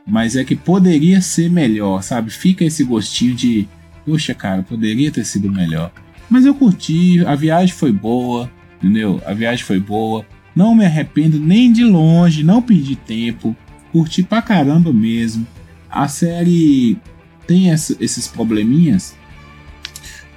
mas 0.05 0.35
é 0.35 0.43
que 0.43 0.55
poderia 0.55 1.21
ser 1.21 1.49
melhor, 1.49 2.03
sabe? 2.03 2.29
Fica 2.29 2.65
esse 2.65 2.83
gostinho 2.83 3.35
de, 3.35 3.67
poxa, 4.05 4.33
cara, 4.33 4.63
poderia 4.63 5.11
ter 5.11 5.25
sido 5.25 5.51
melhor. 5.51 5.91
Mas 6.29 6.45
eu 6.45 6.53
curti, 6.53 7.23
a 7.25 7.35
viagem 7.35 7.73
foi 7.73 7.91
boa, 7.91 8.49
entendeu? 8.77 9.21
A 9.25 9.33
viagem 9.33 9.63
foi 9.63 9.79
boa. 9.79 10.25
Não 10.55 10.73
me 10.73 10.85
arrependo 10.85 11.39
nem 11.39 11.71
de 11.71 11.83
longe, 11.83 12.43
não 12.43 12.61
perdi 12.61 12.95
tempo. 12.95 13.55
Curti 13.91 14.23
pra 14.23 14.41
caramba 14.41 14.91
mesmo. 14.91 15.45
A 15.89 16.07
série 16.07 16.97
tem 17.45 17.69
esses 17.69 18.27
probleminhas, 18.27 19.15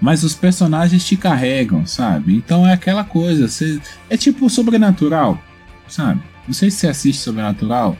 mas 0.01 0.22
os 0.22 0.34
personagens 0.34 1.05
te 1.05 1.16
carregam, 1.16 1.86
sabe? 1.86 2.34
Então 2.34 2.66
é 2.66 2.72
aquela 2.72 3.03
coisa, 3.03 3.49
você, 3.49 3.80
é 4.09 4.16
tipo 4.16 4.49
sobrenatural, 4.49 5.43
sabe? 5.89 6.22
Não 6.47 6.55
sei 6.55 6.70
se 6.70 6.78
você 6.78 6.89
assiste 6.89 7.20
Sobrenatural. 7.20 7.97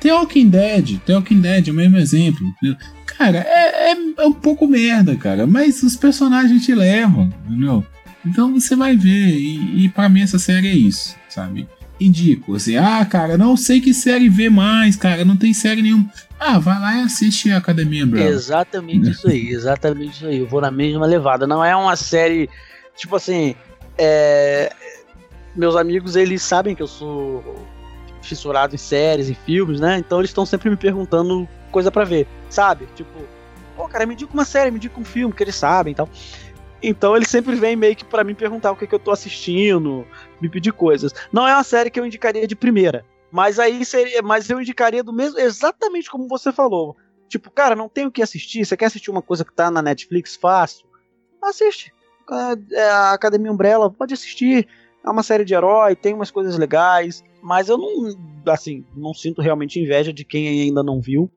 The 0.00 0.12
Walking 0.12 0.48
Dead, 0.48 0.98
The 1.04 1.14
Walking 1.14 1.40
Dead 1.40 1.68
é 1.68 1.70
o 1.70 1.74
mesmo 1.74 1.96
exemplo. 1.96 2.46
Cara, 3.06 3.38
é, 3.38 3.92
é, 3.92 3.96
é 4.18 4.26
um 4.26 4.32
pouco 4.32 4.66
merda, 4.66 5.16
cara, 5.16 5.46
mas 5.46 5.82
os 5.82 5.96
personagens 5.96 6.64
te 6.64 6.74
levam, 6.74 7.32
entendeu? 7.46 7.84
Então 8.24 8.52
você 8.52 8.76
vai 8.76 8.96
ver, 8.96 9.30
e, 9.30 9.84
e 9.84 9.88
para 9.88 10.08
mim 10.08 10.22
essa 10.22 10.38
série 10.38 10.68
é 10.68 10.74
isso, 10.74 11.16
sabe? 11.28 11.68
Indico, 12.00 12.54
assim, 12.54 12.76
ah, 12.76 13.04
cara, 13.04 13.36
não 13.36 13.56
sei 13.56 13.80
que 13.80 13.92
série 13.92 14.28
ver 14.28 14.50
mais, 14.50 14.94
cara, 14.94 15.24
não 15.24 15.36
tem 15.36 15.52
série 15.52 15.82
nenhuma. 15.82 16.08
Ah, 16.38 16.58
vai 16.58 16.78
lá 16.78 16.96
e 16.98 17.00
assiste 17.02 17.50
a 17.50 17.56
Academia 17.56 18.04
Umbrella. 18.04 18.30
Exatamente 18.30 19.10
isso 19.10 19.28
aí, 19.28 19.48
exatamente 19.48 20.12
isso 20.12 20.26
aí. 20.26 20.38
Eu 20.38 20.46
vou 20.46 20.60
na 20.60 20.70
mesma 20.70 21.04
levada. 21.04 21.48
Não 21.48 21.64
é 21.64 21.74
uma 21.74 21.96
série, 21.96 22.48
tipo 22.96 23.16
assim, 23.16 23.56
é, 23.96 24.72
meus 25.56 25.74
amigos, 25.74 26.14
eles 26.14 26.40
sabem 26.42 26.76
que 26.76 26.82
eu 26.82 26.86
sou 26.86 27.66
fissurado 28.28 28.74
em 28.74 28.78
séries, 28.78 29.28
em 29.28 29.34
filmes, 29.34 29.80
né? 29.80 29.98
Então 29.98 30.18
eles 30.20 30.30
estão 30.30 30.46
sempre 30.46 30.70
me 30.70 30.76
perguntando 30.76 31.48
coisa 31.70 31.90
pra 31.90 32.04
ver, 32.04 32.26
sabe? 32.48 32.86
Tipo, 32.94 33.10
pô, 33.76 33.88
cara, 33.88 34.06
me 34.06 34.14
diga 34.14 34.32
uma 34.32 34.44
série, 34.44 34.70
me 34.70 34.78
diga 34.78 34.98
um 34.98 35.04
filme, 35.04 35.34
que 35.34 35.42
eles 35.42 35.54
sabem 35.54 35.92
e 35.92 35.94
tal. 35.94 36.08
Então 36.82 37.16
eles 37.16 37.28
sempre 37.28 37.54
vêm 37.56 37.74
meio 37.74 37.96
que 37.96 38.04
pra 38.04 38.22
mim 38.22 38.34
perguntar 38.34 38.70
o 38.70 38.76
que, 38.76 38.86
que 38.86 38.94
eu 38.94 38.98
tô 38.98 39.10
assistindo, 39.10 40.06
me 40.40 40.48
pedir 40.48 40.72
coisas. 40.72 41.12
Não 41.32 41.46
é 41.46 41.54
uma 41.54 41.64
série 41.64 41.90
que 41.90 41.98
eu 41.98 42.06
indicaria 42.06 42.46
de 42.46 42.54
primeira, 42.54 43.04
mas 43.30 43.58
aí 43.58 43.84
seria, 43.84 44.22
mas 44.22 44.48
eu 44.48 44.60
indicaria 44.60 45.02
do 45.02 45.12
mesmo, 45.12 45.38
exatamente 45.38 46.10
como 46.10 46.28
você 46.28 46.52
falou. 46.52 46.96
Tipo, 47.28 47.50
cara, 47.50 47.76
não 47.76 47.88
tem 47.88 48.06
o 48.06 48.10
que 48.10 48.22
assistir. 48.22 48.64
Você 48.64 48.76
quer 48.76 48.86
assistir 48.86 49.10
uma 49.10 49.20
coisa 49.20 49.44
que 49.44 49.52
tá 49.52 49.70
na 49.70 49.82
Netflix 49.82 50.34
fácil? 50.34 50.86
Assiste. 51.42 51.92
É 52.72 52.90
a 52.90 53.12
Academia 53.12 53.52
Umbrella, 53.52 53.90
pode 53.90 54.14
assistir. 54.14 54.66
É 55.04 55.10
uma 55.10 55.22
série 55.22 55.44
de 55.44 55.54
herói, 55.54 55.94
tem 55.94 56.14
umas 56.14 56.30
coisas 56.30 56.56
legais. 56.56 57.22
Mas 57.42 57.68
eu 57.68 57.78
não, 57.78 58.16
assim, 58.46 58.84
não 58.96 59.14
sinto 59.14 59.40
realmente 59.40 59.80
inveja 59.80 60.12
de 60.12 60.24
quem 60.24 60.48
ainda 60.48 60.82
não 60.82 61.00
viu. 61.00 61.30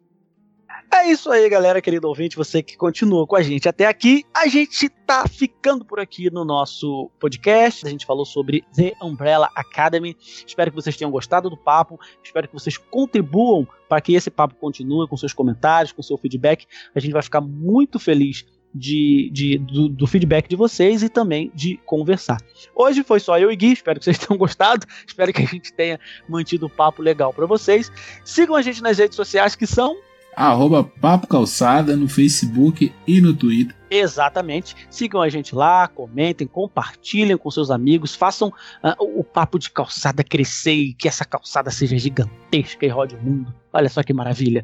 É 0.93 1.09
isso 1.09 1.31
aí, 1.31 1.47
galera, 1.49 1.81
querido 1.81 2.07
ouvinte, 2.07 2.35
você 2.35 2.61
que 2.61 2.75
continua 2.75 3.25
com 3.25 3.37
a 3.37 3.41
gente 3.41 3.67
até 3.67 3.87
aqui. 3.87 4.25
A 4.33 4.47
gente 4.47 4.89
tá 4.89 5.25
ficando 5.25 5.85
por 5.85 6.01
aqui 6.01 6.29
no 6.29 6.43
nosso 6.43 7.09
podcast. 7.17 7.87
A 7.87 7.89
gente 7.89 8.05
falou 8.05 8.25
sobre 8.25 8.65
The 8.75 8.93
Umbrella 9.01 9.49
Academy. 9.55 10.17
Espero 10.45 10.69
que 10.69 10.75
vocês 10.75 10.97
tenham 10.97 11.09
gostado 11.09 11.49
do 11.49 11.55
papo. 11.55 11.97
Espero 12.21 12.45
que 12.45 12.53
vocês 12.53 12.77
contribuam 12.77 13.65
para 13.87 14.01
que 14.01 14.13
esse 14.13 14.29
papo 14.29 14.55
continue 14.55 15.07
com 15.07 15.15
seus 15.15 15.33
comentários, 15.33 15.93
com 15.93 16.03
seu 16.03 16.17
feedback. 16.17 16.67
A 16.93 16.99
gente 16.99 17.13
vai 17.13 17.23
ficar 17.23 17.39
muito 17.39 17.97
feliz 17.97 18.45
de, 18.73 19.29
de- 19.33 19.57
do, 19.57 19.89
do 19.89 20.07
feedback 20.07 20.47
de 20.47 20.55
vocês 20.55 21.03
e 21.03 21.09
também 21.09 21.51
de 21.53 21.77
conversar. 21.85 22.37
Hoje 22.75 23.03
foi 23.03 23.19
só 23.19 23.37
eu 23.37 23.51
e 23.51 23.55
Gui, 23.55 23.73
espero 23.73 23.99
que 23.99 24.05
vocês 24.05 24.17
tenham 24.19 24.37
gostado, 24.37 24.85
espero 25.05 25.33
que 25.33 25.41
a 25.41 25.45
gente 25.45 25.73
tenha 25.73 25.99
mantido 26.27 26.65
o 26.65 26.69
papo 26.69 27.01
legal 27.01 27.33
para 27.33 27.45
vocês. 27.45 27.91
Sigam 28.23 28.55
a 28.55 28.61
gente 28.61 28.81
nas 28.81 28.97
redes 28.97 29.15
sociais 29.15 29.55
que 29.55 29.67
são 29.67 29.97
Arroba 30.35 30.83
Papo 30.83 31.27
Calçada 31.27 31.95
no 31.95 32.07
Facebook 32.07 32.91
e 33.05 33.21
no 33.21 33.33
Twitter. 33.33 33.75
Exatamente. 33.89 34.75
Sigam 34.89 35.21
a 35.21 35.27
gente 35.27 35.53
lá, 35.53 35.85
comentem, 35.87 36.47
compartilhem 36.47 37.37
com 37.37 37.51
seus 37.51 37.69
amigos, 37.69 38.15
façam 38.15 38.53
ah, 38.81 38.95
o 38.99 39.21
papo 39.23 39.59
de 39.59 39.69
calçada 39.69 40.23
crescer 40.23 40.73
e 40.73 40.93
que 40.93 41.09
essa 41.09 41.25
calçada 41.25 41.69
seja 41.69 41.97
gigantesca 41.97 42.85
e 42.85 42.89
rode 42.89 43.15
o 43.15 43.21
mundo. 43.21 43.53
Olha 43.73 43.89
só 43.89 44.01
que 44.01 44.13
maravilha. 44.13 44.63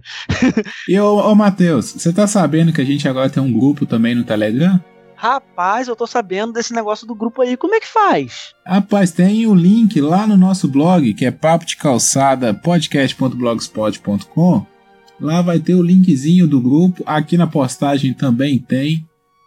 E 0.87 0.97
ô, 0.99 1.17
ô 1.17 1.35
Matheus, 1.35 1.91
você 1.91 2.13
tá 2.13 2.25
sabendo 2.25 2.71
que 2.71 2.79
a 2.79 2.85
gente 2.85 3.05
agora 3.07 3.29
tem 3.29 3.43
um 3.43 3.51
grupo 3.51 3.85
também 3.85 4.15
no 4.15 4.23
Telegram? 4.23 4.81
Rapaz, 5.15 5.87
eu 5.87 5.95
tô 5.95 6.05
sabendo 6.05 6.53
desse 6.53 6.73
negócio 6.73 7.07
do 7.07 7.15
grupo 7.15 7.41
aí. 7.41 7.57
Como 7.57 7.73
é 7.73 7.79
que 7.79 7.87
faz? 7.87 8.53
Rapaz, 8.65 9.11
tem 9.11 9.47
o 9.47 9.55
link 9.55 9.99
lá 9.99 10.27
no 10.27 10.37
nosso 10.37 10.67
blog, 10.67 11.11
que 11.15 11.25
é 11.25 11.31
papo 11.31 11.65
de 11.65 11.75
calçada 11.75 12.53
podcast.blogspot.com. 12.53 14.76
Lá 15.19 15.41
vai 15.41 15.59
ter 15.59 15.75
o 15.75 15.81
linkzinho 15.81 16.47
do 16.47 16.61
grupo. 16.61 17.03
Aqui 17.05 17.37
na 17.37 17.47
postagem 17.47 18.13
também 18.13 18.59
tem. 18.59 19.05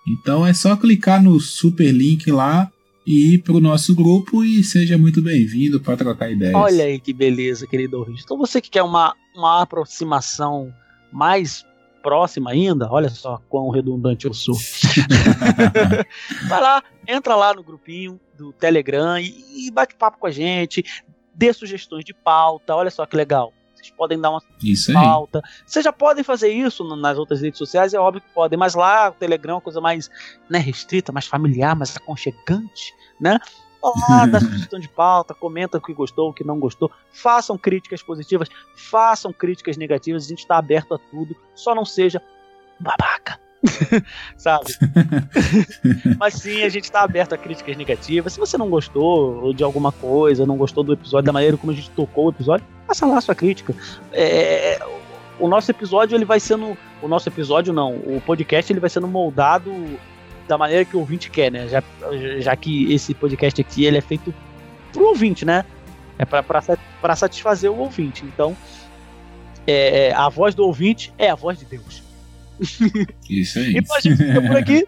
Então 0.08 0.46
é 0.46 0.52
só 0.52 0.76
clicar 0.76 1.22
no 1.22 1.38
super 1.38 1.92
link 1.92 2.30
lá 2.30 2.70
e 3.06 3.34
ir 3.34 3.38
pro 3.42 3.60
nosso 3.60 3.94
grupo 3.94 4.44
e 4.44 4.62
seja 4.62 4.98
muito 4.98 5.22
bem-vindo 5.22 5.80
para 5.80 5.96
trocar 5.96 6.30
ideias. 6.30 6.54
Olha 6.54 6.84
aí 6.84 6.98
que 6.98 7.12
beleza, 7.12 7.66
querido 7.66 7.98
ouvinte. 7.98 8.22
Então 8.24 8.36
você 8.36 8.60
que 8.60 8.70
quer 8.70 8.82
uma, 8.82 9.14
uma 9.34 9.62
aproximação 9.62 10.72
mais 11.12 11.64
próxima 12.02 12.50
ainda, 12.50 12.90
olha 12.90 13.08
só 13.08 13.40
quão 13.48 13.70
redundante 13.70 14.26
eu 14.26 14.34
sou. 14.34 14.56
Vai 16.48 16.60
lá, 16.60 16.82
entra 17.06 17.36
lá 17.36 17.54
no 17.54 17.62
grupinho 17.62 18.18
do 18.36 18.52
Telegram 18.52 19.18
e, 19.18 19.66
e 19.66 19.70
bate 19.70 19.94
papo 19.94 20.18
com 20.18 20.26
a 20.26 20.30
gente. 20.30 20.84
dê 21.34 21.52
sugestões 21.52 22.04
de 22.04 22.14
pauta. 22.14 22.74
Olha 22.74 22.90
só 22.90 23.04
que 23.06 23.16
legal. 23.16 23.52
Vocês 23.80 23.90
podem 23.96 24.20
dar 24.20 24.30
uma 24.30 24.42
Isso 24.62 24.90
aí. 24.90 24.94
pauta. 24.94 25.42
Vocês 25.66 25.84
já 25.84 25.92
podem 25.92 26.22
fazer 26.22 26.48
isso 26.48 26.84
nas 26.96 27.18
outras 27.18 27.40
redes 27.40 27.58
sociais, 27.58 27.94
é 27.94 27.98
óbvio 27.98 28.22
que 28.22 28.30
podem, 28.30 28.58
mas 28.58 28.74
lá 28.74 29.08
o 29.08 29.12
Telegram 29.14 29.52
é 29.52 29.54
uma 29.56 29.60
coisa 29.60 29.80
mais 29.80 30.10
né, 30.48 30.58
restrita, 30.58 31.12
mais 31.12 31.26
familiar, 31.26 31.74
mais 31.74 31.96
aconchegante, 31.96 32.94
né? 33.20 33.38
Vá 33.82 33.90
Lá, 34.10 34.26
dá 34.26 34.40
sugestão 34.40 34.78
de 34.78 34.88
pauta, 34.88 35.32
comenta 35.32 35.78
o 35.78 35.80
que 35.80 35.94
gostou, 35.94 36.28
o 36.28 36.34
que 36.34 36.44
não 36.44 36.60
gostou, 36.60 36.90
façam 37.10 37.56
críticas 37.56 38.02
positivas, 38.02 38.48
façam 38.76 39.32
críticas 39.32 39.78
negativas, 39.78 40.26
a 40.26 40.28
gente 40.28 40.40
está 40.40 40.58
aberto 40.58 40.94
a 40.94 40.98
tudo, 40.98 41.34
só 41.54 41.74
não 41.74 41.84
seja 41.84 42.22
babaca. 42.78 43.40
Sabe? 44.36 44.66
Mas 46.18 46.34
sim, 46.34 46.62
a 46.62 46.68
gente 46.68 46.84
está 46.84 47.02
aberto 47.02 47.34
a 47.34 47.38
críticas 47.38 47.76
negativas. 47.76 48.32
Se 48.32 48.40
você 48.40 48.56
não 48.56 48.68
gostou 48.68 49.52
de 49.52 49.62
alguma 49.62 49.92
coisa, 49.92 50.46
não 50.46 50.56
gostou 50.56 50.82
do 50.82 50.92
episódio, 50.92 51.26
da 51.26 51.32
maneira 51.32 51.56
como 51.56 51.72
a 51.72 51.74
gente 51.74 51.90
tocou 51.90 52.26
o 52.26 52.30
episódio, 52.30 52.66
faça 52.86 53.06
lá 53.06 53.18
a 53.18 53.20
sua 53.20 53.34
crítica. 53.34 53.74
É, 54.12 54.78
o 55.38 55.48
nosso 55.48 55.70
episódio 55.70 56.16
ele 56.16 56.24
vai 56.24 56.40
sendo. 56.40 56.76
O 57.02 57.08
nosso 57.08 57.28
episódio 57.28 57.72
não, 57.72 57.94
o 57.94 58.22
podcast 58.24 58.72
ele 58.72 58.80
vai 58.80 58.90
sendo 58.90 59.08
moldado 59.08 59.72
da 60.46 60.58
maneira 60.58 60.84
que 60.84 60.96
o 60.96 61.00
ouvinte 61.00 61.30
quer, 61.30 61.50
né? 61.50 61.68
Já, 61.68 61.82
já 62.38 62.56
que 62.56 62.92
esse 62.92 63.14
podcast 63.14 63.60
aqui 63.60 63.84
ele 63.84 63.98
é 63.98 64.02
feito 64.02 64.34
pro 64.92 65.06
ouvinte, 65.06 65.44
né? 65.44 65.64
É 66.18 66.24
para 66.24 67.16
satisfazer 67.16 67.70
o 67.70 67.78
ouvinte. 67.78 68.24
Então, 68.26 68.54
é, 69.66 70.12
a 70.12 70.28
voz 70.28 70.54
do 70.54 70.64
ouvinte 70.66 71.12
é 71.16 71.30
a 71.30 71.34
voz 71.34 71.58
de 71.58 71.64
Deus. 71.64 72.02
Isso 73.28 73.58
aí. 73.58 73.72
E 73.74 73.78
a 73.78 74.00
gente 74.00 74.16
fica 74.16 74.42
por 74.42 74.56
aqui. 74.56 74.86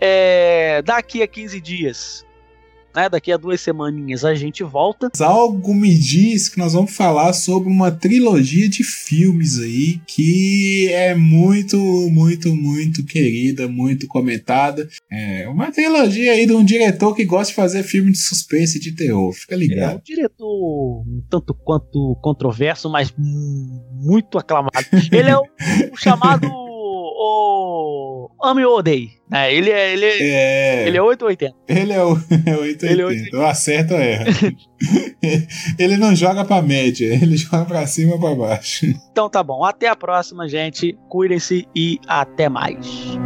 É, 0.00 0.82
daqui 0.82 1.22
a 1.22 1.26
15 1.26 1.60
dias, 1.60 2.24
né, 2.94 3.08
daqui 3.08 3.30
a 3.32 3.36
duas 3.36 3.60
semaninhas, 3.60 4.24
a 4.24 4.34
gente 4.34 4.62
volta. 4.64 5.08
Algo 5.20 5.72
me 5.74 5.94
diz 5.96 6.48
que 6.48 6.58
nós 6.58 6.72
vamos 6.72 6.94
falar 6.94 7.32
sobre 7.32 7.68
uma 7.68 7.90
trilogia 7.92 8.68
de 8.68 8.82
filmes 8.84 9.58
aí 9.60 10.00
que 10.06 10.88
é 10.92 11.14
muito, 11.14 11.76
muito, 12.10 12.54
muito 12.54 13.04
querida, 13.04 13.68
muito 13.68 14.06
comentada. 14.08 14.88
É 15.10 15.48
uma 15.48 15.70
trilogia 15.72 16.32
aí 16.32 16.44
de 16.46 16.52
um 16.52 16.64
diretor 16.64 17.14
que 17.14 17.24
gosta 17.24 17.50
de 17.52 17.56
fazer 17.56 17.82
filme 17.84 18.10
de 18.12 18.18
suspense 18.18 18.78
e 18.78 18.80
de 18.80 18.92
terror. 18.92 19.32
Fica 19.32 19.54
É 19.54 19.56
um 19.56 19.60
ligado. 19.60 20.02
diretor 20.04 21.02
um 21.06 21.22
tanto 21.30 21.54
quanto 21.54 22.16
controverso, 22.20 22.90
mas 22.90 23.12
mu- 23.16 23.80
muito 24.02 24.38
aclamado. 24.38 24.72
Ele 25.12 25.30
é 25.30 25.36
o, 25.36 25.42
o 25.92 25.96
chamado 25.98 26.63
o 27.26 28.30
Ame 28.42 28.64
ou 28.64 28.78
Odeie. 28.78 29.10
né? 29.30 29.52
ele 29.54 29.70
é, 29.70 29.92
ele, 29.92 30.04
é, 30.04 30.18
É, 30.84 30.86
ele 30.88 30.96
é 30.96 31.02
880. 31.02 31.56
ele 31.68 31.92
é 31.92 32.02
o 32.04 32.12
é 32.46 32.56
880. 32.56 32.86
Ele 32.86 33.02
é 33.02 33.04
880. 33.06 33.36
Eu 33.36 33.46
acerto 33.46 33.94
ou 33.94 34.00
erra. 34.00 34.24
ele 35.78 35.96
não 35.96 36.14
joga 36.14 36.44
pra 36.44 36.60
média, 36.62 37.06
ele 37.06 37.36
joga 37.38 37.64
pra 37.64 37.86
cima 37.86 38.14
ou 38.14 38.20
pra 38.20 38.34
baixo. 38.34 38.86
Então 39.10 39.28
tá 39.28 39.42
bom, 39.42 39.64
até 39.64 39.88
a 39.88 39.96
próxima, 39.96 40.48
gente. 40.48 40.96
Cuidem-se 41.08 41.66
e 41.74 41.98
até 42.06 42.48
mais. 42.48 43.16